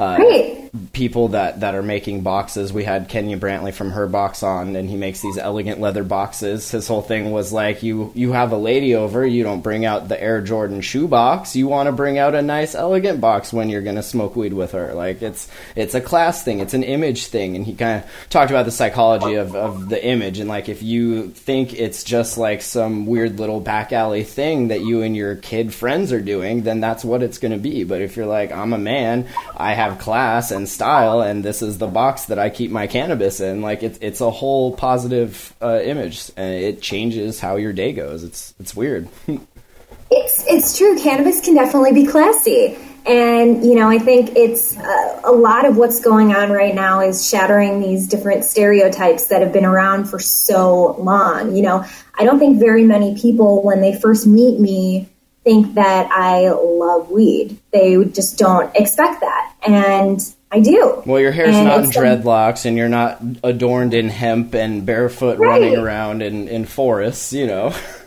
Uh, 0.00 0.56
People 0.92 1.28
that, 1.28 1.60
that 1.60 1.74
are 1.74 1.82
making 1.82 2.20
boxes. 2.20 2.72
We 2.72 2.84
had 2.84 3.08
Kenya 3.08 3.36
Brantley 3.36 3.74
from 3.74 3.90
her 3.90 4.06
box 4.06 4.44
on, 4.44 4.76
and 4.76 4.88
he 4.88 4.96
makes 4.96 5.20
these 5.20 5.36
elegant 5.36 5.80
leather 5.80 6.04
boxes. 6.04 6.70
His 6.70 6.86
whole 6.86 7.02
thing 7.02 7.32
was 7.32 7.52
like, 7.52 7.82
you 7.82 8.12
you 8.14 8.30
have 8.30 8.52
a 8.52 8.56
lady 8.56 8.94
over, 8.94 9.26
you 9.26 9.42
don't 9.42 9.62
bring 9.62 9.84
out 9.84 10.06
the 10.06 10.22
Air 10.22 10.40
Jordan 10.40 10.80
shoe 10.80 11.08
box. 11.08 11.56
You 11.56 11.66
want 11.66 11.88
to 11.88 11.92
bring 11.92 12.18
out 12.18 12.36
a 12.36 12.42
nice, 12.42 12.76
elegant 12.76 13.20
box 13.20 13.52
when 13.52 13.68
you're 13.68 13.82
gonna 13.82 14.02
smoke 14.02 14.36
weed 14.36 14.52
with 14.52 14.70
her. 14.72 14.94
Like 14.94 15.22
it's 15.22 15.48
it's 15.74 15.96
a 15.96 16.00
class 16.00 16.44
thing, 16.44 16.60
it's 16.60 16.74
an 16.74 16.84
image 16.84 17.26
thing. 17.26 17.56
And 17.56 17.66
he 17.66 17.74
kind 17.74 18.04
of 18.04 18.10
talked 18.30 18.52
about 18.52 18.64
the 18.64 18.70
psychology 18.70 19.34
of, 19.34 19.56
of 19.56 19.88
the 19.88 20.04
image, 20.04 20.38
and 20.38 20.48
like 20.48 20.68
if 20.68 20.84
you 20.84 21.30
think 21.30 21.74
it's 21.74 22.04
just 22.04 22.38
like 22.38 22.62
some 22.62 23.06
weird 23.06 23.40
little 23.40 23.58
back 23.58 23.92
alley 23.92 24.22
thing 24.22 24.68
that 24.68 24.82
you 24.82 25.02
and 25.02 25.16
your 25.16 25.34
kid 25.34 25.74
friends 25.74 26.12
are 26.12 26.20
doing, 26.20 26.62
then 26.62 26.78
that's 26.78 27.04
what 27.04 27.24
it's 27.24 27.38
going 27.38 27.52
to 27.52 27.58
be. 27.58 27.82
But 27.82 28.02
if 28.02 28.16
you're 28.16 28.26
like, 28.26 28.52
I'm 28.52 28.72
a 28.72 28.78
man, 28.78 29.26
I 29.56 29.74
have 29.74 29.89
class 29.96 30.50
and 30.50 30.68
style, 30.68 31.20
and 31.20 31.44
this 31.44 31.62
is 31.62 31.78
the 31.78 31.86
box 31.86 32.26
that 32.26 32.38
I 32.38 32.50
keep 32.50 32.70
my 32.70 32.86
cannabis 32.86 33.40
in, 33.40 33.62
like 33.62 33.82
it's 33.82 33.98
it's 34.00 34.20
a 34.20 34.30
whole 34.30 34.74
positive 34.76 35.54
uh, 35.62 35.80
image, 35.82 36.30
and 36.36 36.54
it 36.54 36.82
changes 36.82 37.40
how 37.40 37.56
your 37.56 37.72
day 37.72 37.92
goes. 37.92 38.24
It's 38.24 38.54
it's 38.60 38.74
weird. 38.74 39.08
it's 40.10 40.44
it's 40.46 40.78
true. 40.78 40.98
Cannabis 40.98 41.40
can 41.40 41.54
definitely 41.54 41.92
be 41.92 42.06
classy. 42.06 42.76
And, 43.06 43.64
you 43.64 43.74
know, 43.74 43.88
I 43.88 43.98
think 43.98 44.36
it's 44.36 44.76
uh, 44.76 45.20
a 45.24 45.32
lot 45.32 45.64
of 45.64 45.76
what's 45.76 46.00
going 46.00 46.34
on 46.34 46.50
right 46.50 46.74
now 46.74 47.00
is 47.00 47.26
shattering 47.26 47.80
these 47.80 48.06
different 48.06 48.44
stereotypes 48.44 49.26
that 49.26 49.40
have 49.40 49.52
been 49.52 49.64
around 49.64 50.04
for 50.04 50.18
so 50.18 50.96
long. 50.98 51.56
You 51.56 51.62
know, 51.62 51.84
I 52.18 52.24
don't 52.24 52.38
think 52.38 52.60
very 52.60 52.84
many 52.84 53.16
people, 53.18 53.62
when 53.62 53.80
they 53.80 53.98
first 53.98 54.26
meet 54.26 54.60
me, 54.60 55.08
think 55.50 55.74
that 55.74 56.08
I 56.12 56.50
love 56.50 57.10
weed. 57.10 57.58
They 57.72 58.04
just 58.04 58.38
don't 58.38 58.74
expect 58.76 59.20
that. 59.20 59.52
And 59.66 60.20
I 60.52 60.60
do. 60.60 61.02
Well, 61.04 61.20
your 61.20 61.32
hair's 61.32 61.56
and 61.56 61.66
not 61.66 61.84
in 61.84 61.90
dreadlocks 61.90 62.66
and 62.66 62.76
you're 62.76 62.88
not 62.88 63.20
adorned 63.42 63.92
in 63.92 64.08
hemp 64.08 64.54
and 64.54 64.86
barefoot 64.86 65.38
right. 65.38 65.60
running 65.60 65.76
around 65.76 66.22
in, 66.22 66.46
in 66.46 66.66
forests, 66.66 67.32
you 67.32 67.46
know. 67.46 67.74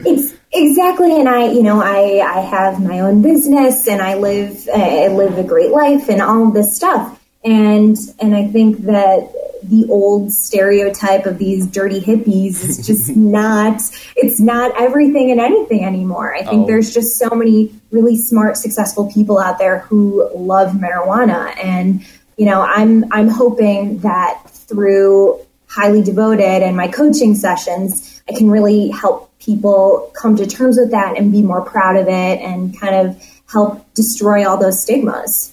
it's 0.00 0.34
exactly. 0.52 1.18
And 1.20 1.28
I, 1.28 1.52
you 1.52 1.62
know, 1.62 1.80
I, 1.80 2.20
I 2.20 2.40
have 2.40 2.82
my 2.82 3.00
own 3.00 3.22
business 3.22 3.86
and 3.86 4.02
I 4.02 4.14
live, 4.14 4.68
I 4.74 5.06
live 5.08 5.38
a 5.38 5.44
great 5.44 5.70
life 5.70 6.08
and 6.08 6.20
all 6.20 6.48
of 6.48 6.54
this 6.54 6.74
stuff. 6.74 7.20
And, 7.44 7.96
and 8.20 8.34
I 8.34 8.48
think 8.48 8.78
that 8.86 9.32
the 9.64 9.86
old 9.88 10.32
stereotype 10.32 11.26
of 11.26 11.38
these 11.38 11.66
dirty 11.66 12.00
hippies 12.00 12.62
is 12.64 12.86
just 12.86 13.16
not 13.16 13.80
it's 14.16 14.40
not 14.40 14.78
everything 14.80 15.30
and 15.30 15.40
anything 15.40 15.84
anymore. 15.84 16.34
I 16.34 16.42
think 16.42 16.64
oh. 16.64 16.66
there's 16.66 16.92
just 16.92 17.18
so 17.18 17.30
many 17.30 17.72
really 17.90 18.16
smart 18.16 18.56
successful 18.56 19.10
people 19.12 19.38
out 19.38 19.58
there 19.58 19.80
who 19.80 20.28
love 20.34 20.72
marijuana 20.72 21.56
and 21.62 22.04
you 22.36 22.46
know, 22.46 22.62
I'm 22.62 23.04
I'm 23.12 23.28
hoping 23.28 23.98
that 23.98 24.42
through 24.50 25.40
highly 25.66 26.02
devoted 26.02 26.62
and 26.62 26.76
my 26.76 26.88
coaching 26.88 27.34
sessions, 27.34 28.22
I 28.28 28.32
can 28.32 28.50
really 28.50 28.88
help 28.88 29.36
people 29.38 30.10
come 30.14 30.36
to 30.36 30.46
terms 30.46 30.78
with 30.78 30.90
that 30.90 31.16
and 31.16 31.32
be 31.32 31.42
more 31.42 31.62
proud 31.62 31.96
of 31.96 32.08
it 32.08 32.40
and 32.40 32.78
kind 32.78 32.94
of 32.94 33.22
help 33.50 33.92
destroy 33.94 34.48
all 34.48 34.56
those 34.56 34.82
stigmas 34.82 35.51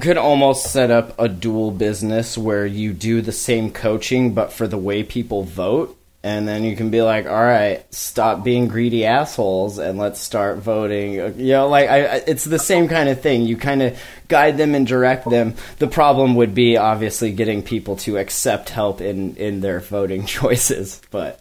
could 0.00 0.18
almost 0.18 0.70
set 0.72 0.90
up 0.90 1.18
a 1.18 1.28
dual 1.28 1.70
business 1.70 2.36
where 2.36 2.66
you 2.66 2.92
do 2.92 3.22
the 3.22 3.32
same 3.32 3.70
coaching 3.70 4.34
but 4.34 4.52
for 4.52 4.66
the 4.66 4.78
way 4.78 5.02
people 5.02 5.42
vote. 5.42 5.96
And 6.22 6.48
then 6.48 6.64
you 6.64 6.74
can 6.74 6.90
be 6.90 7.02
like 7.02 7.26
all 7.26 7.32
right 7.32 7.84
stop 7.94 8.42
being 8.42 8.66
greedy 8.68 9.06
assholes 9.06 9.78
and 9.78 9.96
let's 9.96 10.20
start 10.20 10.58
voting. 10.58 11.14
You 11.38 11.52
know 11.52 11.68
like 11.68 11.88
I, 11.88 12.16
it's 12.26 12.44
the 12.44 12.58
same 12.58 12.88
kind 12.88 13.08
of 13.08 13.20
thing. 13.20 13.42
You 13.42 13.56
kind 13.56 13.80
of 13.82 13.98
guide 14.28 14.58
them 14.58 14.74
and 14.74 14.86
direct 14.86 15.30
them. 15.30 15.54
The 15.78 15.86
problem 15.86 16.34
would 16.34 16.54
be 16.54 16.76
obviously 16.76 17.32
getting 17.32 17.62
people 17.62 17.96
to 17.98 18.18
accept 18.18 18.70
help 18.70 19.00
in 19.00 19.36
in 19.36 19.60
their 19.60 19.80
voting 19.80 20.26
choices. 20.26 21.00
But 21.10 21.40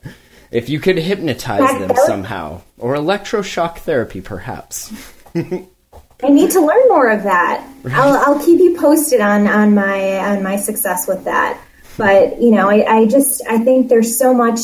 if 0.51 0.69
you 0.69 0.79
could 0.79 0.97
hypnotize 0.97 1.79
them 1.79 1.91
somehow 2.05 2.61
or 2.77 2.95
electroshock 2.95 3.79
therapy 3.79 4.21
perhaps 4.21 4.93
I 6.23 6.29
need 6.29 6.51
to 6.51 6.61
learn 6.61 6.87
more 6.87 7.09
of 7.09 7.23
that. 7.23 7.67
I'll, 7.91 8.17
I'll 8.17 8.45
keep 8.45 8.59
you 8.59 8.77
posted 8.79 9.21
on, 9.21 9.47
on 9.47 9.75
my 9.75 10.19
on 10.19 10.43
my 10.43 10.55
success 10.55 11.07
with 11.07 11.25
that. 11.25 11.59
But 11.97 12.41
you 12.41 12.51
know, 12.51 12.69
I, 12.69 12.99
I 12.99 13.05
just 13.05 13.41
I 13.47 13.59
think 13.59 13.89
there's 13.89 14.17
so 14.17 14.33
much 14.33 14.59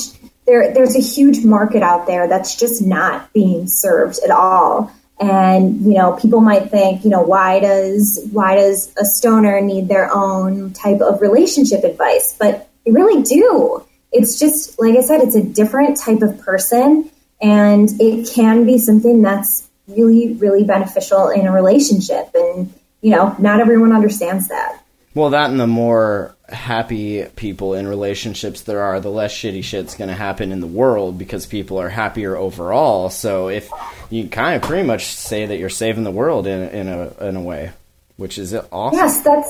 there. 0.46 0.74
There's 0.74 0.96
a 0.96 1.02
huge 1.02 1.44
market 1.44 1.84
out 1.84 2.08
there 2.08 2.28
that's 2.28 2.56
just 2.56 2.82
not 2.82 3.32
being 3.34 3.68
served 3.68 4.20
at 4.24 4.32
all. 4.32 4.92
And 5.20 5.82
you 5.82 5.94
know, 5.94 6.14
people 6.14 6.42
might 6.42 6.72
think, 6.72 7.04
you 7.04 7.10
know, 7.10 7.22
why 7.22 7.60
does 7.60 8.28
why 8.32 8.56
does 8.56 8.94
a 8.98 9.06
stoner 9.06 9.62
need 9.62 9.88
their 9.88 10.10
own 10.14 10.74
type 10.74 11.02
of 11.02 11.22
relationship 11.22 11.84
advice? 11.84 12.36
But 12.40 12.70
they 12.86 12.92
really 12.92 13.22
do. 13.22 13.86
It's 14.12 14.40
just 14.40 14.80
like 14.80 14.98
I 14.98 15.02
said, 15.02 15.22
it's 15.22 15.36
a 15.36 15.44
different 15.44 15.98
type 15.98 16.22
of 16.22 16.40
person, 16.40 17.10
and 17.42 17.90
it 18.00 18.30
can 18.34 18.66
be 18.66 18.78
something 18.78 19.22
that's 19.22 19.70
really, 19.96 20.34
really 20.34 20.64
beneficial 20.64 21.30
in 21.30 21.48
a 21.48 21.52
relationship. 21.52 22.30
And, 22.34 22.74
you 23.02 23.12
know, 23.12 23.36
not 23.40 23.60
everyone 23.60 23.92
understands 23.92 24.48
that. 24.50 24.84
Well, 25.14 25.32
that 25.32 25.50
and 25.50 25.60
the 25.60 25.68
more 25.68 26.36
happy 26.50 27.26
people 27.36 27.74
in 27.74 27.88
relationships 27.88 28.62
there 28.62 28.82
are, 28.82 29.00
the 29.00 29.12
less 29.12 29.34
shitty 29.34 29.64
shit's 29.64 29.96
going 29.96 30.10
to 30.10 30.16
happen 30.16 30.52
in 30.52 30.62
the 30.62 30.68
world 30.68 31.18
because 31.18 31.46
people 31.46 31.80
are 31.80 31.90
happier 31.90 32.36
overall. 32.36 33.10
So 33.10 33.50
if 33.50 33.70
you 34.10 34.30
kind 34.30 34.56
of 34.56 34.62
pretty 34.62 34.88
much 34.88 35.06
say 35.06 35.46
that 35.46 35.58
you're 35.58 35.70
saving 35.70 36.04
the 36.04 36.12
world 36.12 36.48
in, 36.48 36.62
in 36.70 36.88
a 36.88 37.28
in 37.28 37.36
a 37.36 37.42
way, 37.42 37.72
which 38.18 38.38
is 38.38 38.54
awesome. 38.54 38.98
Yes, 38.98 39.22
that's 39.22 39.50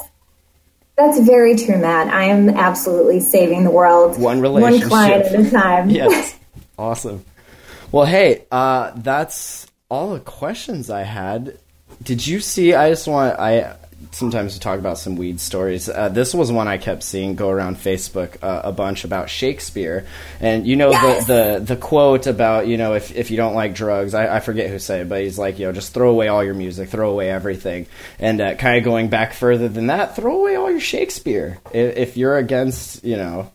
that's 0.98 1.20
very 1.20 1.56
true, 1.56 1.78
Matt. 1.78 2.08
I 2.08 2.26
am 2.26 2.50
absolutely 2.50 3.20
saving 3.20 3.64
the 3.64 3.72
world 3.72 4.20
one 4.20 4.42
relationship, 4.42 4.90
one 4.90 4.90
client 4.90 5.26
at 5.26 5.40
a 5.40 5.50
time. 5.52 5.90
yes, 5.92 6.36
awesome. 6.78 7.24
Well, 7.92 8.06
hey, 8.06 8.46
uh, 8.52 8.94
that's 8.96 9.68
all 9.92 10.14
the 10.14 10.20
questions 10.22 10.90
I 10.90 11.04
had. 11.04 11.58
Did 12.02 12.26
you 12.26 12.40
see? 12.40 12.74
I 12.74 12.90
just 12.90 13.08
want 13.08 13.38
I 13.38 13.76
sometimes 14.14 14.56
to 14.56 14.60
talk 14.60 14.80
about 14.80 14.98
some 14.98 15.16
weed 15.16 15.40
stories. 15.40 15.88
Uh, 15.90 16.10
this 16.10 16.34
was 16.34 16.52
one 16.52 16.68
I 16.68 16.78
kept 16.78 17.04
seeing 17.04 17.36
go 17.36 17.50
around 17.50 17.76
Facebook 17.76 18.42
uh, 18.42 18.62
a 18.64 18.72
bunch 18.72 19.04
about 19.04 19.30
Shakespeare, 19.30 20.08
and 20.40 20.66
you 20.66 20.78
know 20.78 20.92
Yes. 20.92 21.28
the, 21.28 21.34
the 21.60 21.76
the 21.76 21.76
quote 21.76 22.26
about 22.26 22.68
you 22.68 22.78
know 22.78 22.94
if 22.96 23.14
if 23.16 23.30
you 23.30 23.38
don't 23.38 23.54
like 23.54 23.76
drugs, 23.76 24.14
I, 24.16 24.38
I 24.38 24.40
forget 24.40 24.70
who 24.70 24.80
said 24.80 25.02
it, 25.02 25.10
but 25.10 25.22
he's 25.22 25.38
like 25.38 25.60
you 25.60 25.68
know 25.68 25.74
just 25.74 25.94
throw 25.94 26.10
away 26.10 26.30
all 26.30 26.44
your 26.44 26.56
music, 26.56 26.90
throw 26.90 27.12
away 27.12 27.30
everything, 27.30 27.86
and 28.18 28.40
uh, 28.40 28.56
kind 28.56 28.78
of 28.78 28.84
going 28.86 29.10
back 29.10 29.34
further 29.34 29.68
than 29.68 29.88
that, 29.88 30.16
throw 30.16 30.40
away 30.40 30.56
all 30.56 30.72
your 30.72 30.80
Shakespeare 30.80 31.60
if, 31.74 31.98
if 31.98 32.18
you're 32.18 32.38
against 32.38 33.04
you 33.04 33.18
know 33.18 33.52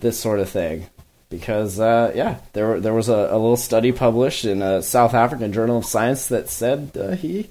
this 0.00 0.18
sort 0.18 0.40
of 0.40 0.48
thing. 0.48 0.86
Because 1.28 1.80
uh, 1.80 2.12
yeah, 2.14 2.38
there 2.52 2.78
there 2.80 2.94
was 2.94 3.08
a, 3.08 3.14
a 3.14 3.38
little 3.38 3.56
study 3.56 3.90
published 3.92 4.44
in 4.44 4.62
a 4.62 4.80
South 4.82 5.12
African 5.14 5.52
Journal 5.52 5.78
of 5.78 5.84
Science 5.84 6.28
that 6.28 6.48
said 6.48 6.92
uh, 6.96 7.10
he 7.16 7.48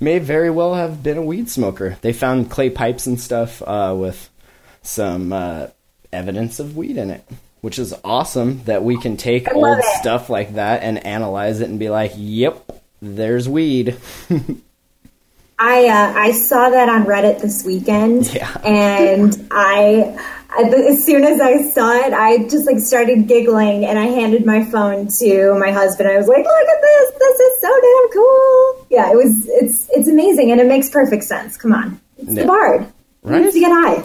may 0.00 0.18
very 0.18 0.48
well 0.50 0.74
have 0.74 1.02
been 1.02 1.18
a 1.18 1.22
weed 1.22 1.50
smoker. 1.50 1.98
They 2.00 2.12
found 2.14 2.50
clay 2.50 2.70
pipes 2.70 3.06
and 3.06 3.20
stuff 3.20 3.60
uh, 3.66 3.94
with 3.98 4.30
some 4.82 5.32
uh, 5.32 5.66
evidence 6.10 6.58
of 6.58 6.74
weed 6.76 6.96
in 6.96 7.10
it, 7.10 7.22
which 7.60 7.78
is 7.78 7.94
awesome 8.02 8.62
that 8.64 8.82
we 8.82 8.96
can 8.98 9.18
take 9.18 9.52
old 9.54 9.78
it. 9.78 9.84
stuff 10.00 10.30
like 10.30 10.54
that 10.54 10.82
and 10.82 11.04
analyze 11.04 11.60
it 11.60 11.68
and 11.68 11.78
be 11.78 11.90
like, 11.90 12.12
"Yep, 12.16 12.80
there's 13.02 13.46
weed." 13.46 13.98
I 15.58 15.88
uh, 15.88 16.12
I 16.16 16.32
saw 16.32 16.70
that 16.70 16.88
on 16.88 17.04
Reddit 17.04 17.40
this 17.42 17.64
weekend, 17.64 18.32
Yeah. 18.32 18.56
and 18.64 19.48
I, 19.50 20.16
I 20.16 20.37
as 20.56 21.04
soon 21.04 21.24
as 21.24 21.40
I 21.40 21.62
saw 21.70 21.92
it, 22.06 22.12
I 22.12 22.38
just 22.48 22.66
like 22.66 22.78
started 22.78 23.26
giggling, 23.28 23.84
and 23.84 23.98
I 23.98 24.06
handed 24.06 24.46
my 24.46 24.64
phone 24.64 25.08
to 25.18 25.54
my 25.58 25.70
husband. 25.70 26.08
I 26.08 26.16
was 26.16 26.26
like, 26.26 26.44
"Look 26.44 26.68
at 26.68 26.80
this! 26.82 27.10
This 27.18 27.40
is 27.40 27.60
so 27.60 27.68
damn 27.80 28.08
cool!" 28.12 28.86
Yeah, 28.90 29.10
it 29.12 29.16
was. 29.16 29.46
It's 29.48 29.88
it's 29.90 30.08
amazing, 30.08 30.50
and 30.50 30.60
it 30.60 30.66
makes 30.66 30.88
perfect 30.88 31.24
sense. 31.24 31.56
Come 31.56 31.72
on, 31.74 32.00
it's 32.16 32.32
Yeah. 32.32 32.42
the 32.42 32.46
bard. 32.48 32.86
Right? 33.22 33.52
To 33.52 33.60
get 33.60 33.70
high. 33.72 34.04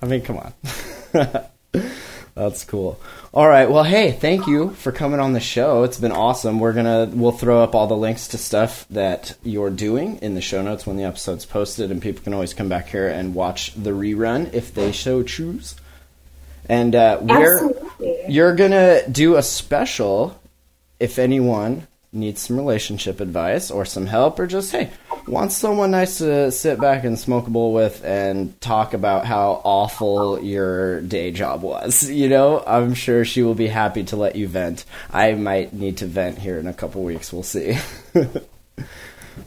I 0.00 0.06
mean, 0.06 0.22
come 0.22 0.38
on. 0.38 0.52
That's 2.34 2.64
cool. 2.64 3.00
All 3.32 3.48
right. 3.48 3.70
Well, 3.70 3.84
hey, 3.84 4.10
thank 4.10 4.48
you 4.48 4.70
for 4.70 4.90
coming 4.90 5.20
on 5.20 5.34
the 5.34 5.40
show. 5.40 5.84
It's 5.84 6.00
been 6.00 6.10
awesome. 6.10 6.58
We're 6.58 6.72
gonna 6.72 7.08
we'll 7.12 7.30
throw 7.30 7.62
up 7.62 7.76
all 7.76 7.86
the 7.86 7.96
links 7.96 8.26
to 8.28 8.38
stuff 8.38 8.86
that 8.90 9.36
you're 9.44 9.70
doing 9.70 10.18
in 10.18 10.34
the 10.34 10.40
show 10.40 10.60
notes 10.60 10.84
when 10.84 10.96
the 10.96 11.04
episode's 11.04 11.46
posted, 11.46 11.92
and 11.92 12.02
people 12.02 12.24
can 12.24 12.34
always 12.34 12.52
come 12.52 12.68
back 12.68 12.88
here 12.88 13.08
and 13.08 13.36
watch 13.36 13.72
the 13.74 13.90
rerun 13.90 14.52
if 14.52 14.74
they 14.74 14.90
so 14.90 15.22
choose. 15.22 15.76
And 16.68 16.96
uh, 16.96 17.18
we're 17.20 17.54
Absolutely. 17.54 18.24
you're 18.28 18.56
gonna 18.56 19.08
do 19.08 19.36
a 19.36 19.42
special 19.42 20.40
if 20.98 21.20
anyone 21.20 21.86
needs 22.12 22.40
some 22.42 22.56
relationship 22.56 23.20
advice 23.20 23.70
or 23.70 23.84
some 23.84 24.06
help 24.06 24.38
or 24.38 24.46
just 24.46 24.72
hey 24.72 24.90
wants 25.26 25.56
someone 25.56 25.90
nice 25.90 26.18
to 26.18 26.50
sit 26.50 26.80
back 26.80 27.04
and 27.04 27.18
smoke 27.18 27.46
a 27.46 27.50
bowl 27.50 27.72
with 27.72 28.04
and 28.04 28.60
talk 28.60 28.94
about 28.94 29.24
how 29.24 29.60
awful 29.64 30.42
your 30.42 31.00
day 31.00 31.30
job 31.30 31.62
was 31.62 32.08
you 32.10 32.28
know? 32.28 32.62
I'm 32.66 32.94
sure 32.94 33.24
she 33.24 33.42
will 33.42 33.54
be 33.54 33.68
happy 33.68 34.04
to 34.04 34.16
let 34.16 34.36
you 34.36 34.48
vent. 34.48 34.84
I 35.10 35.32
might 35.32 35.72
need 35.72 35.98
to 35.98 36.06
vent 36.06 36.38
here 36.38 36.58
in 36.58 36.66
a 36.66 36.74
couple 36.74 37.02
weeks. 37.02 37.32
We'll 37.32 37.42
see. 37.42 37.78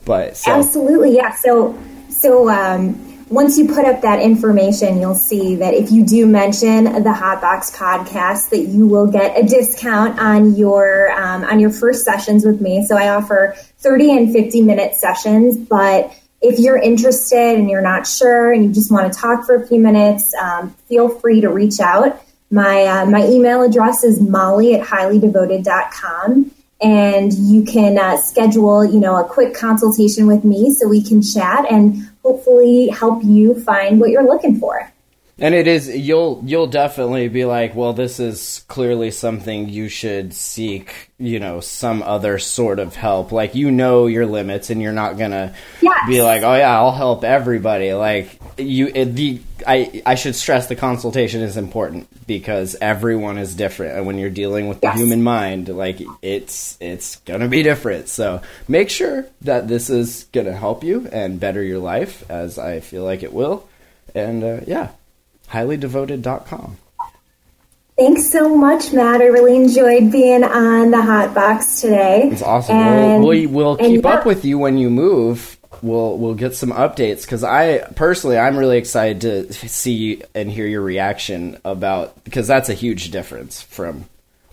But 0.05 0.37
so 0.37 0.51
Absolutely, 0.51 1.15
yeah. 1.15 1.35
So, 1.35 1.77
so 2.09 2.49
um, 2.49 3.16
once 3.29 3.57
you 3.57 3.67
put 3.67 3.85
up 3.85 4.01
that 4.01 4.21
information, 4.21 4.99
you'll 5.01 5.15
see 5.15 5.55
that 5.55 5.73
if 5.73 5.91
you 5.91 6.05
do 6.05 6.25
mention 6.25 6.85
the 6.85 7.13
Hotbox 7.13 7.75
podcast, 7.75 8.49
that 8.51 8.67
you 8.69 8.87
will 8.87 9.07
get 9.07 9.37
a 9.37 9.45
discount 9.45 10.19
on 10.19 10.55
your 10.55 11.11
um, 11.11 11.43
on 11.43 11.59
your 11.59 11.69
first 11.69 12.05
sessions 12.05 12.45
with 12.45 12.61
me. 12.61 12.85
So 12.85 12.95
I 12.97 13.09
offer 13.09 13.55
thirty 13.79 14.15
and 14.15 14.31
fifty 14.31 14.61
minute 14.61 14.95
sessions, 14.95 15.57
but 15.57 16.13
if 16.41 16.59
you're 16.59 16.77
interested 16.77 17.57
and 17.57 17.69
you're 17.69 17.81
not 17.81 18.07
sure 18.07 18.53
and 18.53 18.63
you 18.63 18.71
just 18.71 18.91
want 18.91 19.11
to 19.11 19.19
talk 19.19 19.45
for 19.45 19.55
a 19.55 19.67
few 19.67 19.79
minutes, 19.79 20.33
um, 20.35 20.69
feel 20.87 21.09
free 21.09 21.41
to 21.41 21.49
reach 21.49 21.79
out. 21.79 22.21
My 22.49 22.85
uh, 22.85 23.05
my 23.07 23.27
email 23.27 23.61
address 23.61 24.03
is 24.03 24.21
molly 24.21 24.75
at 24.75 24.87
highlydevoted.com 24.87 26.51
and 26.79 27.33
you 27.33 27.63
can 27.63 27.97
uh, 27.97 28.17
schedule 28.17 28.85
you 28.85 28.99
know 28.99 29.17
a 29.17 29.27
quick 29.27 29.53
consultation 29.53 30.27
with 30.27 30.43
me 30.43 30.71
so 30.71 30.87
we 30.87 31.01
can 31.03 31.21
chat 31.21 31.69
and 31.71 32.06
hopefully 32.27 32.89
help 32.89 33.23
you 33.23 33.57
find 33.61 34.01
what 34.01 34.09
you're 34.09 34.27
looking 34.27 34.59
for 34.59 34.91
And 35.39 35.53
it 35.53 35.67
is 35.67 35.87
you'll 35.87 36.41
you'll 36.45 36.65
definitely 36.67 37.27
be 37.27 37.45
like, 37.45 37.75
well, 37.75 37.93
this 37.93 38.19
is 38.19 38.65
clearly 38.67 39.11
something 39.11 39.69
you 39.69 39.87
should 39.87 40.33
seek, 40.33 41.11
you 41.19 41.39
know, 41.39 41.59
some 41.59 42.01
other 42.01 42.39
sort 42.39 42.79
of 42.79 42.95
help. 42.95 43.31
Like 43.31 43.53
you 43.53 43.69
know 43.69 44.07
your 44.07 44.25
limits, 44.25 44.71
and 44.71 44.81
you're 44.81 44.93
not 44.93 45.17
gonna 45.19 45.53
Yes. 45.79 45.93
be 46.07 46.23
like, 46.23 46.41
oh 46.41 46.55
yeah, 46.55 46.75
I'll 46.75 46.91
help 46.91 47.23
everybody. 47.23 47.93
Like 47.93 48.39
you, 48.57 48.87
it, 48.87 49.13
the 49.13 49.39
I 49.67 50.01
I 50.07 50.15
should 50.15 50.35
stress 50.35 50.65
the 50.67 50.75
consultation 50.75 51.41
is 51.41 51.55
important 51.55 52.07
because 52.25 52.75
everyone 52.81 53.37
is 53.37 53.53
different, 53.55 53.95
and 53.95 54.07
when 54.07 54.17
you're 54.17 54.31
dealing 54.31 54.67
with 54.67 54.81
the 54.81 54.91
human 54.91 55.21
mind, 55.21 55.69
like 55.69 56.01
it's 56.23 56.79
it's 56.81 57.17
gonna 57.17 57.47
be 57.47 57.61
different. 57.61 58.09
So 58.09 58.41
make 58.67 58.89
sure 58.89 59.27
that 59.41 59.67
this 59.67 59.91
is 59.91 60.25
gonna 60.33 60.53
help 60.57 60.83
you 60.83 61.07
and 61.11 61.39
better 61.39 61.61
your 61.61 61.77
life, 61.79 62.27
as 62.27 62.57
I 62.57 62.79
feel 62.79 63.03
like 63.03 63.21
it 63.21 63.33
will. 63.33 63.69
And 64.15 64.43
uh, 64.43 64.59
yeah, 64.65 64.89
highlydevoted.com. 65.51 66.77
thanks 67.97 68.29
so 68.29 68.55
much 68.55 68.91
matt 68.93 69.21
i 69.21 69.25
really 69.25 69.55
enjoyed 69.55 70.11
being 70.11 70.43
on 70.43 70.91
the 70.91 71.01
hot 71.01 71.33
box 71.33 71.81
today 71.81 72.29
It's 72.31 72.41
awesome. 72.41 72.75
And- 72.75 73.23
we'll, 73.23 73.29
we 73.29 73.47
will 73.47 73.77
keep 73.77 74.03
yeah. 74.03 74.09
up 74.09 74.25
with 74.25 74.45
you 74.45 74.57
when 74.57 74.77
you 74.77 74.89
move. 74.89 75.57
We'll 75.83 76.17
we'll 76.17 76.33
get 76.33 76.55
some 76.55 76.71
updates 76.71 77.21
because 77.21 77.43
I 77.43 77.79
personally 77.95 78.37
I'm 78.37 78.57
really 78.57 78.79
excited 78.79 79.21
to 79.21 79.53
see 79.69 80.23
and 80.33 80.49
hear 80.51 80.65
your 80.65 80.81
reaction 80.81 81.59
about 81.63 82.23
because 82.23 82.47
that's 82.47 82.69
a 82.69 82.73
huge 82.73 83.11
difference 83.11 83.61
from 83.61 84.05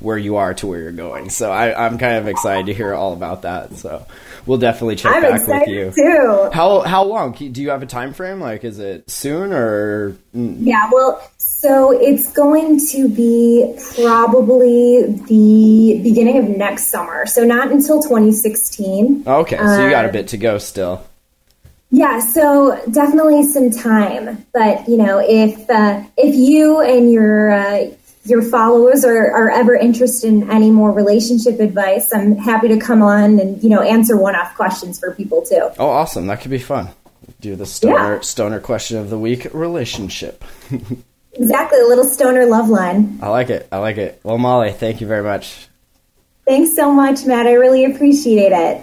where 0.05 0.19
you 0.19 0.37
are 0.37 0.55
to 0.55 0.67
where 0.67 0.81
you're 0.81 0.93
going. 0.93 1.31
So 1.31 1.51
I, 1.51 1.87
I'm 1.87 1.99
kind 1.99 2.17
of 2.19 2.29
excited 2.29 2.67
to 2.67 2.75
hear 2.75 2.95
all 2.95 3.13
about 3.13 3.43
that. 3.43 3.75
So 3.77 4.07
we'll 4.47 4.59
definitely 4.59 4.97
check 4.97 5.15
i'm 5.15 5.23
back 5.23 5.47
with 5.49 5.69
you. 5.69 5.91
too 5.95 6.51
How 6.53 6.81
how 6.81 7.05
long 7.05 7.33
do 7.33 7.61
you 7.63 7.71
have 7.71 7.83
a 7.83 7.87
time 7.87 8.13
frame? 8.13 8.41
Like, 8.41 8.63
is 8.65 8.79
it 8.79 9.11
soon 9.11 9.53
or 9.53 10.17
Yeah, 10.33 10.89
well, 10.93 11.21
so 11.39 11.91
it's 11.99 12.33
going 12.33 12.79
to 12.93 13.09
be 13.09 13.75
probably 13.97 15.03
the 15.27 16.01
beginning 16.03 16.39
of 16.39 16.49
next 16.57 16.89
summer. 16.89 17.27
So 17.27 17.45
not 17.45 17.73
until 17.73 18.03
2016. 18.03 19.25
okay? 19.27 19.57
So 19.57 19.85
you 19.85 19.91
got 19.91 20.05
a 20.05 20.09
Uh, 20.09 20.13
bit 20.13 20.29
to 20.29 20.37
go 20.37 20.59
still. 20.59 21.03
Yeah, 21.91 22.19
so 22.19 22.81
definitely 22.91 23.45
some 23.45 23.71
time. 23.71 24.45
But 24.53 24.89
you 24.89 24.97
know, 24.97 25.23
if 25.25 25.71
uh, 25.71 26.03
if 26.17 26.35
you 26.35 26.81
and 26.81 27.11
your 27.11 27.53
uh, 27.53 27.87
your 28.25 28.43
followers 28.43 29.05
are, 29.05 29.31
are 29.31 29.51
ever 29.51 29.75
interested 29.75 30.29
in 30.29 30.51
any 30.51 30.71
more 30.71 30.91
relationship 30.93 31.61
advice, 31.61 32.13
I'm 32.13 32.37
happy 32.37 32.69
to 32.69 32.79
come 32.79 33.03
on 33.03 33.39
and 33.39 33.63
you 33.63 33.69
know 33.69 33.81
answer 33.83 34.17
one 34.17 34.35
off 34.35 34.55
questions 34.57 34.99
for 34.99 35.13
people 35.15 35.43
too. 35.43 35.69
Oh, 35.79 35.89
awesome! 35.89 36.27
That 36.27 36.41
could 36.41 36.51
be 36.51 36.59
fun. 36.59 36.89
Do 37.41 37.57
the 37.57 37.67
stoner 37.67 38.15
Yeah. 38.15 38.21
stoner 38.21 38.61
question 38.61 38.99
of 38.99 39.11
the 39.11 39.19
week: 39.19 39.47
relationship. 39.53 40.45
Exactly, 41.37 41.81
a 41.81 41.87
little 41.89 42.05
stoner 42.05 42.47
love 42.47 42.69
line. 42.69 43.19
I 43.21 43.29
like 43.29 43.51
it. 43.51 43.67
I 43.73 43.79
like 43.79 43.97
it. 43.97 44.21
Well, 44.23 44.39
Molly, 44.39 44.71
thank 44.71 45.01
you 45.01 45.09
very 45.09 45.25
much. 45.25 45.67
Thanks 46.47 46.77
so 46.77 46.93
much, 46.93 47.25
Matt. 47.27 47.49
I 47.49 47.55
really 47.55 47.85
appreciate 47.85 48.53
it. 48.53 48.81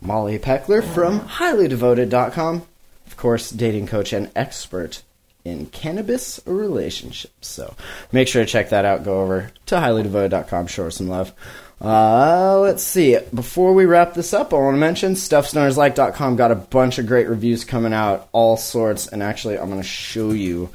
Molly 0.00 0.38
Peckler 0.38 0.82
from 0.82 1.20
highlydevoted.com. 1.20 2.62
Of 3.06 3.16
course, 3.18 3.50
dating 3.50 3.86
coach 3.86 4.14
and 4.14 4.30
expert 4.34 5.02
in 5.44 5.66
cannabis 5.66 6.40
relationships. 6.46 7.48
So 7.48 7.74
make 8.12 8.28
sure 8.28 8.44
to 8.44 8.50
check 8.50 8.70
that 8.70 8.84
out. 8.84 9.04
Go 9.04 9.20
over 9.20 9.50
to 9.66 9.76
highlydevoted.com, 9.76 10.66
show 10.66 10.84
her 10.84 10.90
some 10.90 11.08
love. 11.08 11.32
Uh, 11.80 12.60
let's 12.60 12.82
see. 12.82 13.18
Before 13.34 13.74
we 13.74 13.84
wrap 13.84 14.14
this 14.14 14.32
up, 14.32 14.54
I 14.54 14.56
want 14.56 14.74
to 14.74 14.78
mention 14.78 15.14
stuffstonerslike.com 15.14 16.36
got 16.36 16.50
a 16.50 16.56
bunch 16.56 16.98
of 16.98 17.06
great 17.06 17.28
reviews 17.28 17.64
coming 17.64 17.92
out, 17.92 18.28
all 18.32 18.56
sorts. 18.56 19.06
And 19.06 19.22
actually, 19.22 19.58
I'm 19.58 19.68
going 19.68 19.82
to 19.82 19.86
show 19.86 20.30
you 20.30 20.70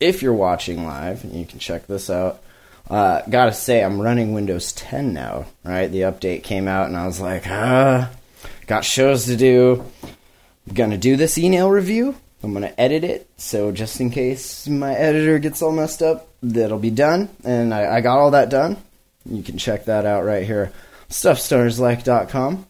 if 0.00 0.22
you're 0.22 0.34
watching 0.34 0.84
live, 0.84 1.24
and 1.24 1.32
you 1.32 1.46
can 1.46 1.58
check 1.58 1.86
this 1.86 2.10
out. 2.10 2.42
Uh, 2.88 3.22
gotta 3.28 3.52
say, 3.52 3.82
I'm 3.82 4.00
running 4.00 4.32
Windows 4.32 4.72
10 4.72 5.12
now, 5.12 5.46
right? 5.64 5.88
The 5.88 6.02
update 6.02 6.44
came 6.44 6.68
out, 6.68 6.86
and 6.86 6.96
I 6.96 7.06
was 7.06 7.20
like, 7.20 7.44
ah, 7.48 8.10
got 8.66 8.84
shows 8.84 9.26
to 9.26 9.36
do. 9.36 9.84
I'm 10.68 10.74
Gonna 10.74 10.98
do 10.98 11.16
this 11.16 11.38
e-nail 11.38 11.70
review. 11.70 12.14
I'm 12.42 12.52
gonna 12.52 12.74
edit 12.76 13.02
it, 13.02 13.28
so 13.36 13.72
just 13.72 14.00
in 14.00 14.10
case 14.10 14.68
my 14.68 14.94
editor 14.94 15.38
gets 15.38 15.62
all 15.62 15.72
messed 15.72 16.02
up, 16.02 16.28
that'll 16.42 16.78
be 16.78 16.90
done. 16.90 17.28
And 17.44 17.72
I, 17.72 17.96
I 17.96 18.00
got 18.00 18.18
all 18.18 18.32
that 18.32 18.50
done. 18.50 18.76
You 19.24 19.42
can 19.42 19.58
check 19.58 19.86
that 19.86 20.06
out 20.06 20.24
right 20.24 20.44
here, 20.44 20.72
stuffstonerslike.com. 21.08 22.66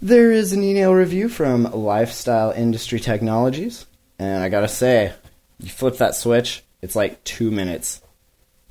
There 0.00 0.32
is 0.32 0.52
an 0.52 0.62
e-nail 0.62 0.94
review 0.94 1.28
from 1.28 1.64
Lifestyle 1.64 2.50
Industry 2.50 3.00
Technologies, 3.00 3.86
and 4.18 4.42
I 4.42 4.48
gotta 4.48 4.68
say, 4.68 5.12
you 5.60 5.68
flip 5.68 5.98
that 5.98 6.14
switch, 6.14 6.62
it's 6.82 6.96
like 6.96 7.22
two 7.24 7.50
minutes. 7.50 8.00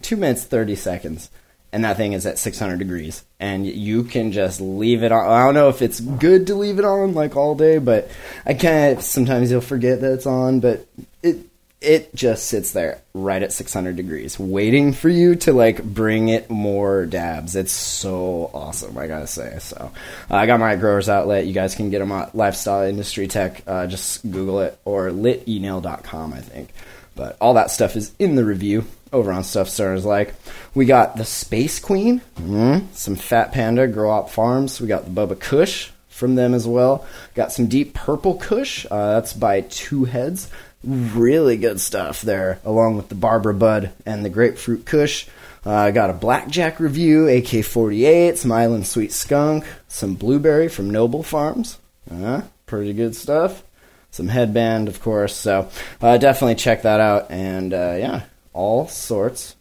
Two 0.01 0.17
minutes, 0.17 0.43
30 0.45 0.75
seconds. 0.75 1.29
And 1.71 1.83
that 1.83 1.97
thing 1.97 2.13
is 2.13 2.25
at 2.25 2.39
600 2.39 2.79
degrees. 2.79 3.23
And 3.39 3.67
you 3.67 4.03
can 4.03 4.31
just 4.31 4.61
leave 4.61 5.03
it 5.03 5.11
on. 5.11 5.25
I 5.29 5.43
don't 5.43 5.53
know 5.53 5.69
if 5.69 5.81
it's 5.81 5.99
good 5.99 6.47
to 6.47 6.55
leave 6.55 6.79
it 6.79 6.85
on 6.85 7.13
like 7.13 7.35
all 7.35 7.55
day 7.55 7.77
but 7.79 8.09
i 8.45 8.53
of 8.53 9.01
sometimes 9.01 9.51
you'll 9.51 9.61
forget 9.61 10.01
that 10.01 10.13
it's 10.13 10.25
on 10.25 10.59
but 10.59 10.87
it 11.21 11.37
it 11.79 12.13
just 12.15 12.47
sits 12.47 12.71
there 12.71 13.01
right 13.13 13.43
at 13.43 13.53
600 13.53 13.95
degrees 13.95 14.39
waiting 14.39 14.93
for 14.93 15.09
you 15.09 15.35
to 15.35 15.53
like 15.53 15.83
bring 15.83 16.29
it 16.29 16.49
more 16.49 17.05
dabs. 17.05 17.55
It's 17.55 17.71
so 17.71 18.49
awesome 18.53 18.97
i 18.97 19.07
gotta 19.07 19.27
say. 19.27 19.57
So 19.59 19.91
uh, 20.29 20.35
i 20.35 20.45
got 20.45 20.59
my 20.59 20.75
growers 20.75 21.09
outlet. 21.09 21.45
You 21.45 21.53
guys 21.53 21.75
can 21.75 21.89
get 21.89 21.99
them 21.99 22.11
at 22.11 22.35
lifestyle 22.35 22.83
industry 22.83 23.27
tech. 23.27 23.63
Uh, 23.67 23.87
just 23.87 24.29
google 24.29 24.61
it 24.61 24.79
or 24.85 25.09
litenel.com 25.09 26.33
i 26.33 26.39
think. 26.39 26.69
But 27.15 27.35
all 27.41 27.55
that 27.55 27.71
stuff 27.71 27.95
is 27.95 28.13
in 28.19 28.35
the 28.35 28.45
review 28.45 28.85
over 29.11 29.31
on 29.31 29.43
Stuff 29.43 29.67
Stoners. 29.67 30.03
Like, 30.03 30.33
we 30.73 30.85
got 30.85 31.17
the 31.17 31.25
Space 31.25 31.79
Queen, 31.79 32.21
mm, 32.39 32.85
some 32.93 33.15
Fat 33.15 33.51
Panda 33.51 33.87
Grow 33.87 34.17
Up 34.17 34.29
Farms. 34.29 34.79
We 34.79 34.87
got 34.87 35.05
the 35.05 35.11
Bubba 35.11 35.39
Kush 35.39 35.91
from 36.09 36.35
them 36.35 36.53
as 36.53 36.67
well. 36.67 37.05
Got 37.35 37.51
some 37.51 37.67
Deep 37.67 37.93
Purple 37.93 38.35
Kush. 38.35 38.85
Uh, 38.89 39.13
that's 39.13 39.33
by 39.33 39.61
Two 39.61 40.05
Heads. 40.05 40.49
Really 40.83 41.57
good 41.57 41.79
stuff 41.79 42.21
there, 42.21 42.59
along 42.63 42.97
with 42.97 43.09
the 43.09 43.15
Barbara 43.15 43.53
Bud 43.53 43.91
and 44.05 44.23
the 44.23 44.29
Grapefruit 44.29 44.85
Kush. 44.85 45.27
I 45.65 45.89
uh, 45.89 45.91
got 45.91 46.09
a 46.09 46.13
Blackjack 46.13 46.79
review, 46.79 47.27
AK 47.27 47.65
48, 47.65 48.37
some 48.37 48.51
Island 48.53 48.87
Sweet 48.87 49.11
Skunk, 49.11 49.65
some 49.89 50.13
Blueberry 50.13 50.69
from 50.69 50.89
Noble 50.89 51.23
Farms. 51.23 51.77
Uh, 52.09 52.43
pretty 52.65 52.93
good 52.93 53.15
stuff. 53.15 53.63
Some 54.09 54.29
headband, 54.29 54.87
of 54.87 55.01
course. 55.01 55.35
So 55.35 55.69
uh, 56.01 56.17
definitely 56.17 56.55
check 56.55 56.83
that 56.83 56.99
out. 56.99 57.31
And 57.31 57.73
uh, 57.73 57.95
yeah, 57.99 58.21
all 58.57 58.87
sorts 58.87 59.55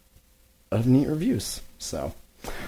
of 0.71 0.87
neat 0.87 1.07
reviews. 1.07 1.61
So, 1.77 2.13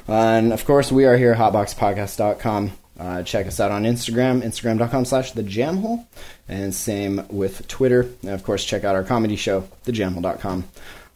and 0.08 0.54
of 0.54 0.64
course, 0.64 0.92
we 0.92 1.06
are 1.06 1.18
here 1.18 1.34
at 1.34 1.40
hotboxpodcast.com. 1.40 2.72
Uh, 3.00 3.24
check 3.24 3.48
us 3.48 3.60
out 3.60 3.72
on 3.72 3.84
Instagram, 3.84 4.44
instagram.com 4.44 5.06
slash 5.06 5.32
the 5.32 5.42
jamhole, 5.42 6.06
and 6.48 6.76
same 6.76 7.26
with 7.30 7.68
Twitter. 7.68 8.02
And 8.22 8.32
of 8.32 8.44
course, 8.44 8.64
check 8.64 8.84
out 8.84 8.96
our 8.96 9.04
comedy 9.04 9.38
show, 9.38 9.68
thejamhole.com, 9.86 10.66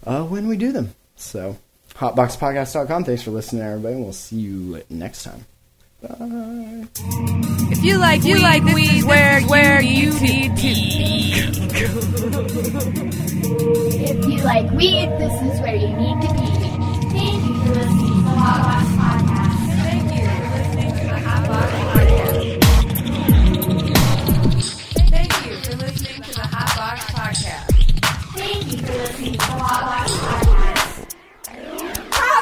uh, 0.05 0.24
when 0.24 0.47
we 0.47 0.57
do 0.57 0.72
them. 0.72 0.95
So, 1.16 1.57
hotboxpodcast.com. 1.95 3.03
Thanks 3.03 3.22
for 3.22 3.32
listening, 3.32 3.64
everybody. 3.64 3.95
We'll 3.95 4.14
see 4.14 4.38
you 4.38 4.82
next 4.89 5.24
time. 5.24 5.45
Bye. 6.04 6.88
If 7.72 7.84
you 7.84 7.97
like, 7.97 8.24
you 8.26 8.39
like 8.39 8.64
weed, 8.64 8.88
this 8.88 8.93
is 8.99 9.06
where, 9.06 9.41
where 9.43 9.82
you 9.82 10.12
need 10.20 10.56
to 10.58 10.62
be. 10.62 11.34
If 14.06 14.26
you 14.28 14.43
like 14.43 14.70
weed, 14.72 15.08
this 15.18 15.34
is 15.41 15.60
where 15.62 15.76
you 15.76 15.88
need 15.95 16.22
to 16.22 16.28
be. 16.34 16.43
Thank 17.14 17.43
you 17.45 17.56
for 17.56 17.70
listening 17.74 18.10
to 18.10 18.24
the 18.24 18.36
Hot 18.36 18.62
Box 18.64 18.86
Podcast. 18.99 19.60
Thank 19.84 20.12
you 20.14 20.28
for 20.28 20.49
listening 20.58 20.91
to 20.91 21.04
the 21.08 21.20
Hot 21.20 21.43
Box 21.47 21.72
Podcast. 21.93 22.60
Thank 25.10 25.32
you 25.45 25.54
for 25.56 25.76
listening 25.78 26.22
to 26.22 26.32
the 26.34 26.45
Hot 26.47 26.70
Box 26.76 26.97
Podcast. 27.14 27.66
Thank 28.36 28.64
you 28.72 28.78
for 28.80 28.91
listening 28.91 29.34
to 29.34 29.38
the 29.38 29.43
Hot 29.45 29.84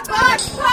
Box 0.08 0.50
Podcast. 0.50 0.71